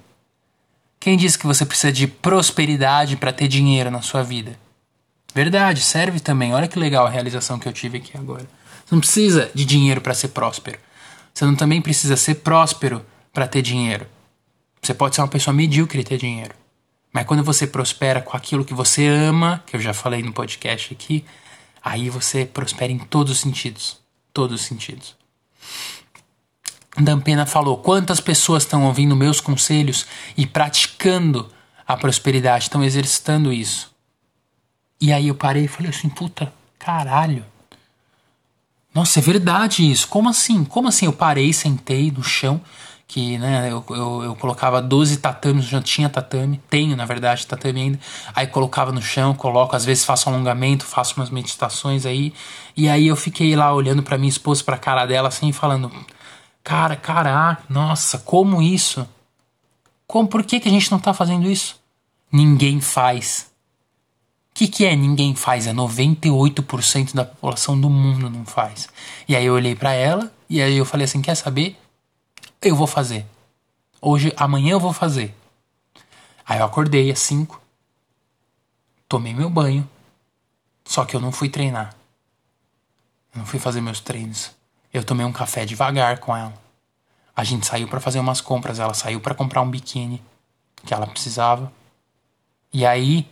Quem 1.01 1.18
disse 1.18 1.38
que 1.38 1.45
você 1.45 1.66
precisa 1.66 1.91
de 1.91 2.08
prosperidade 2.08 3.18
para 3.18 3.34
ter 3.34 3.49
dinheiro 3.49 3.91
na 3.91 4.01
sua 4.01 4.24
vida? 4.24 4.58
Verdade, 5.36 5.82
serve 5.82 6.22
também. 6.22 6.53
Olha 6.53 6.70
que 6.70 6.80
legal 6.80 7.05
a 7.05 7.10
realização 7.10 7.60
que 7.60 7.68
eu 7.68 7.74
tive 7.74 7.97
aqui 7.97 8.18
agora. 8.18 8.47
Você 8.86 8.95
não 8.95 9.01
precisa 9.01 9.51
de 9.53 9.66
dinheiro 9.66 9.99
para 9.99 10.14
ser 10.14 10.30
próspero. 10.30 10.80
Você 11.38 11.45
não 11.45 11.53
também 11.53 11.79
precisa 11.79 12.17
ser 12.17 12.33
próspero 12.33 13.05
para 13.31 13.47
ter 13.47 13.61
dinheiro. 13.61 14.07
Você 14.81 14.91
pode 14.91 15.13
ser 15.13 15.21
uma 15.21 15.27
pessoa 15.27 15.53
medíocre 15.53 16.01
e 16.01 16.03
ter 16.03 16.17
dinheiro. 16.17 16.55
Mas 17.13 17.27
quando 17.27 17.43
você 17.43 17.67
prospera 17.67 18.23
com 18.23 18.35
aquilo 18.35 18.65
que 18.65 18.73
você 18.73 19.05
ama, 19.05 19.63
que 19.67 19.75
eu 19.75 19.79
já 19.79 19.93
falei 19.93 20.23
no 20.23 20.33
podcast 20.33 20.91
aqui, 20.91 21.23
aí 21.85 22.09
você 22.09 22.43
prospera 22.43 22.91
em 22.91 22.97
todos 22.97 23.33
os 23.33 23.39
sentidos. 23.39 23.99
Todos 24.33 24.61
os 24.61 24.65
sentidos. 24.65 25.15
Dampena 26.97 27.45
falou: 27.45 27.77
quantas 27.77 28.19
pessoas 28.19 28.63
estão 28.63 28.85
ouvindo 28.85 29.15
meus 29.15 29.39
conselhos 29.39 30.07
e 30.35 30.47
praticando 30.47 31.51
a 31.88 31.95
prosperidade, 31.95 32.63
estão 32.63 32.83
exercitando 32.83 33.53
isso? 33.53 33.95
E 34.99 35.13
aí 35.13 35.27
eu 35.27 35.35
parei 35.35 35.65
e 35.65 35.67
falei 35.67 35.91
assim, 35.91 36.09
puta, 36.09 36.51
caralho. 36.79 37.45
Nossa, 38.98 39.20
é 39.20 39.22
verdade 39.22 39.88
isso. 39.88 40.08
Como 40.08 40.28
assim? 40.28 40.64
Como 40.64 40.88
assim? 40.88 41.06
Eu 41.06 41.14
parei, 41.14 41.54
sentei 41.54 42.10
no 42.10 42.24
chão, 42.24 42.60
que 43.08 43.38
né, 43.38 43.72
eu, 43.72 43.86
eu, 43.91 44.24
eu 44.24 44.36
colocava 44.36 44.82
12 44.82 45.18
tatames, 45.18 45.66
já 45.66 45.80
tinha 45.80 46.10
tatame, 46.10 46.60
tenho 46.68 46.98
na 46.98 47.06
verdade 47.06 47.45
tatame 47.45 47.80
ainda. 47.80 48.00
Aí 48.34 48.48
colocava 48.48 48.91
no 48.91 49.00
chão, 49.00 49.36
coloco, 49.36 49.76
às 49.76 49.86
vezes 49.86 50.04
faço 50.04 50.28
alongamento, 50.30 50.84
faço 50.84 51.14
umas 51.16 51.30
meditações 51.30 52.08
aí. 52.08 52.34
E 52.76 52.89
aí 52.89 53.06
eu 53.06 53.16
fiquei 53.16 53.56
lá 53.56 53.72
olhando 53.72 54.02
para 54.02 54.18
minha 54.18 54.30
esposa, 54.30 54.64
pra 54.64 54.80
cara 54.80 55.06
dela 55.06 55.28
assim, 55.28 55.52
falando: 55.52 55.91
Cara, 56.64 56.95
caraca, 56.95 57.62
nossa, 57.70 58.18
como 58.18 58.64
isso? 58.64 59.08
Como, 60.08 60.28
por 60.28 60.43
que, 60.43 60.60
que 60.60 60.70
a 60.70 60.72
gente 60.72 60.91
não 60.91 60.98
tá 60.98 61.14
fazendo 61.14 61.48
isso? 61.48 61.80
Ninguém 62.32 62.82
faz 62.82 63.52
que, 64.58 64.68
que 64.68 64.86
é 64.86 64.95
ninguém 64.95 65.36
faz? 65.36 65.68
É 65.68 65.72
98% 65.72 67.14
da 67.14 67.24
população 67.24 67.80
do 67.80 67.91
mundo 67.91 68.28
não 68.28 68.43
faz. 68.43 68.89
E 69.28 69.36
aí 69.36 69.45
eu 69.45 69.53
olhei 69.53 69.76
para 69.76 69.93
ela 69.93 70.34
e 70.49 70.60
aí 70.60 70.76
eu 70.76 70.84
falei 70.84 71.05
assim: 71.05 71.22
quer 71.22 71.36
saber? 71.36 71.80
Eu 72.60 72.76
vou 72.76 72.88
fazer. 72.88 73.24
Hoje, 74.01 74.34
amanhã 74.36 74.72
eu 74.72 74.80
vou 74.80 74.91
fazer. 74.91 75.36
Aí 76.43 76.58
eu 76.58 76.66
acordei 76.66 77.12
às 77.12 77.20
5, 77.20 77.62
tomei 79.08 79.32
meu 79.32 79.47
banho, 79.47 79.88
só 80.84 81.05
que 81.05 81.16
eu 81.16 81.20
não 81.20 81.32
fui 81.32 81.49
treinar. 81.49 81.93
Eu 83.36 83.39
não 83.39 83.45
fui 83.45 83.60
fazer 83.60 83.80
meus 83.80 83.99
treinos. 83.99 84.49
Eu 84.91 85.03
tomei 85.03 85.24
um 85.24 85.32
café 85.32 85.66
devagar 85.66 86.18
com 86.18 86.36
ela. 86.36 86.53
A 87.36 87.43
gente 87.43 87.68
saiu 87.68 87.88
para 87.88 87.99
fazer 87.99 88.20
umas 88.20 88.41
compras. 88.41 88.80
Ela 88.80 88.95
saiu 88.95 89.20
para 89.20 89.36
comprar 89.36 89.62
um 89.62 89.70
biquíni 89.70 90.20
que 90.84 90.95
ela 90.95 91.05
precisava. 91.05 91.72
E 92.74 92.84
aí 92.84 93.30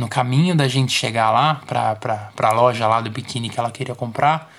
no 0.00 0.08
caminho 0.08 0.56
da 0.56 0.66
gente 0.66 0.92
chegar 0.92 1.30
lá, 1.30 1.56
pra, 1.66 1.94
pra, 1.94 2.52
loja 2.52 2.88
lá 2.88 3.02
do 3.02 3.10
biquíni 3.10 3.50
que 3.50 3.60
ela 3.60 3.70
queria 3.70 3.94
comprar, 3.94 4.50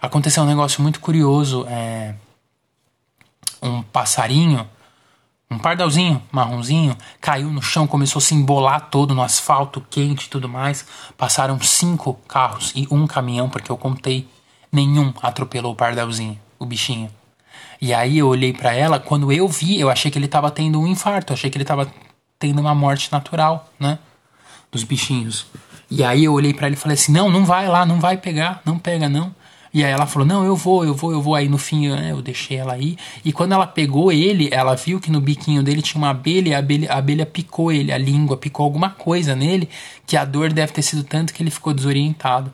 aconteceu 0.00 0.42
um 0.42 0.46
negócio 0.46 0.82
muito 0.82 0.98
curioso. 0.98 1.66
É, 1.68 2.14
um 3.62 3.82
passarinho, 3.82 4.66
um 5.50 5.58
pardalzinho 5.58 6.20
marronzinho, 6.32 6.96
caiu 7.20 7.50
no 7.50 7.60
chão, 7.60 7.86
começou 7.86 8.18
a 8.18 8.22
se 8.22 8.34
embolar 8.34 8.88
todo 8.90 9.14
no 9.14 9.22
asfalto 9.22 9.80
quente 9.90 10.26
e 10.26 10.30
tudo 10.30 10.48
mais. 10.48 10.86
Passaram 11.18 11.60
cinco 11.60 12.14
carros 12.26 12.72
e 12.74 12.88
um 12.90 13.06
caminhão, 13.06 13.50
porque 13.50 13.70
eu 13.70 13.76
contei. 13.76 14.26
Nenhum 14.72 15.12
atropelou 15.22 15.72
o 15.72 15.76
pardalzinho, 15.76 16.40
o 16.58 16.64
bichinho. 16.64 17.10
E 17.78 17.92
aí 17.92 18.18
eu 18.18 18.28
olhei 18.28 18.54
para 18.54 18.72
ela, 18.72 18.98
quando 18.98 19.30
eu 19.30 19.46
vi, 19.46 19.78
eu 19.78 19.90
achei 19.90 20.10
que 20.10 20.18
ele 20.18 20.28
tava 20.28 20.50
tendo 20.50 20.80
um 20.80 20.86
infarto, 20.86 21.34
achei 21.34 21.50
que 21.50 21.58
ele 21.58 21.64
tava 21.64 21.92
tendo 22.38 22.58
uma 22.58 22.74
morte 22.74 23.12
natural, 23.12 23.68
né? 23.78 23.98
Dos 24.72 24.82
bichinhos. 24.82 25.46
E 25.90 26.02
aí 26.02 26.24
eu 26.24 26.32
olhei 26.32 26.54
para 26.54 26.66
ele 26.66 26.74
e 26.74 26.78
falei 26.78 26.94
assim: 26.94 27.12
não, 27.12 27.30
não 27.30 27.44
vai 27.44 27.68
lá, 27.68 27.84
não 27.86 28.00
vai 28.00 28.16
pegar, 28.16 28.62
não 28.64 28.78
pega 28.78 29.08
não. 29.08 29.32
E 29.74 29.82
aí 29.84 29.90
ela 29.90 30.06
falou: 30.06 30.26
Não, 30.26 30.44
eu 30.44 30.54
vou, 30.54 30.84
eu 30.84 30.94
vou, 30.94 31.12
eu 31.12 31.22
vou. 31.22 31.34
Aí 31.34 31.48
no 31.48 31.58
fim 31.58 31.86
eu, 31.86 31.96
né, 31.96 32.12
eu 32.12 32.20
deixei 32.20 32.58
ela 32.58 32.74
aí. 32.74 32.96
E 33.24 33.32
quando 33.32 33.52
ela 33.52 33.66
pegou 33.66 34.12
ele, 34.12 34.48
ela 34.52 34.74
viu 34.74 35.00
que 35.00 35.10
no 35.10 35.20
biquinho 35.20 35.62
dele 35.62 35.80
tinha 35.80 35.98
uma 35.98 36.10
abelha 36.10 36.50
e 36.50 36.54
a 36.54 36.58
abelha, 36.58 36.92
a 36.92 36.98
abelha 36.98 37.26
picou 37.26 37.72
ele, 37.72 37.92
a 37.92 37.98
língua 37.98 38.36
picou 38.36 38.64
alguma 38.64 38.90
coisa 38.90 39.34
nele, 39.34 39.68
que 40.06 40.16
a 40.16 40.24
dor 40.24 40.52
deve 40.52 40.72
ter 40.72 40.82
sido 40.82 41.04
tanto 41.04 41.32
que 41.32 41.42
ele 41.42 41.50
ficou 41.50 41.72
desorientado. 41.72 42.52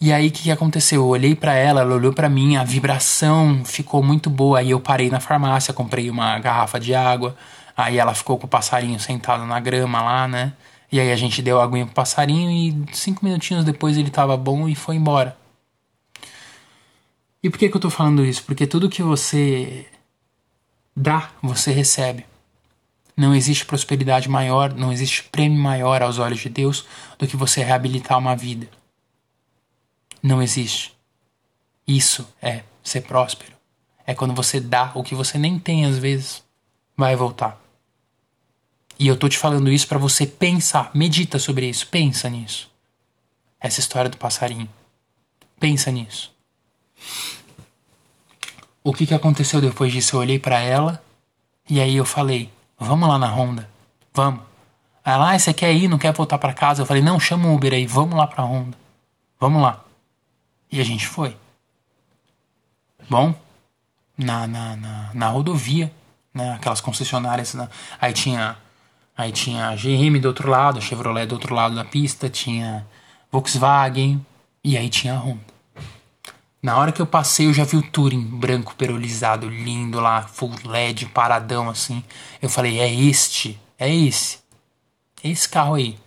E 0.00 0.12
aí 0.12 0.28
o 0.28 0.30
que, 0.32 0.42
que 0.44 0.50
aconteceu? 0.50 1.02
Eu 1.02 1.08
olhei 1.08 1.34
para 1.34 1.54
ela, 1.54 1.82
ela 1.82 1.94
olhou 1.94 2.12
para 2.12 2.28
mim, 2.28 2.56
a 2.56 2.64
vibração 2.64 3.62
ficou 3.64 4.02
muito 4.02 4.28
boa. 4.28 4.58
Aí 4.58 4.70
eu 4.70 4.80
parei 4.80 5.08
na 5.10 5.20
farmácia, 5.20 5.72
comprei 5.72 6.10
uma 6.10 6.38
garrafa 6.40 6.80
de 6.80 6.94
água. 6.94 7.36
Aí 7.76 7.98
ela 7.98 8.14
ficou 8.14 8.38
com 8.38 8.46
o 8.46 8.48
passarinho 8.48 8.98
sentado 9.00 9.44
na 9.44 9.58
grama 9.60 10.02
lá, 10.02 10.28
né? 10.28 10.52
E 10.90 11.00
aí 11.00 11.10
a 11.10 11.16
gente 11.16 11.40
deu 11.40 11.60
aguinha 11.60 11.86
pro 11.86 11.94
passarinho 11.94 12.50
e 12.50 12.94
cinco 12.94 13.24
minutinhos 13.24 13.64
depois 13.64 13.96
ele 13.96 14.10
tava 14.10 14.36
bom 14.36 14.68
e 14.68 14.74
foi 14.74 14.96
embora. 14.96 15.36
E 17.42 17.48
por 17.48 17.58
que, 17.58 17.68
que 17.68 17.76
eu 17.76 17.80
tô 17.80 17.90
falando 17.90 18.24
isso? 18.24 18.44
Porque 18.44 18.66
tudo 18.66 18.90
que 18.90 19.02
você 19.02 19.86
dá, 20.94 21.30
você 21.42 21.72
recebe. 21.72 22.26
Não 23.16 23.34
existe 23.34 23.64
prosperidade 23.64 24.28
maior, 24.28 24.72
não 24.74 24.92
existe 24.92 25.24
prêmio 25.24 25.58
maior 25.58 26.02
aos 26.02 26.18
olhos 26.18 26.40
de 26.40 26.48
Deus 26.48 26.86
do 27.18 27.26
que 27.26 27.36
você 27.36 27.62
reabilitar 27.62 28.18
uma 28.18 28.36
vida. 28.36 28.68
Não 30.22 30.42
existe. 30.42 30.94
Isso 31.86 32.26
é 32.40 32.62
ser 32.82 33.02
próspero. 33.02 33.52
É 34.06 34.14
quando 34.14 34.34
você 34.34 34.60
dá 34.60 34.92
o 34.94 35.02
que 35.02 35.14
você 35.14 35.38
nem 35.38 35.58
tem 35.58 35.84
às 35.84 35.98
vezes, 35.98 36.42
vai 36.96 37.16
voltar. 37.16 37.61
E 39.02 39.08
eu 39.08 39.16
tô 39.16 39.28
te 39.28 39.36
falando 39.36 39.68
isso 39.68 39.88
para 39.88 39.98
você 39.98 40.24
pensar, 40.24 40.92
medita 40.94 41.36
sobre 41.36 41.68
isso, 41.68 41.88
pensa 41.88 42.30
nisso. 42.30 42.70
Essa 43.60 43.80
história 43.80 44.08
do 44.08 44.16
passarinho. 44.16 44.70
Pensa 45.58 45.90
nisso. 45.90 46.32
O 48.84 48.92
que 48.94 49.04
que 49.04 49.12
aconteceu 49.12 49.60
depois 49.60 49.92
disso? 49.92 50.14
Eu 50.14 50.20
olhei 50.20 50.38
para 50.38 50.60
ela 50.60 51.02
e 51.68 51.80
aí 51.80 51.96
eu 51.96 52.04
falei: 52.04 52.48
"Vamos 52.78 53.08
lá 53.08 53.18
na 53.18 53.26
Honda. 53.26 53.68
Vamos". 54.14 54.42
Ela: 55.04 55.32
"Ah, 55.32 55.36
você 55.36 55.52
quer 55.52 55.72
ir, 55.72 55.88
não 55.88 55.98
quer 55.98 56.12
voltar 56.12 56.38
para 56.38 56.54
casa?". 56.54 56.82
Eu 56.82 56.86
falei: 56.86 57.02
"Não, 57.02 57.18
chama 57.18 57.48
o 57.48 57.56
Uber 57.56 57.72
aí, 57.72 57.84
vamos 57.84 58.16
lá 58.16 58.28
pra 58.28 58.44
Honda. 58.44 58.78
Vamos 59.40 59.60
lá". 59.60 59.84
E 60.70 60.80
a 60.80 60.84
gente 60.84 61.08
foi. 61.08 61.36
Bom, 63.10 63.34
na, 64.16 64.46
na, 64.46 64.76
na, 64.76 65.10
na 65.12 65.28
rodovia, 65.28 65.92
né, 66.32 66.52
aquelas 66.52 66.80
concessionárias, 66.80 67.52
né, 67.54 67.68
aí 68.00 68.12
tinha 68.12 68.61
Aí 69.16 69.30
tinha 69.30 69.68
a 69.68 69.76
GM 69.76 70.18
do 70.20 70.28
outro 70.28 70.48
lado, 70.48 70.78
a 70.78 70.80
Chevrolet 70.80 71.26
do 71.26 71.34
outro 71.34 71.54
lado 71.54 71.74
da 71.74 71.84
pista, 71.84 72.28
tinha 72.30 72.86
Volkswagen 73.30 74.24
e 74.64 74.76
aí 74.76 74.88
tinha 74.88 75.14
a 75.14 75.18
Honda. 75.18 75.52
Na 76.62 76.78
hora 76.78 76.92
que 76.92 77.02
eu 77.02 77.06
passei, 77.06 77.46
eu 77.46 77.52
já 77.52 77.64
vi 77.64 77.76
o 77.76 77.82
Touring 77.82 78.22
branco 78.22 78.74
perolizado, 78.76 79.48
lindo 79.48 79.98
lá, 79.98 80.22
full 80.22 80.54
LED, 80.64 81.06
paradão 81.06 81.68
assim. 81.68 82.04
Eu 82.40 82.48
falei, 82.48 82.78
é 82.78 82.88
este, 82.88 83.60
é 83.78 83.92
esse. 83.92 84.38
É 85.24 85.28
esse 85.28 85.48
carro 85.48 85.74
aí. 85.74 85.98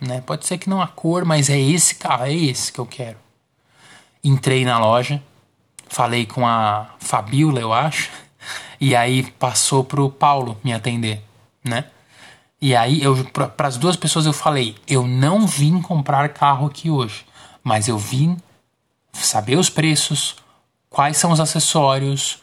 Né? 0.00 0.20
Pode 0.20 0.46
ser 0.46 0.58
que 0.58 0.70
não 0.70 0.80
a 0.80 0.86
cor, 0.86 1.24
mas 1.24 1.50
é 1.50 1.58
esse 1.58 1.96
carro, 1.96 2.24
é 2.24 2.32
esse 2.32 2.72
que 2.72 2.78
eu 2.78 2.86
quero. 2.86 3.18
Entrei 4.22 4.64
na 4.64 4.78
loja, 4.78 5.20
falei 5.88 6.24
com 6.24 6.46
a 6.46 6.94
Fabiola, 7.00 7.60
eu 7.60 7.72
acho, 7.72 8.10
e 8.80 8.94
aí 8.94 9.24
passou 9.32 9.82
pro 9.82 10.08
Paulo 10.08 10.56
me 10.62 10.72
atender, 10.72 11.20
né? 11.64 11.86
E 12.60 12.76
aí, 12.76 13.02
eu 13.02 13.24
para 13.24 13.68
as 13.68 13.76
duas 13.76 13.96
pessoas 13.96 14.26
eu 14.26 14.32
falei: 14.32 14.76
eu 14.86 15.06
não 15.06 15.46
vim 15.46 15.80
comprar 15.80 16.28
carro 16.30 16.66
aqui 16.66 16.90
hoje, 16.90 17.24
mas 17.62 17.88
eu 17.88 17.96
vim 17.96 18.36
saber 19.12 19.56
os 19.56 19.70
preços, 19.70 20.36
quais 20.88 21.16
são 21.16 21.32
os 21.32 21.40
acessórios, 21.40 22.42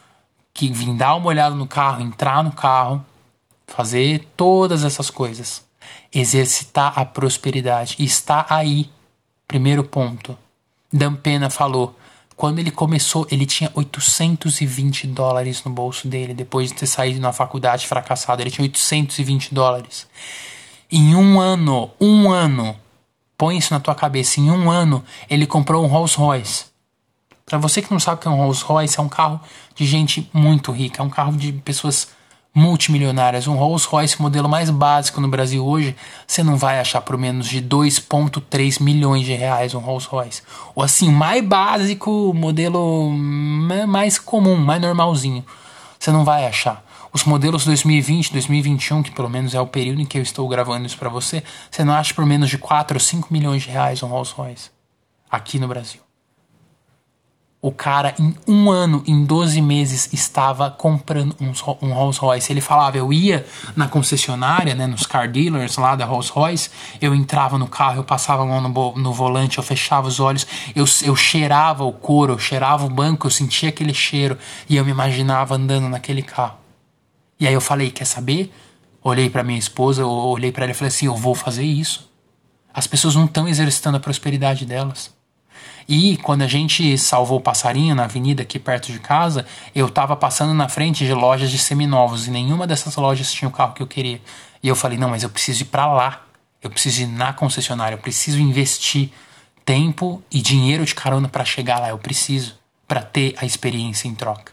que 0.53 0.71
vim 0.71 0.95
dar 0.95 1.15
uma 1.15 1.27
olhada 1.27 1.55
no 1.55 1.67
carro, 1.67 2.01
entrar 2.01 2.43
no 2.43 2.51
carro, 2.51 3.05
fazer 3.67 4.27
todas 4.35 4.83
essas 4.83 5.09
coisas. 5.09 5.63
Exercitar 6.11 6.97
a 6.97 7.05
prosperidade. 7.05 7.95
Está 7.99 8.45
aí. 8.49 8.89
Primeiro 9.47 9.83
ponto. 9.83 10.37
Dan 10.91 11.13
Pena 11.13 11.49
falou: 11.49 11.95
quando 12.37 12.59
ele 12.59 12.69
começou, 12.69 13.25
ele 13.31 13.47
tinha 13.47 13.71
820 13.73 15.07
dólares 15.07 15.63
no 15.63 15.71
bolso 15.71 16.07
dele, 16.07 16.35
depois 16.35 16.69
de 16.69 16.75
ter 16.75 16.85
saído 16.85 17.19
na 17.19 17.33
faculdade 17.33 17.87
fracassado. 17.87 18.43
Ele 18.43 18.51
tinha 18.51 18.63
820 18.63 19.55
dólares. 19.55 20.07
Em 20.91 21.15
um 21.15 21.39
ano, 21.41 21.89
um 21.99 22.29
ano, 22.29 22.75
põe 23.35 23.57
isso 23.57 23.73
na 23.73 23.79
tua 23.79 23.95
cabeça, 23.95 24.39
em 24.39 24.51
um 24.51 24.69
ano, 24.69 25.03
ele 25.27 25.47
comprou 25.47 25.83
um 25.83 25.87
Rolls 25.87 26.15
Royce. 26.15 26.65
Para 27.43 27.57
você 27.57 27.81
que 27.81 27.89
não 27.89 27.99
sabe 27.99 28.19
o 28.19 28.21
que 28.21 28.27
é 28.27 28.31
um 28.31 28.35
Rolls 28.35 28.63
Royce, 28.63 28.99
é 28.99 29.01
um 29.01 29.09
carro 29.09 29.41
de 29.73 29.83
gente 29.83 30.29
muito 30.31 30.71
rica, 30.71 31.01
é 31.01 31.05
um 31.05 31.09
carro 31.09 31.35
de 31.35 31.51
pessoas 31.51 32.09
multimilionárias. 32.57 33.47
Um 33.47 33.53
Rolls 33.53 33.87
Royce 33.87 34.19
modelo 34.19 34.49
mais 34.49 34.71
básico 34.71 35.21
no 35.21 35.27
Brasil 35.27 35.63
hoje, 35.63 35.95
você 36.25 36.41
não 36.41 36.57
vai 36.57 36.79
achar 36.79 37.01
por 37.01 37.15
menos 37.15 37.47
de 37.47 37.61
2,3 37.61 38.81
milhões 38.81 39.23
de 39.23 39.33
reais 39.33 39.75
um 39.75 39.79
Rolls 39.79 40.07
Royce. 40.07 40.41
Ou 40.73 40.83
assim, 40.83 41.11
mais 41.11 41.45
básico, 41.45 42.33
modelo 42.33 43.11
mais 43.11 44.17
comum, 44.17 44.57
mais 44.57 44.81
normalzinho. 44.81 45.45
Você 45.99 46.11
não 46.11 46.25
vai 46.25 46.47
achar. 46.47 46.83
Os 47.13 47.23
modelos 47.23 47.63
2020, 47.63 48.33
2021, 48.33 49.03
que 49.03 49.11
pelo 49.11 49.29
menos 49.29 49.53
é 49.53 49.61
o 49.61 49.67
período 49.67 50.01
em 50.01 50.05
que 50.05 50.17
eu 50.17 50.21
estou 50.23 50.47
gravando 50.47 50.87
isso 50.87 50.97
para 50.97 51.09
você, 51.09 51.43
você 51.69 51.83
não 51.83 51.93
acha 51.93 52.13
por 52.13 52.25
menos 52.25 52.49
de 52.49 52.57
4 52.57 52.95
ou 52.95 52.99
5 52.99 53.31
milhões 53.31 53.63
de 53.63 53.69
reais 53.69 54.01
um 54.01 54.07
Rolls 54.07 54.33
Royce 54.33 54.71
aqui 55.29 55.59
no 55.59 55.67
Brasil. 55.67 56.06
O 57.59 57.71
cara, 57.71 58.13
em 58.19 58.35
um 58.47 58.69
ano, 58.69 59.03
em 59.07 59.25
12 59.25 59.61
meses, 59.61 60.13
estava 60.13 60.69
comprando 60.69 61.35
um, 61.41 61.51
um 61.85 61.91
Rolls 61.91 62.19
Royce. 62.19 62.51
Ele 62.51 62.61
falava, 62.61 62.97
eu 62.97 63.11
ia 63.11 63.45
na 63.75 63.87
concessionária, 63.87 64.75
né, 64.75 64.85
nos 64.85 65.07
car 65.07 65.29
dealers 65.29 65.75
lá 65.77 65.95
da 65.95 66.05
Rolls 66.05 66.31
Royce, 66.31 66.69
eu 67.01 67.15
entrava 67.15 67.57
no 67.57 67.67
carro, 67.67 67.97
eu 67.97 68.03
passava 68.03 68.43
a 68.43 68.45
mão 68.45 68.61
no, 68.61 68.97
no 68.97 69.11
volante, 69.11 69.57
eu 69.57 69.63
fechava 69.63 70.07
os 70.07 70.19
olhos, 70.19 70.45
eu, 70.75 70.85
eu 71.03 71.15
cheirava 71.15 71.83
o 71.83 71.91
couro, 71.91 72.33
eu 72.33 72.39
cheirava 72.39 72.85
o 72.85 72.89
banco, 72.89 73.25
eu 73.25 73.31
sentia 73.31 73.69
aquele 73.69 73.93
cheiro 73.93 74.37
e 74.69 74.77
eu 74.77 74.85
me 74.85 74.91
imaginava 74.91 75.55
andando 75.55 75.89
naquele 75.89 76.21
carro. 76.21 76.57
E 77.39 77.47
aí 77.47 77.53
eu 77.53 77.61
falei, 77.61 77.89
quer 77.89 78.05
saber? 78.05 78.53
Olhei 79.03 79.29
para 79.29 79.43
minha 79.43 79.57
esposa, 79.57 80.05
olhei 80.05 80.51
para 80.51 80.65
ela 80.65 80.71
e 80.71 80.75
falei 80.75 80.89
assim: 80.89 81.05
eu 81.05 81.15
vou 81.15 81.33
fazer 81.33 81.63
isso. 81.63 82.11
As 82.73 82.85
pessoas 82.87 83.15
não 83.15 83.25
estão 83.25 83.47
exercitando 83.47 83.95
a 83.97 83.99
prosperidade 83.99 84.65
delas. 84.65 85.15
E 85.87 86.17
quando 86.17 86.41
a 86.41 86.47
gente 86.47 86.97
salvou 86.97 87.37
o 87.37 87.41
passarinho 87.41 87.95
na 87.95 88.03
avenida 88.03 88.43
aqui 88.43 88.59
perto 88.59 88.91
de 88.91 88.99
casa, 88.99 89.45
eu 89.73 89.87
estava 89.87 90.17
passando 90.17 90.53
na 90.53 90.67
frente 90.67 91.05
de 91.05 91.13
lojas 91.13 91.49
de 91.49 91.57
seminovos 91.57 92.27
e 92.27 92.31
nenhuma 92.31 92.67
dessas 92.67 92.95
lojas 92.97 93.31
tinha 93.31 93.47
o 93.47 93.51
carro 93.51 93.73
que 93.73 93.81
eu 93.81 93.87
queria. 93.87 94.21
E 94.61 94.67
eu 94.67 94.75
falei: 94.75 94.97
não, 94.97 95.09
mas 95.09 95.23
eu 95.23 95.29
preciso 95.29 95.61
ir 95.61 95.65
para 95.65 95.85
lá. 95.87 96.25
Eu 96.61 96.69
preciso 96.69 97.03
ir 97.03 97.07
na 97.07 97.31
concessionária. 97.31 97.95
Eu 97.95 97.99
preciso 97.99 98.39
investir 98.39 99.11
tempo 99.63 100.21
e 100.29 100.41
dinheiro 100.41 100.83
de 100.83 100.93
carona 100.93 101.29
para 101.29 101.45
chegar 101.45 101.79
lá. 101.79 101.89
Eu 101.89 101.97
preciso 101.97 102.57
para 102.85 103.01
ter 103.01 103.35
a 103.37 103.45
experiência 103.45 104.09
em 104.09 104.15
troca. 104.15 104.51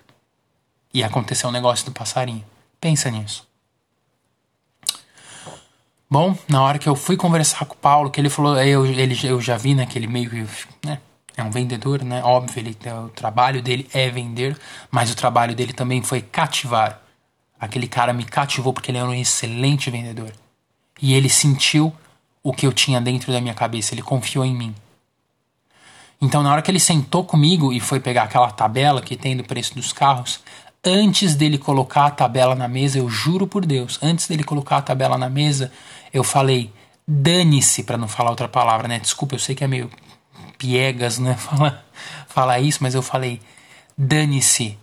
E 0.93 1.03
aconteceu 1.03 1.49
o 1.49 1.51
um 1.51 1.53
negócio 1.53 1.85
do 1.85 1.91
passarinho. 1.91 2.45
Pensa 2.81 3.11
nisso. 3.11 3.45
Bom, 6.09 6.37
na 6.47 6.63
hora 6.63 6.79
que 6.79 6.89
eu 6.89 6.95
fui 6.95 7.17
conversar 7.17 7.65
com 7.65 7.75
o 7.75 7.79
Paulo, 7.79 8.09
que 8.09 8.21
ele 8.21 8.31
falou, 8.31 8.57
eu, 8.63 8.87
ele, 8.87 9.19
eu 9.25 9.41
já 9.41 9.57
vi 9.57 9.75
naquele 9.75 10.07
meio 10.07 10.31
né, 10.85 11.01
é 11.37 11.43
um 11.43 11.51
vendedor, 11.51 12.03
né? 12.05 12.23
Óbvio, 12.23 12.61
ele, 12.61 12.77
o 13.05 13.09
trabalho 13.09 13.61
dele 13.61 13.89
é 13.93 14.09
vender, 14.09 14.57
mas 14.91 15.11
o 15.11 15.17
trabalho 15.17 15.55
dele 15.55 15.73
também 15.73 16.03
foi 16.03 16.21
cativar. 16.23 17.01
Aquele 17.59 17.89
cara 17.89 18.13
me 18.13 18.25
cativou 18.25 18.73
porque 18.73 18.91
ele 18.91 18.99
era 18.99 19.09
um 19.09 19.15
excelente 19.15 19.91
vendedor. 19.91 20.33
E 21.01 21.15
ele 21.15 21.29
sentiu 21.29 21.93
o 22.43 22.53
que 22.53 22.67
eu 22.67 22.73
tinha 22.73 23.01
dentro 23.01 23.33
da 23.33 23.41
minha 23.41 23.55
cabeça, 23.55 23.95
ele 23.95 24.03
confiou 24.03 24.45
em 24.45 24.55
mim. 24.55 24.75
Então, 26.21 26.43
na 26.43 26.53
hora 26.53 26.63
que 26.63 26.71
ele 26.71 26.79
sentou 26.79 27.25
comigo 27.25 27.73
e 27.73 27.81
foi 27.81 27.99
pegar 27.99 28.25
aquela 28.25 28.51
tabela 28.51 29.03
que 29.03 29.17
tem 29.17 29.37
do 29.37 29.45
preço 29.45 29.75
dos 29.75 29.93
carros, 29.93 30.41
antes 30.85 31.35
dele 31.35 31.59
colocar 31.59 32.07
a 32.07 32.11
tabela 32.11 32.55
na 32.55 32.69
mesa, 32.69 32.99
eu 32.99 33.09
juro 33.09 33.47
por 33.47 33.67
Deus, 33.67 33.99
antes 34.03 34.29
dele 34.29 34.45
colocar 34.45 34.77
a 34.77 34.83
tabela 34.83 35.19
na 35.19 35.29
mesa, 35.29 35.73
eu 36.13 36.23
falei: 36.23 36.71
dane-se, 37.07 37.83
para 37.83 37.97
não 37.97 38.09
falar 38.09 38.31
outra 38.31 38.49
palavra, 38.49 38.87
né? 38.87 38.99
Desculpa, 38.99 39.35
eu 39.35 39.39
sei 39.39 39.55
que 39.55 39.65
é 39.65 39.67
meio 39.67 39.91
piegas, 40.65 41.19
né? 41.19 41.35
Falar, 41.37 41.85
falar 42.27 42.61
isso, 42.61 42.79
mas 42.81 42.95
eu 42.95 43.03
falei: 43.03 43.41
dane-se 43.97 44.79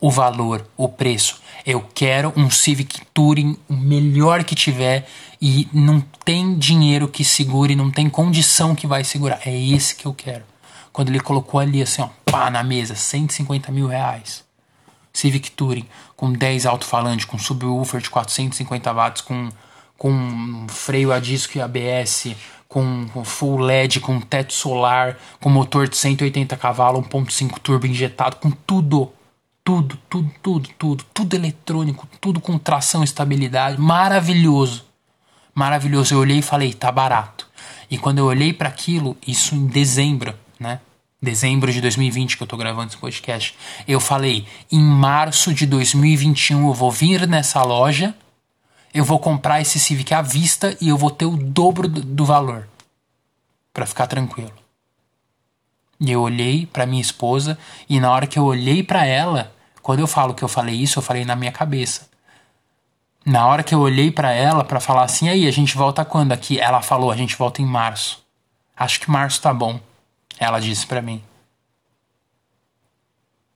o 0.00 0.10
valor, 0.10 0.66
o 0.76 0.88
preço. 0.88 1.40
Eu 1.66 1.84
quero 1.94 2.32
um 2.36 2.50
Civic 2.50 3.04
Touring, 3.12 3.56
o 3.68 3.74
melhor 3.74 4.42
que 4.44 4.54
tiver, 4.54 5.08
e 5.40 5.68
não 5.72 6.00
tem 6.24 6.56
dinheiro 6.56 7.08
que 7.08 7.24
segure, 7.24 7.76
não 7.76 7.90
tem 7.90 8.08
condição 8.08 8.74
que 8.74 8.86
vai 8.86 9.04
segurar. 9.04 9.40
É 9.44 9.56
esse 9.56 9.94
que 9.94 10.06
eu 10.06 10.14
quero. 10.14 10.44
Quando 10.92 11.08
ele 11.08 11.20
colocou 11.20 11.60
ali 11.60 11.82
assim, 11.82 12.02
ó, 12.02 12.08
pá, 12.24 12.50
na 12.50 12.62
mesa, 12.62 12.94
150 12.94 13.70
mil 13.70 13.86
reais. 13.86 14.44
Civic 15.12 15.50
Touring, 15.52 15.86
com 16.16 16.32
10 16.32 16.66
alto-falante, 16.66 17.26
com 17.26 17.38
subwoofer 17.38 18.00
de 18.00 18.10
450 18.10 18.92
watts, 18.92 19.22
com, 19.22 19.48
com 19.98 20.66
freio 20.68 21.12
a 21.12 21.20
disco 21.20 21.58
e 21.58 21.60
ABS, 21.60 22.34
com, 22.72 23.24
full 23.24 23.58
LED, 23.58 24.00
com 24.00 24.18
teto 24.20 24.52
solar, 24.52 25.18
com 25.38 25.50
motor 25.50 25.86
de 25.86 25.96
180 25.96 26.56
cavalos, 26.56 27.06
1.5 27.06 27.58
turbo 27.58 27.86
injetado, 27.86 28.36
com 28.36 28.50
tudo. 28.50 29.12
Tudo, 29.64 29.96
tudo, 30.10 30.30
tudo, 30.42 30.68
tudo, 30.76 31.04
tudo 31.14 31.36
eletrônico, 31.36 32.08
tudo 32.20 32.40
com 32.40 32.58
tração 32.58 33.04
estabilidade, 33.04 33.80
maravilhoso. 33.80 34.84
Maravilhoso. 35.54 36.14
Eu 36.14 36.18
olhei 36.18 36.38
e 36.38 36.42
falei, 36.42 36.72
tá 36.72 36.90
barato. 36.90 37.46
E 37.88 37.96
quando 37.96 38.18
eu 38.18 38.24
olhei 38.24 38.52
para 38.52 38.68
aquilo, 38.68 39.16
isso 39.24 39.54
em 39.54 39.66
dezembro, 39.66 40.34
né? 40.58 40.80
dezembro 41.22 41.72
de 41.72 41.80
2020 41.80 42.36
que 42.36 42.42
eu 42.42 42.46
tô 42.46 42.56
gravando 42.56 42.88
esse 42.88 42.96
podcast, 42.96 43.54
eu 43.86 44.00
falei: 44.00 44.44
em 44.70 44.82
março 44.82 45.54
de 45.54 45.64
2021 45.66 46.66
eu 46.66 46.74
vou 46.74 46.90
vir 46.90 47.28
nessa 47.28 47.62
loja, 47.62 48.12
eu 48.92 49.04
vou 49.04 49.18
comprar 49.18 49.60
esse 49.60 49.78
Civic 49.80 50.12
à 50.12 50.20
vista 50.20 50.76
e 50.80 50.88
eu 50.88 50.96
vou 50.96 51.10
ter 51.10 51.24
o 51.24 51.36
dobro 51.36 51.88
do, 51.88 52.24
valor. 52.24 52.68
para 53.72 53.86
ficar 53.86 54.06
tranquilo. 54.06 54.52
E 55.98 56.10
eu 56.10 56.20
olhei 56.20 56.66
para 56.66 56.84
minha 56.84 57.00
esposa 57.00 57.58
e 57.88 57.98
na 57.98 58.10
hora 58.10 58.26
que 58.26 58.38
eu 58.38 58.44
olhei 58.44 58.82
para 58.82 59.06
ela, 59.06 59.54
quando 59.80 60.00
eu 60.00 60.06
falo 60.06 60.34
que 60.34 60.42
eu 60.42 60.48
falei 60.48 60.74
isso, 60.74 60.98
eu 60.98 61.02
falei 61.02 61.24
na 61.24 61.34
minha 61.34 61.52
cabeça. 61.52 62.10
Na 63.24 63.46
hora 63.46 63.62
que 63.62 63.74
eu 63.74 63.80
olhei 63.80 64.10
para 64.10 64.32
ela 64.32 64.64
para 64.64 64.80
falar 64.80 65.04
assim, 65.04 65.28
aí 65.28 65.46
a 65.46 65.50
gente 65.50 65.76
volta 65.76 66.04
quando 66.04 66.32
aqui? 66.32 66.58
Ela 66.58 66.82
falou, 66.82 67.10
a 67.10 67.16
gente 67.16 67.36
volta 67.36 67.62
em 67.62 67.66
março. 67.66 68.22
Acho 68.76 69.00
que 69.00 69.10
março 69.10 69.40
tá 69.40 69.54
bom. 69.54 69.80
Ela 70.38 70.60
disse 70.60 70.86
para 70.86 71.00
mim. 71.00 71.22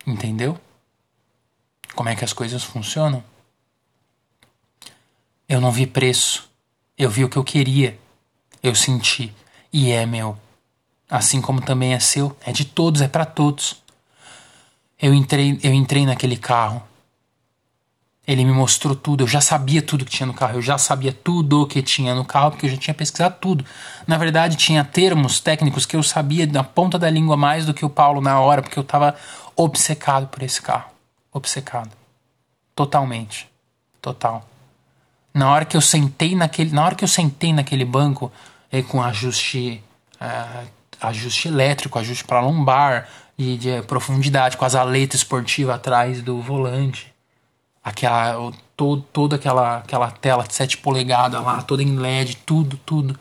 Entendeu? 0.06 0.58
Como 1.94 2.08
é 2.08 2.14
que 2.14 2.24
as 2.24 2.32
coisas 2.32 2.62
funcionam? 2.62 3.24
Eu 5.48 5.60
não 5.60 5.70
vi 5.70 5.86
preço. 5.86 6.48
Eu 6.98 7.10
vi 7.10 7.24
o 7.24 7.28
que 7.28 7.36
eu 7.36 7.44
queria. 7.44 7.98
Eu 8.62 8.74
senti. 8.74 9.32
E 9.72 9.90
é 9.90 10.04
meu. 10.06 10.36
Assim 11.08 11.40
como 11.40 11.60
também 11.60 11.94
é 11.94 12.00
seu. 12.00 12.36
É 12.44 12.52
de 12.52 12.64
todos, 12.64 13.00
é 13.00 13.08
para 13.08 13.24
todos. 13.24 13.82
Eu 15.00 15.14
entrei, 15.14 15.58
eu 15.62 15.72
entrei 15.72 16.06
naquele 16.06 16.36
carro. 16.36 16.82
Ele 18.26 18.44
me 18.44 18.50
mostrou 18.50 18.96
tudo, 18.96 19.22
eu 19.22 19.28
já 19.28 19.40
sabia 19.40 19.80
tudo 19.80 20.04
que 20.04 20.10
tinha 20.10 20.26
no 20.26 20.34
carro, 20.34 20.54
eu 20.54 20.62
já 20.62 20.76
sabia 20.76 21.12
tudo 21.12 21.64
que 21.64 21.80
tinha 21.80 22.12
no 22.12 22.24
carro, 22.24 22.50
porque 22.50 22.66
eu 22.66 22.70
já 22.70 22.76
tinha 22.76 22.92
pesquisado 22.92 23.36
tudo. 23.40 23.64
Na 24.04 24.18
verdade, 24.18 24.56
tinha 24.56 24.82
termos 24.82 25.38
técnicos 25.38 25.86
que 25.86 25.94
eu 25.94 26.02
sabia 26.02 26.44
na 26.44 26.64
ponta 26.64 26.98
da 26.98 27.08
língua 27.08 27.36
mais 27.36 27.64
do 27.64 27.72
que 27.72 27.84
o 27.84 27.90
Paulo 27.90 28.20
na 28.20 28.40
hora, 28.40 28.62
porque 28.62 28.76
eu 28.76 28.82
estava 28.82 29.14
obcecado 29.54 30.26
por 30.26 30.42
esse 30.42 30.60
carro. 30.60 30.90
Obcecado. 31.32 31.92
Totalmente. 32.74 33.48
Total. 34.02 34.44
Na 35.36 35.52
hora 35.52 35.64
que 35.64 35.76
eu 35.76 35.80
sentei 35.80 36.34
naquele, 36.34 36.72
na 36.72 36.84
hora 36.84 36.94
que 36.94 37.04
eu 37.04 37.08
sentei 37.08 37.52
naquele 37.52 37.84
banco, 37.84 38.32
é, 38.72 38.82
com 38.82 39.02
ajuste, 39.02 39.82
uh, 40.20 40.66
ajuste 41.00 41.48
elétrico, 41.48 41.98
ajuste 41.98 42.24
para 42.24 42.40
lombar, 42.40 43.08
de, 43.36 43.58
de 43.58 43.82
profundidade, 43.82 44.56
com 44.56 44.64
as 44.64 44.74
aletas 44.74 45.20
esportivas 45.20 45.76
atrás 45.76 46.22
do 46.22 46.40
volante 46.40 47.14
aquela 47.86 48.52
todo, 48.76 49.00
toda 49.12 49.36
aquela 49.36 49.78
aquela 49.78 50.10
tela 50.10 50.42
de 50.42 50.52
7 50.52 50.78
polegadas 50.78 51.40
lá, 51.40 51.62
toda 51.62 51.84
em 51.84 51.96
LED, 51.96 52.38
tudo, 52.38 52.76
tudo. 52.84 53.16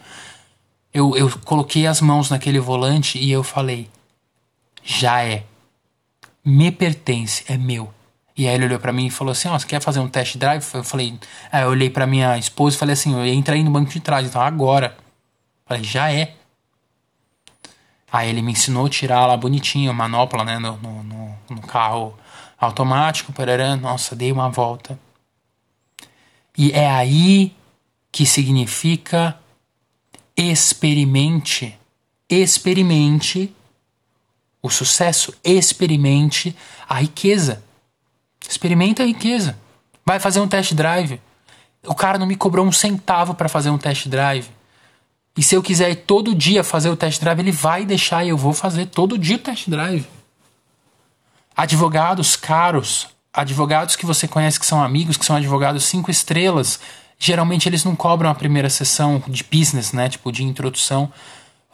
Eu, 0.91 1.15
eu 1.15 1.29
coloquei 1.45 1.85
as 1.85 2.01
mãos 2.01 2.31
naquele 2.31 2.59
volante 2.59 3.19
e 3.19 3.31
eu 3.31 3.43
falei: 3.43 3.87
já 4.83 5.23
é. 5.23 5.43
Me 6.43 6.71
pertence, 6.71 7.43
é 7.47 7.57
meu. 7.57 7.93
E 8.37 8.47
aí 8.47 8.55
ele 8.55 8.65
olhou 8.65 8.79
para 8.79 8.91
mim 8.91 9.07
e 9.07 9.11
falou 9.11 9.31
assim: 9.31 9.47
Ó, 9.47 9.55
oh, 9.55 9.59
você 9.59 9.65
quer 9.65 9.81
fazer 9.81 9.99
um 9.99 10.09
test 10.09 10.37
drive? 10.37 10.63
Eu 10.73 10.83
falei: 10.83 11.17
Aí 11.51 11.63
eu 11.63 11.69
olhei 11.69 11.89
para 11.89 12.05
minha 12.05 12.37
esposa 12.37 12.75
e 12.75 12.79
falei 12.79 12.93
assim: 12.93 13.17
Entra 13.27 13.55
aí 13.55 13.63
no 13.63 13.71
banco 13.71 13.91
de 13.91 13.99
trás, 13.99 14.27
então 14.27 14.41
agora. 14.41 14.95
Eu 14.97 15.67
falei: 15.67 15.83
Já 15.83 16.11
é. 16.11 16.35
Aí 18.11 18.29
ele 18.29 18.41
me 18.41 18.51
ensinou 18.51 18.85
a 18.85 18.89
tirar 18.89 19.25
lá 19.25 19.35
bonitinho 19.35 19.91
a 19.91 19.93
manopla, 19.93 20.43
né, 20.43 20.57
no, 20.57 20.77
no, 20.77 21.03
no, 21.03 21.35
no 21.49 21.61
carro 21.61 22.17
automático, 22.57 23.33
parará, 23.33 23.75
nossa, 23.75 24.15
dei 24.15 24.31
uma 24.31 24.49
volta. 24.49 24.97
E 26.57 26.71
é 26.71 26.89
aí 26.89 27.53
que 28.11 28.25
significa 28.25 29.37
experimente, 30.37 31.77
experimente 32.29 33.53
o 34.61 34.69
sucesso, 34.69 35.33
experimente 35.43 36.55
a 36.87 36.95
riqueza. 36.95 37.63
Experimenta 38.47 39.03
a 39.03 39.05
riqueza. 39.05 39.57
Vai 40.05 40.19
fazer 40.19 40.39
um 40.39 40.47
test 40.47 40.73
drive. 40.73 41.19
O 41.85 41.95
cara 41.95 42.17
não 42.17 42.25
me 42.25 42.35
cobrou 42.35 42.65
um 42.65 42.71
centavo 42.71 43.33
para 43.33 43.49
fazer 43.49 43.69
um 43.69 43.77
test 43.77 44.07
drive. 44.07 44.49
E 45.37 45.43
se 45.43 45.55
eu 45.55 45.61
quiser 45.61 45.91
ir 45.91 45.95
todo 45.97 46.33
dia 46.33 46.63
fazer 46.63 46.89
o 46.89 46.95
test 46.95 47.19
drive, 47.19 47.39
ele 47.39 47.51
vai 47.51 47.85
deixar 47.85 48.23
e 48.23 48.29
eu 48.29 48.37
vou 48.37 48.53
fazer 48.53 48.85
todo 48.85 49.17
dia 49.17 49.35
o 49.35 49.39
test 49.39 49.69
drive. 49.69 50.07
Advogados 51.55 52.35
caros, 52.35 53.07
advogados 53.33 53.95
que 53.95 54.05
você 54.05 54.27
conhece 54.27 54.59
que 54.59 54.65
são 54.65 54.81
amigos, 54.81 55.17
que 55.17 55.25
são 55.25 55.35
advogados 55.35 55.83
cinco 55.85 56.09
estrelas, 56.09 56.79
geralmente 57.19 57.67
eles 57.67 57.83
não 57.83 57.95
cobram 57.95 58.29
a 58.29 58.35
primeira 58.35 58.69
sessão 58.69 59.21
de 59.27 59.43
business, 59.43 59.91
né? 59.91 60.07
Tipo, 60.07 60.31
de 60.31 60.43
introdução. 60.43 61.11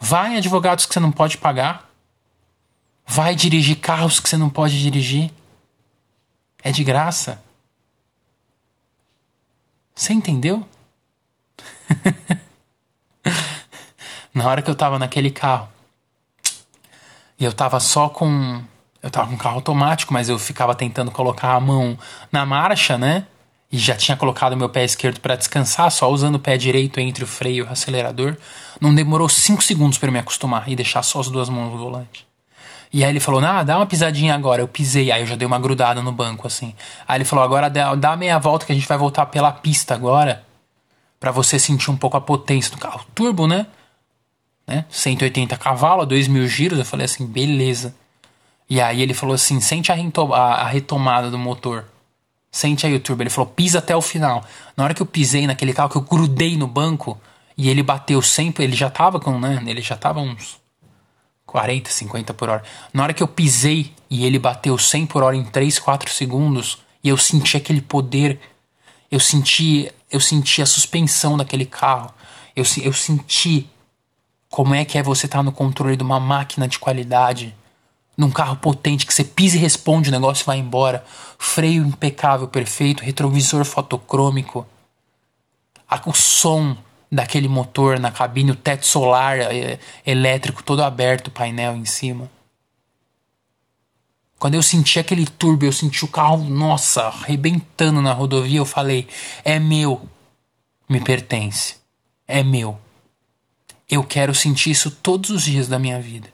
Vai 0.00 0.36
advogados 0.36 0.84
que 0.84 0.94
você 0.94 1.00
não 1.00 1.12
pode 1.12 1.38
pagar. 1.38 1.88
Vai 3.06 3.34
dirigir 3.34 3.76
carros 3.76 4.18
que 4.18 4.28
você 4.28 4.36
não 4.36 4.50
pode 4.50 4.80
dirigir. 4.80 5.30
É 6.62 6.70
de 6.70 6.84
graça. 6.84 7.42
Você 9.94 10.12
entendeu? 10.12 10.66
Na 14.34 14.46
hora 14.48 14.62
que 14.62 14.70
eu 14.70 14.74
tava 14.74 14.98
naquele 14.98 15.30
carro 15.30 15.68
e 17.38 17.44
eu 17.44 17.52
tava 17.52 17.78
só 17.80 18.08
com 18.08 18.62
eu 19.02 19.10
tava 19.10 19.28
com 19.28 19.36
carro 19.36 19.56
automático, 19.56 20.12
mas 20.12 20.28
eu 20.28 20.38
ficava 20.38 20.76
tentando 20.76 21.10
colocar 21.10 21.54
a 21.54 21.60
mão 21.60 21.98
na 22.30 22.46
marcha, 22.46 22.96
né? 22.96 23.26
E 23.70 23.76
já 23.76 23.96
tinha 23.96 24.16
colocado 24.16 24.56
meu 24.56 24.68
pé 24.68 24.84
esquerdo 24.84 25.18
para 25.18 25.34
descansar, 25.34 25.90
só 25.90 26.08
usando 26.08 26.36
o 26.36 26.38
pé 26.38 26.56
direito 26.56 27.00
entre 27.00 27.24
o 27.24 27.26
freio 27.26 27.64
e 27.64 27.68
o 27.68 27.72
acelerador. 27.72 28.36
Não 28.80 28.94
demorou 28.94 29.28
5 29.28 29.60
segundos 29.60 29.98
para 29.98 30.10
me 30.12 30.20
acostumar 30.20 30.68
e 30.68 30.76
deixar 30.76 31.02
só 31.02 31.18
as 31.18 31.28
duas 31.28 31.48
mãos 31.48 31.72
no 31.72 31.78
volante. 31.78 32.24
E 32.92 33.02
aí 33.02 33.10
ele 33.10 33.20
falou, 33.20 33.40
ah, 33.42 33.62
dá 33.62 33.76
uma 33.76 33.86
pisadinha 33.86 34.34
agora. 34.34 34.60
Eu 34.60 34.68
pisei, 34.68 35.10
aí 35.10 35.22
eu 35.22 35.26
já 35.26 35.34
dei 35.34 35.46
uma 35.46 35.58
grudada 35.58 36.02
no 36.02 36.12
banco, 36.12 36.46
assim. 36.46 36.74
Aí 37.08 37.16
ele 37.16 37.24
falou, 37.24 37.44
agora 37.44 37.70
dá, 37.70 37.94
dá 37.94 38.16
meia 38.16 38.38
volta 38.38 38.66
que 38.66 38.72
a 38.72 38.74
gente 38.74 38.86
vai 38.86 38.98
voltar 38.98 39.26
pela 39.26 39.50
pista 39.50 39.94
agora. 39.94 40.44
para 41.18 41.30
você 41.30 41.58
sentir 41.58 41.90
um 41.90 41.96
pouco 41.96 42.16
a 42.16 42.20
potência 42.20 42.70
do 42.70 42.78
carro. 42.78 43.04
Turbo, 43.14 43.46
né? 43.46 43.66
né? 44.66 44.84
180 44.90 45.56
cavalos, 45.56 46.06
2 46.06 46.28
mil 46.28 46.46
giros. 46.46 46.78
Eu 46.78 46.84
falei 46.84 47.06
assim, 47.06 47.26
beleza. 47.26 47.94
E 48.68 48.80
aí 48.80 49.00
ele 49.00 49.14
falou 49.14 49.34
assim, 49.34 49.60
sente 49.60 49.90
a, 49.90 49.94
a 50.34 50.66
retomada 50.66 51.30
do 51.30 51.38
motor. 51.38 51.86
Sente 52.50 52.86
aí 52.86 52.94
o 52.94 53.00
turbo. 53.00 53.22
Ele 53.22 53.30
falou, 53.30 53.50
pisa 53.50 53.78
até 53.78 53.96
o 53.96 54.02
final. 54.02 54.44
Na 54.76 54.84
hora 54.84 54.92
que 54.92 55.00
eu 55.00 55.06
pisei 55.06 55.46
naquele 55.46 55.72
carro, 55.72 55.88
que 55.88 55.96
eu 55.96 56.02
grudei 56.02 56.58
no 56.58 56.66
banco, 56.66 57.18
e 57.56 57.70
ele 57.70 57.82
bateu 57.82 58.20
sempre, 58.20 58.64
ele 58.64 58.76
já 58.76 58.90
tava 58.90 59.18
com, 59.18 59.38
né? 59.38 59.62
Ele 59.66 59.80
já 59.80 59.96
tava 59.96 60.20
uns 60.20 60.61
40, 61.52 61.90
50 61.90 62.32
por 62.32 62.48
hora. 62.48 62.62
Na 62.94 63.02
hora 63.02 63.12
que 63.12 63.22
eu 63.22 63.28
pisei 63.28 63.92
e 64.08 64.24
ele 64.24 64.38
bateu 64.38 64.76
100 64.78 65.06
por 65.06 65.22
hora 65.22 65.36
em 65.36 65.44
3, 65.44 65.78
4 65.78 66.10
segundos, 66.10 66.78
e 67.04 67.10
eu 67.10 67.18
senti 67.18 67.58
aquele 67.58 67.82
poder, 67.82 68.40
eu 69.10 69.20
senti, 69.20 69.92
eu 70.10 70.18
senti 70.18 70.62
a 70.62 70.66
suspensão 70.66 71.36
daquele 71.36 71.66
carro. 71.66 72.10
Eu, 72.56 72.64
eu 72.82 72.92
senti 72.92 73.68
como 74.48 74.74
é 74.74 74.84
que 74.84 74.96
é 74.96 75.02
você 75.02 75.26
estar 75.26 75.38
tá 75.38 75.42
no 75.42 75.52
controle 75.52 75.94
de 75.94 76.02
uma 76.02 76.18
máquina 76.18 76.66
de 76.66 76.78
qualidade, 76.78 77.54
num 78.16 78.30
carro 78.30 78.56
potente 78.56 79.06
que 79.06 79.12
você 79.12 79.24
pisa 79.24 79.56
e 79.56 79.60
responde, 79.60 80.08
o 80.08 80.12
negócio 80.12 80.46
vai 80.46 80.56
embora. 80.56 81.04
Freio 81.38 81.84
impecável, 81.84 82.48
perfeito, 82.48 83.02
retrovisor 83.02 83.64
fotocrômico. 83.64 84.66
O 86.06 86.14
som 86.14 86.76
daquele 87.12 87.46
motor 87.46 88.00
na 88.00 88.10
cabine, 88.10 88.52
o 88.52 88.56
teto 88.56 88.86
solar 88.86 89.38
é, 89.38 89.78
elétrico 90.06 90.62
todo 90.62 90.82
aberto, 90.82 91.26
o 91.26 91.30
painel 91.30 91.76
em 91.76 91.84
cima. 91.84 92.30
Quando 94.38 94.54
eu 94.54 94.62
senti 94.62 94.98
aquele 94.98 95.26
turbo, 95.26 95.66
eu 95.66 95.72
senti 95.72 96.06
o 96.06 96.08
carro, 96.08 96.38
nossa, 96.38 97.02
arrebentando 97.02 98.00
na 98.00 98.14
rodovia, 98.14 98.58
eu 98.58 98.64
falei: 98.64 99.06
é 99.44 99.58
meu, 99.58 100.08
me 100.88 101.00
pertence, 101.00 101.76
é 102.26 102.42
meu. 102.42 102.78
Eu 103.88 104.02
quero 104.02 104.34
sentir 104.34 104.70
isso 104.70 104.90
todos 104.90 105.28
os 105.28 105.42
dias 105.42 105.68
da 105.68 105.78
minha 105.78 106.00
vida. 106.00 106.32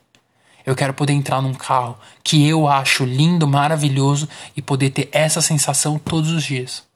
Eu 0.64 0.76
quero 0.76 0.94
poder 0.94 1.12
entrar 1.12 1.42
num 1.42 1.54
carro 1.54 1.98
que 2.22 2.46
eu 2.46 2.68
acho 2.68 3.04
lindo, 3.04 3.48
maravilhoso 3.48 4.28
e 4.56 4.62
poder 4.62 4.90
ter 4.90 5.08
essa 5.10 5.40
sensação 5.40 5.98
todos 5.98 6.30
os 6.30 6.44
dias. 6.44 6.87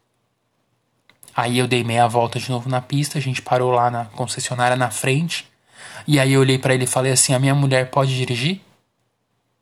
Aí 1.34 1.58
eu 1.58 1.66
dei 1.66 1.82
meia 1.82 2.06
volta 2.06 2.38
de 2.38 2.50
novo 2.50 2.68
na 2.68 2.80
pista, 2.80 3.18
a 3.18 3.22
gente 3.22 3.40
parou 3.40 3.70
lá 3.70 3.90
na 3.90 4.04
concessionária 4.06 4.76
na 4.76 4.90
frente. 4.90 5.46
E 6.06 6.18
aí 6.20 6.32
eu 6.32 6.40
olhei 6.40 6.58
para 6.58 6.74
ele 6.74 6.84
e 6.84 6.86
falei 6.86 7.12
assim: 7.12 7.34
"A 7.34 7.38
minha 7.38 7.54
mulher 7.54 7.90
pode 7.90 8.16
dirigir?" 8.16 8.60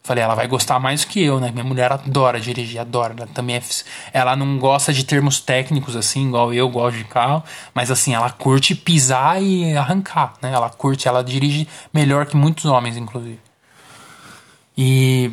Falei, 0.03 0.25
ela 0.25 0.35
vai 0.35 0.49
gostar 0.49 0.79
mais 0.79 1.05
que 1.05 1.23
eu, 1.23 1.39
né? 1.39 1.51
Minha 1.53 1.65
mulher 1.65 1.93
adora 1.93 2.41
dirigir, 2.41 2.81
adora. 2.81 3.15
Ela 3.17 3.27
também 3.27 3.57
é, 3.57 3.63
ela 4.15 4.35
não 4.35 4.59
gosta 4.59 4.95
de 4.95 5.05
termos 5.05 5.41
técnicos 5.41 5.95
assim, 5.95 6.29
igual 6.29 6.55
eu 6.55 6.69
gosto 6.71 6.97
de 6.97 7.05
carro, 7.05 7.45
mas 7.75 7.91
assim, 7.91 8.15
ela 8.15 8.31
curte 8.31 8.75
pisar 8.75 9.43
e 9.43 9.77
arrancar, 9.77 10.35
né? 10.41 10.53
Ela 10.53 10.71
curte, 10.71 11.07
ela 11.07 11.23
dirige 11.23 11.69
melhor 11.93 12.25
que 12.25 12.35
muitos 12.35 12.65
homens, 12.65 12.97
inclusive. 12.97 13.39
E 14.77 15.33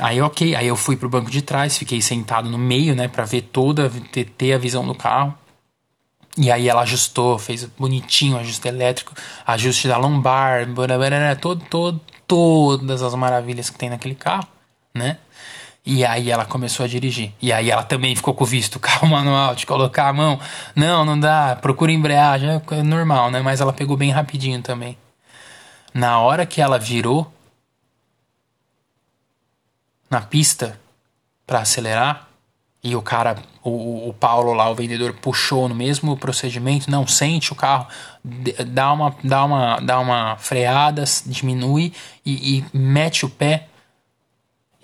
Aí, 0.00 0.20
ok, 0.22 0.54
aí 0.56 0.66
eu 0.66 0.76
fui 0.76 0.96
pro 0.96 1.10
banco 1.10 1.30
de 1.30 1.42
trás, 1.42 1.76
fiquei 1.76 2.00
sentado 2.00 2.48
no 2.48 2.56
meio, 2.56 2.96
né, 2.96 3.06
para 3.06 3.24
ver 3.24 3.42
toda, 3.42 3.90
ter, 4.10 4.24
ter 4.24 4.54
a 4.54 4.58
visão 4.58 4.86
do 4.86 4.94
carro. 4.94 5.34
E 6.38 6.50
aí 6.50 6.68
ela 6.68 6.82
ajustou, 6.82 7.38
fez 7.38 7.64
bonitinho, 7.64 8.38
ajuste 8.38 8.66
elétrico, 8.66 9.12
ajuste 9.46 9.88
da 9.88 9.98
lombar, 9.98 10.66
todo, 11.38 11.62
todo, 11.68 12.00
todas 12.26 13.02
as 13.02 13.14
maravilhas 13.14 13.68
que 13.68 13.76
tem 13.76 13.90
naquele 13.90 14.14
carro, 14.14 14.46
né? 14.94 15.18
E 15.84 16.04
aí 16.04 16.30
ela 16.30 16.44
começou 16.44 16.84
a 16.84 16.88
dirigir. 16.88 17.32
E 17.42 17.52
aí 17.52 17.70
ela 17.70 17.82
também 17.82 18.14
ficou 18.14 18.32
com 18.32 18.44
o 18.44 18.46
visto, 18.46 18.78
carro 18.80 19.08
manual, 19.08 19.54
de 19.54 19.66
colocar 19.66 20.08
a 20.08 20.12
mão. 20.12 20.38
Não, 20.74 21.04
não 21.04 21.18
dá, 21.18 21.58
procura 21.60 21.92
embreagem, 21.92 22.48
é 22.70 22.82
normal, 22.82 23.30
né? 23.30 23.40
Mas 23.40 23.60
ela 23.60 23.72
pegou 23.72 23.96
bem 23.96 24.10
rapidinho 24.10 24.62
também. 24.62 24.96
Na 25.92 26.20
hora 26.20 26.46
que 26.46 26.60
ela 26.60 26.78
virou, 26.78 27.30
na 30.10 30.20
pista 30.20 30.78
para 31.46 31.60
acelerar 31.60 32.30
e 32.82 32.96
o 32.96 33.02
cara, 33.02 33.36
o, 33.62 34.08
o 34.08 34.14
Paulo 34.14 34.54
lá, 34.54 34.70
o 34.70 34.74
vendedor, 34.74 35.12
puxou 35.12 35.68
no 35.68 35.74
mesmo 35.74 36.16
procedimento, 36.16 36.90
não 36.90 37.06
sente 37.06 37.52
o 37.52 37.54
carro, 37.54 37.86
dá 38.68 38.90
uma, 38.92 39.14
dá 39.22 39.44
uma, 39.44 39.80
dá 39.80 40.00
uma 40.00 40.36
freada, 40.38 41.04
diminui 41.26 41.92
e, 42.24 42.58
e 42.58 42.64
mete 42.72 43.26
o 43.26 43.28
pé. 43.28 43.68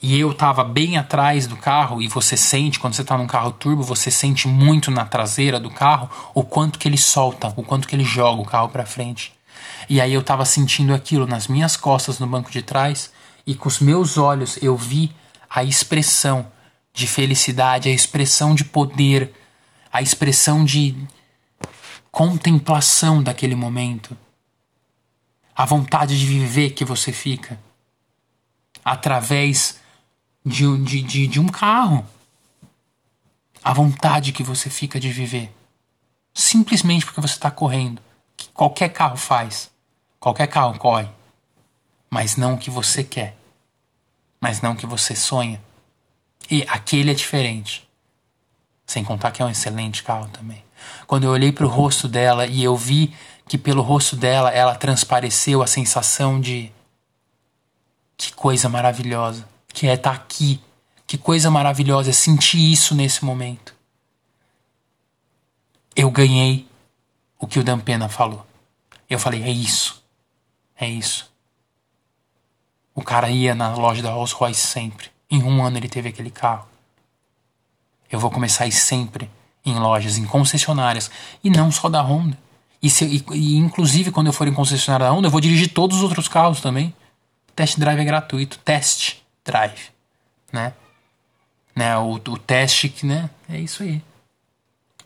E 0.02 0.20
eu 0.20 0.34
tava 0.34 0.62
bem 0.62 0.98
atrás 0.98 1.46
do 1.46 1.56
carro 1.56 2.02
e 2.02 2.06
você 2.06 2.36
sente, 2.36 2.78
quando 2.78 2.92
você 2.92 3.02
tá 3.02 3.16
num 3.16 3.26
carro 3.26 3.50
turbo, 3.50 3.82
você 3.82 4.10
sente 4.10 4.46
muito 4.46 4.90
na 4.90 5.06
traseira 5.06 5.58
do 5.58 5.70
carro 5.70 6.10
o 6.34 6.44
quanto 6.44 6.78
que 6.78 6.86
ele 6.86 6.98
solta, 6.98 7.52
o 7.56 7.62
quanto 7.62 7.88
que 7.88 7.96
ele 7.96 8.04
joga 8.04 8.42
o 8.42 8.44
carro 8.44 8.68
para 8.68 8.84
frente. 8.84 9.32
E 9.88 10.02
aí 10.02 10.12
eu 10.12 10.22
tava 10.22 10.44
sentindo 10.44 10.92
aquilo 10.92 11.26
nas 11.26 11.48
minhas 11.48 11.78
costas 11.78 12.18
no 12.18 12.26
banco 12.26 12.50
de 12.50 12.60
trás 12.60 13.10
e 13.46 13.54
com 13.54 13.68
os 13.68 13.78
meus 13.78 14.18
olhos 14.18 14.58
eu 14.60 14.76
vi 14.76 15.14
a 15.48 15.62
expressão 15.62 16.50
de 16.92 17.06
felicidade, 17.06 17.88
a 17.88 17.92
expressão 17.92 18.54
de 18.54 18.64
poder, 18.64 19.32
a 19.92 20.02
expressão 20.02 20.64
de 20.64 20.96
contemplação 22.10 23.22
daquele 23.22 23.54
momento, 23.54 24.16
a 25.54 25.64
vontade 25.64 26.18
de 26.18 26.26
viver 26.26 26.70
que 26.70 26.84
você 26.84 27.12
fica 27.12 27.58
através 28.84 29.78
de, 30.44 30.76
de, 30.84 31.02
de, 31.02 31.26
de 31.26 31.40
um 31.40 31.48
carro, 31.48 32.04
a 33.62 33.72
vontade 33.72 34.32
que 34.32 34.42
você 34.42 34.70
fica 34.70 34.98
de 34.98 35.10
viver, 35.10 35.52
simplesmente 36.32 37.04
porque 37.04 37.20
você 37.20 37.34
está 37.34 37.50
correndo, 37.50 38.00
que 38.36 38.48
qualquer 38.48 38.88
carro 38.88 39.16
faz, 39.16 39.70
qualquer 40.18 40.46
carro 40.46 40.78
corre 40.78 41.08
mas 42.16 42.34
não 42.34 42.54
o 42.54 42.58
que 42.58 42.70
você 42.70 43.04
quer, 43.04 43.36
mas 44.40 44.62
não 44.62 44.72
o 44.72 44.74
que 44.74 44.86
você 44.86 45.14
sonha. 45.14 45.62
E 46.50 46.64
aquele 46.66 47.10
é 47.10 47.14
diferente. 47.14 47.86
Sem 48.86 49.04
contar 49.04 49.32
que 49.32 49.42
é 49.42 49.44
um 49.44 49.50
excelente 49.50 50.02
carro 50.02 50.26
também. 50.28 50.64
Quando 51.06 51.24
eu 51.24 51.30
olhei 51.30 51.52
para 51.52 51.66
o 51.66 51.68
rosto 51.68 52.08
dela 52.08 52.46
e 52.46 52.64
eu 52.64 52.74
vi 52.74 53.14
que 53.46 53.58
pelo 53.58 53.82
rosto 53.82 54.16
dela 54.16 54.50
ela 54.50 54.74
transpareceu 54.74 55.62
a 55.62 55.66
sensação 55.66 56.40
de 56.40 56.72
que 58.16 58.32
coisa 58.32 58.66
maravilhosa, 58.66 59.46
que 59.68 59.86
é 59.86 59.92
estar 59.92 60.12
tá 60.12 60.16
aqui, 60.16 60.58
que 61.06 61.18
coisa 61.18 61.50
maravilhosa 61.50 62.08
é 62.08 62.14
sentir 62.14 62.72
isso 62.72 62.94
nesse 62.94 63.26
momento. 63.26 63.74
Eu 65.94 66.10
ganhei 66.10 66.66
o 67.38 67.46
que 67.46 67.58
o 67.58 67.62
Dan 67.62 67.80
Pena 67.80 68.08
falou. 68.08 68.46
Eu 69.06 69.18
falei, 69.18 69.42
é 69.42 69.50
isso. 69.50 70.02
É 70.80 70.88
isso. 70.88 71.35
O 72.96 73.02
cara 73.02 73.28
ia 73.30 73.54
na 73.54 73.74
loja 73.74 74.02
da 74.02 74.10
Rolls 74.10 74.34
Royce 74.34 74.66
sempre. 74.66 75.10
Em 75.30 75.42
um 75.42 75.62
ano 75.62 75.76
ele 75.76 75.88
teve 75.88 76.08
aquele 76.08 76.30
carro. 76.30 76.66
Eu 78.10 78.18
vou 78.18 78.30
começar 78.30 78.64
a 78.64 78.66
ir 78.66 78.72
sempre 78.72 79.30
em 79.66 79.78
lojas, 79.78 80.16
em 80.16 80.24
concessionárias. 80.24 81.10
E 81.44 81.50
não 81.50 81.70
só 81.70 81.90
da 81.90 82.00
Honda. 82.00 82.38
E, 82.82 82.88
se, 82.88 83.04
e, 83.04 83.24
e, 83.34 83.56
inclusive 83.56 84.10
quando 84.10 84.28
eu 84.28 84.32
for 84.32 84.48
em 84.48 84.54
concessionária 84.54 85.04
da 85.04 85.12
Honda, 85.12 85.26
eu 85.26 85.30
vou 85.30 85.42
dirigir 85.42 85.74
todos 85.74 85.98
os 85.98 86.04
outros 86.04 86.26
carros 86.26 86.62
também. 86.62 86.94
Test 87.54 87.78
drive 87.78 88.00
é 88.00 88.04
gratuito. 88.04 88.58
Test 88.60 89.16
drive. 89.44 89.90
Né? 90.50 90.72
né? 91.74 91.98
O, 91.98 92.14
o 92.14 92.38
teste 92.38 92.88
que, 92.88 93.04
né? 93.04 93.28
É 93.46 93.58
isso 93.60 93.82
aí. 93.82 94.02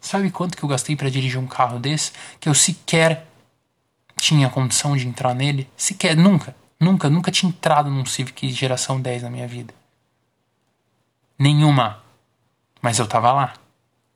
Sabe 0.01 0.31
quanto 0.31 0.57
que 0.57 0.63
eu 0.63 0.69
gastei 0.69 0.95
para 0.95 1.11
dirigir 1.11 1.41
um 1.41 1.47
carro 1.47 1.81
desse? 1.81 2.13
Que 2.39 2.49
eu 2.49 2.55
sequer 2.55 3.27
tinha 4.17 4.49
condição 4.49 4.97
de 4.97 5.09
entrar 5.09 5.35
nele? 5.35 5.69
Sequer, 5.77 6.17
nunca. 6.17 6.55
Nunca, 6.81 7.11
nunca 7.11 7.31
tinha 7.31 7.51
entrado 7.51 7.91
num 7.91 8.07
Civic 8.07 8.51
geração 8.51 8.99
10 8.99 9.25
na 9.25 9.31
minha 9.31 9.47
vida. 9.47 9.75
Nenhuma. 11.39 12.03
Mas 12.81 12.99
eu 12.99 13.07
tava 13.07 13.31
lá. 13.33 13.53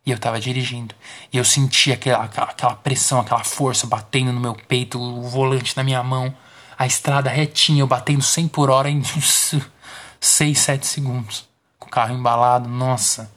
E 0.07 0.11
eu 0.11 0.19
tava 0.19 0.41
dirigindo. 0.41 0.95
E 1.31 1.37
eu 1.37 1.45
sentia 1.45 1.95
aquela, 1.95 2.25
aquela 2.25 2.75
pressão, 2.77 3.21
aquela 3.21 3.45
força 3.45 3.87
batendo 3.87 4.33
no 4.33 4.41
meu 4.41 4.55
peito, 4.55 4.99
o 4.99 5.23
volante 5.23 5.77
na 5.77 5.85
minha 5.85 6.03
mão, 6.03 6.35
a 6.79 6.87
estrada 6.87 7.29
retinha, 7.29 7.83
eu 7.83 7.87
batendo 7.87 8.23
100 8.23 8.49
por 8.49 8.71
hora 8.71 8.89
em 8.89 9.03
6, 10.19 10.59
7 10.59 10.87
segundos. 10.87 11.47
Com 11.79 11.89
o 11.89 11.91
carro 11.91 12.15
embalado. 12.15 12.67
Nossa. 12.67 13.31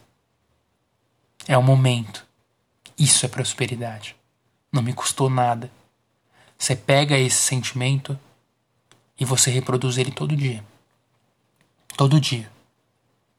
É 1.46 1.58
o 1.58 1.64
momento. 1.64 2.26
Isso 2.98 3.26
é 3.26 3.30
prosperidade. 3.30 4.16
Não 4.72 4.82
me 4.82 4.94
custou 4.94 5.30
nada. 5.30 5.70
Você 6.58 6.76
pega 6.76 7.18
esse 7.18 7.38
sentimento 7.38 8.18
e 9.20 9.26
você 9.26 9.50
reproduz 9.50 9.98
ele 9.98 10.12
todo 10.12 10.36
dia. 10.36 10.64
Todo 11.96 12.22
dia. 12.22 12.52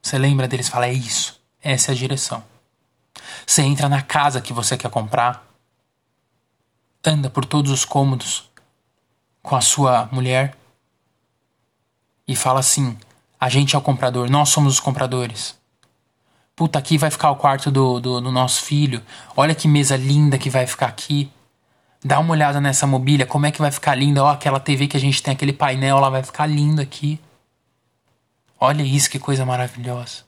Você 0.01 0.17
lembra 0.17 0.47
deles 0.47 0.67
e 0.67 0.71
fala: 0.71 0.87
é 0.87 0.93
isso, 0.93 1.39
essa 1.61 1.91
é 1.91 1.93
a 1.93 1.97
direção. 1.97 2.43
Você 3.45 3.61
entra 3.61 3.89
na 3.89 4.01
casa 4.01 4.41
que 4.41 4.53
você 4.53 4.77
quer 4.77 4.89
comprar, 4.89 5.47
anda 7.05 7.29
por 7.29 7.45
todos 7.45 7.71
os 7.71 7.85
cômodos 7.85 8.49
com 9.41 9.55
a 9.55 9.61
sua 9.61 10.09
mulher 10.11 10.57
e 12.27 12.35
fala 12.35 12.59
assim: 12.59 12.97
a 13.39 13.49
gente 13.49 13.75
é 13.75 13.79
o 13.79 13.81
comprador, 13.81 14.29
nós 14.29 14.49
somos 14.49 14.73
os 14.73 14.79
compradores. 14.79 15.57
Puta, 16.55 16.77
aqui 16.77 16.97
vai 16.97 17.09
ficar 17.09 17.31
o 17.31 17.37
quarto 17.37 17.71
do, 17.71 18.01
do, 18.01 18.19
do 18.19 18.31
nosso 18.31 18.63
filho. 18.63 19.01
Olha 19.35 19.55
que 19.55 19.65
mesa 19.65 19.95
linda 19.95 20.37
que 20.37 20.49
vai 20.49 20.67
ficar 20.67 20.87
aqui. 20.87 21.31
Dá 22.03 22.19
uma 22.19 22.31
olhada 22.31 22.61
nessa 22.61 22.87
mobília, 22.87 23.25
como 23.25 23.45
é 23.45 23.51
que 23.51 23.61
vai 23.61 23.71
ficar 23.71 23.95
linda. 23.95 24.23
Ó, 24.23 24.29
aquela 24.29 24.59
TV 24.59 24.87
que 24.87 24.97
a 24.97 24.99
gente 24.99 25.21
tem, 25.21 25.33
aquele 25.33 25.53
painel 25.53 25.99
lá 25.99 26.09
vai 26.09 26.23
ficar 26.23 26.45
lindo 26.45 26.81
aqui. 26.81 27.19
Olha 28.59 28.83
isso, 28.83 29.09
que 29.09 29.19
coisa 29.19 29.45
maravilhosa. 29.45 30.23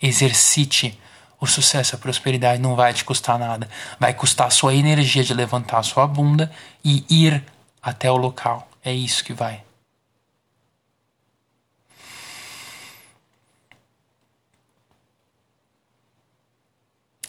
Exercite 0.00 0.98
o 1.40 1.46
sucesso, 1.46 1.94
a 1.94 1.98
prosperidade 1.98 2.60
não 2.60 2.74
vai 2.74 2.92
te 2.94 3.04
custar 3.04 3.38
nada. 3.38 3.68
Vai 4.00 4.14
custar 4.14 4.46
a 4.46 4.50
sua 4.50 4.74
energia 4.74 5.22
de 5.22 5.34
levantar 5.34 5.78
a 5.78 5.82
sua 5.82 6.06
bunda 6.06 6.50
e 6.84 7.04
ir 7.08 7.44
até 7.82 8.10
o 8.10 8.16
local. 8.16 8.68
É 8.84 8.92
isso 8.92 9.22
que 9.24 9.32
vai. 9.32 9.62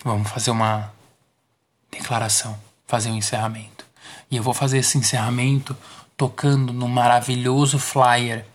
Vamos 0.03 0.29
fazer 0.29 0.51
uma 0.51 0.93
declaração, 1.91 2.57
fazer 2.87 3.11
um 3.11 3.15
encerramento. 3.15 3.85
E 4.31 4.37
eu 4.37 4.43
vou 4.43 4.53
fazer 4.53 4.79
esse 4.79 4.97
encerramento 4.97 5.75
tocando 6.15 6.73
no 6.73 6.87
maravilhoso 6.87 7.77
flyer 7.77 8.45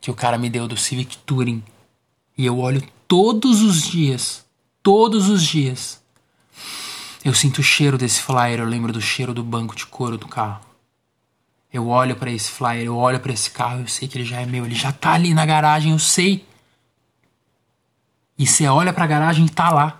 que 0.00 0.10
o 0.10 0.14
cara 0.14 0.36
me 0.36 0.50
deu 0.50 0.68
do 0.68 0.76
Civic 0.76 1.16
Touring. 1.18 1.62
E 2.36 2.44
eu 2.44 2.58
olho 2.58 2.82
todos 3.08 3.62
os 3.62 3.82
dias 3.82 4.44
todos 4.86 5.28
os 5.28 5.42
dias. 5.42 6.00
Eu 7.24 7.34
sinto 7.34 7.58
o 7.58 7.62
cheiro 7.62 7.98
desse 7.98 8.22
flyer, 8.22 8.60
eu 8.60 8.64
lembro 8.64 8.92
do 8.92 9.00
cheiro 9.00 9.34
do 9.34 9.42
banco 9.42 9.74
de 9.74 9.84
couro 9.84 10.16
do 10.16 10.28
carro. 10.28 10.60
Eu 11.72 11.88
olho 11.88 12.14
para 12.14 12.30
esse 12.30 12.48
flyer, 12.48 12.84
eu 12.84 12.96
olho 12.96 13.18
para 13.18 13.32
esse 13.32 13.50
carro, 13.50 13.80
eu 13.80 13.88
sei 13.88 14.06
que 14.06 14.16
ele 14.16 14.24
já 14.24 14.40
é 14.40 14.46
meu, 14.46 14.64
ele 14.64 14.76
já 14.76 14.92
tá 14.92 15.14
ali 15.14 15.34
na 15.34 15.44
garagem, 15.44 15.90
eu 15.90 15.98
sei. 15.98 16.46
E 18.38 18.46
você 18.46 18.68
olha 18.68 18.92
para 18.92 19.02
a 19.02 19.08
garagem 19.08 19.44
e 19.44 19.50
tá 19.50 19.70
lá. 19.70 19.98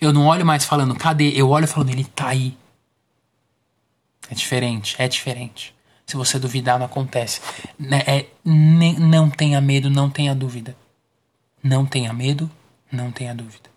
Eu 0.00 0.14
não 0.14 0.24
olho 0.24 0.46
mais 0.46 0.64
falando, 0.64 0.94
cadê? 0.94 1.28
Eu 1.36 1.50
olho 1.50 1.68
falando, 1.68 1.90
ele 1.90 2.04
tá 2.04 2.28
aí. 2.28 2.56
É 4.36 4.38
diferente, 4.38 4.96
é 4.98 5.08
diferente. 5.08 5.74
Se 6.06 6.14
você 6.14 6.38
duvidar, 6.38 6.78
não 6.78 6.84
acontece. 6.84 7.40
Né, 7.78 8.02
é, 8.06 8.26
não 8.44 9.30
tenha 9.30 9.58
medo, 9.62 9.88
não 9.88 10.10
tenha 10.10 10.34
dúvida. 10.34 10.76
Não 11.62 11.86
tenha 11.86 12.12
medo, 12.12 12.50
não 12.92 13.10
tenha 13.10 13.34
dúvida. 13.34 13.70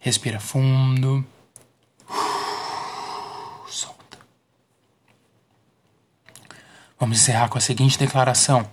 Respira 0.00 0.40
fundo. 0.40 1.22
Solta. 3.68 4.18
Vamos 6.98 7.20
encerrar 7.20 7.50
com 7.50 7.58
a 7.58 7.60
seguinte 7.60 7.98
declaração. 7.98 8.68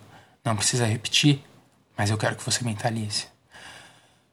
Não 0.46 0.56
precisa 0.56 0.86
repetir, 0.86 1.44
mas 1.98 2.10
eu 2.10 2.18
quero 2.18 2.38
que 2.38 2.46
você 2.46 2.64
mentalize. 2.64 3.28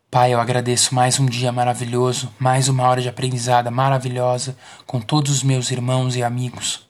Pai, 0.08 0.32
eu 0.32 0.40
agradeço 0.40 0.94
mais 0.94 1.18
um 1.18 1.26
dia 1.26 1.50
maravilhoso, 1.50 2.32
mais 2.38 2.68
uma 2.68 2.84
hora 2.84 3.02
de 3.02 3.08
aprendizada 3.08 3.72
maravilhosa 3.72 4.56
com 4.86 5.00
todos 5.00 5.32
os 5.32 5.42
meus 5.42 5.70
irmãos 5.72 6.14
e 6.14 6.22
amigos. 6.22 6.86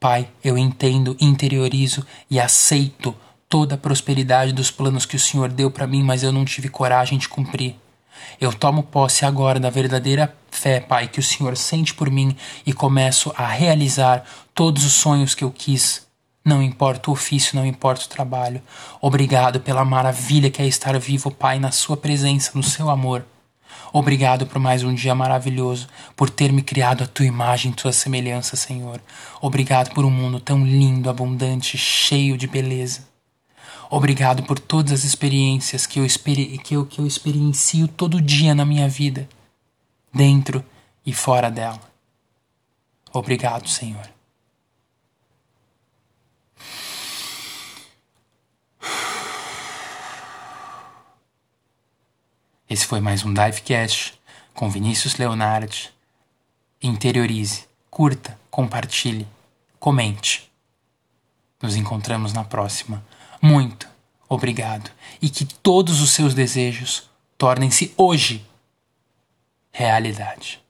Pai, 0.00 0.28
eu 0.42 0.58
entendo, 0.58 1.16
interiorizo 1.20 2.04
e 2.28 2.40
aceito 2.40 3.14
toda 3.48 3.76
a 3.76 3.78
prosperidade 3.78 4.52
dos 4.52 4.68
planos 4.68 5.06
que 5.06 5.14
o 5.14 5.20
Senhor 5.20 5.48
deu 5.48 5.70
para 5.70 5.86
mim, 5.86 6.02
mas 6.02 6.24
eu 6.24 6.32
não 6.32 6.44
tive 6.44 6.68
coragem 6.68 7.18
de 7.18 7.28
cumprir. 7.28 7.76
Eu 8.40 8.52
tomo 8.52 8.82
posse 8.82 9.24
agora 9.24 9.60
da 9.60 9.70
verdadeira 9.70 10.34
fé, 10.50 10.80
Pai, 10.80 11.06
que 11.06 11.20
o 11.20 11.22
Senhor 11.22 11.56
sente 11.56 11.94
por 11.94 12.10
mim 12.10 12.36
e 12.66 12.72
começo 12.72 13.32
a 13.36 13.46
realizar 13.46 14.24
todos 14.52 14.84
os 14.84 14.92
sonhos 14.92 15.36
que 15.36 15.44
eu 15.44 15.52
quis. 15.52 16.09
Não 16.44 16.62
importa 16.62 17.10
o 17.10 17.12
ofício, 17.12 17.56
não 17.56 17.66
importa 17.66 18.06
o 18.06 18.08
trabalho. 18.08 18.62
Obrigado 19.00 19.60
pela 19.60 19.84
maravilha 19.84 20.50
que 20.50 20.62
é 20.62 20.66
estar 20.66 20.98
vivo, 20.98 21.30
Pai, 21.30 21.58
na 21.58 21.70
Sua 21.70 21.96
presença, 21.96 22.52
no 22.54 22.62
Seu 22.62 22.88
amor. 22.88 23.24
Obrigado 23.92 24.46
por 24.46 24.58
mais 24.60 24.84
um 24.84 24.94
dia 24.94 25.14
maravilhoso, 25.14 25.88
por 26.16 26.30
ter 26.30 26.52
me 26.52 26.62
criado 26.62 27.02
a 27.02 27.06
tua 27.06 27.26
imagem, 27.26 27.72
tua 27.72 27.92
semelhança, 27.92 28.56
Senhor. 28.56 29.00
Obrigado 29.40 29.92
por 29.92 30.04
um 30.04 30.10
mundo 30.10 30.38
tão 30.38 30.64
lindo, 30.64 31.10
abundante, 31.10 31.76
cheio 31.76 32.38
de 32.38 32.46
beleza. 32.46 33.08
Obrigado 33.90 34.44
por 34.44 34.60
todas 34.60 34.92
as 34.92 35.04
experiências 35.04 35.86
que 35.86 35.98
eu, 35.98 36.06
experi 36.06 36.56
que, 36.58 36.74
eu, 36.74 36.86
que 36.86 37.00
eu 37.00 37.06
experiencio 37.06 37.88
todo 37.88 38.20
dia 38.20 38.54
na 38.54 38.64
minha 38.64 38.88
vida, 38.88 39.28
dentro 40.14 40.64
e 41.04 41.12
fora 41.12 41.50
dela. 41.50 41.80
Obrigado, 43.12 43.68
Senhor. 43.68 44.19
Esse 52.70 52.86
foi 52.86 53.00
mais 53.00 53.24
um 53.24 53.34
Divecast 53.34 54.14
com 54.54 54.70
Vinícius 54.70 55.16
Leonardi. 55.16 55.92
Interiorize, 56.80 57.64
curta, 57.90 58.38
compartilhe, 58.48 59.26
comente. 59.80 60.48
Nos 61.60 61.74
encontramos 61.74 62.32
na 62.32 62.44
próxima 62.44 63.04
muito 63.42 63.88
obrigado 64.28 64.88
e 65.20 65.28
que 65.28 65.44
todos 65.44 66.00
os 66.00 66.10
seus 66.10 66.32
desejos 66.32 67.10
tornem-se 67.36 67.92
hoje 67.96 68.46
realidade. 69.72 70.62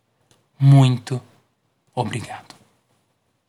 Muito 0.58 1.20
obrigado. 1.94 2.49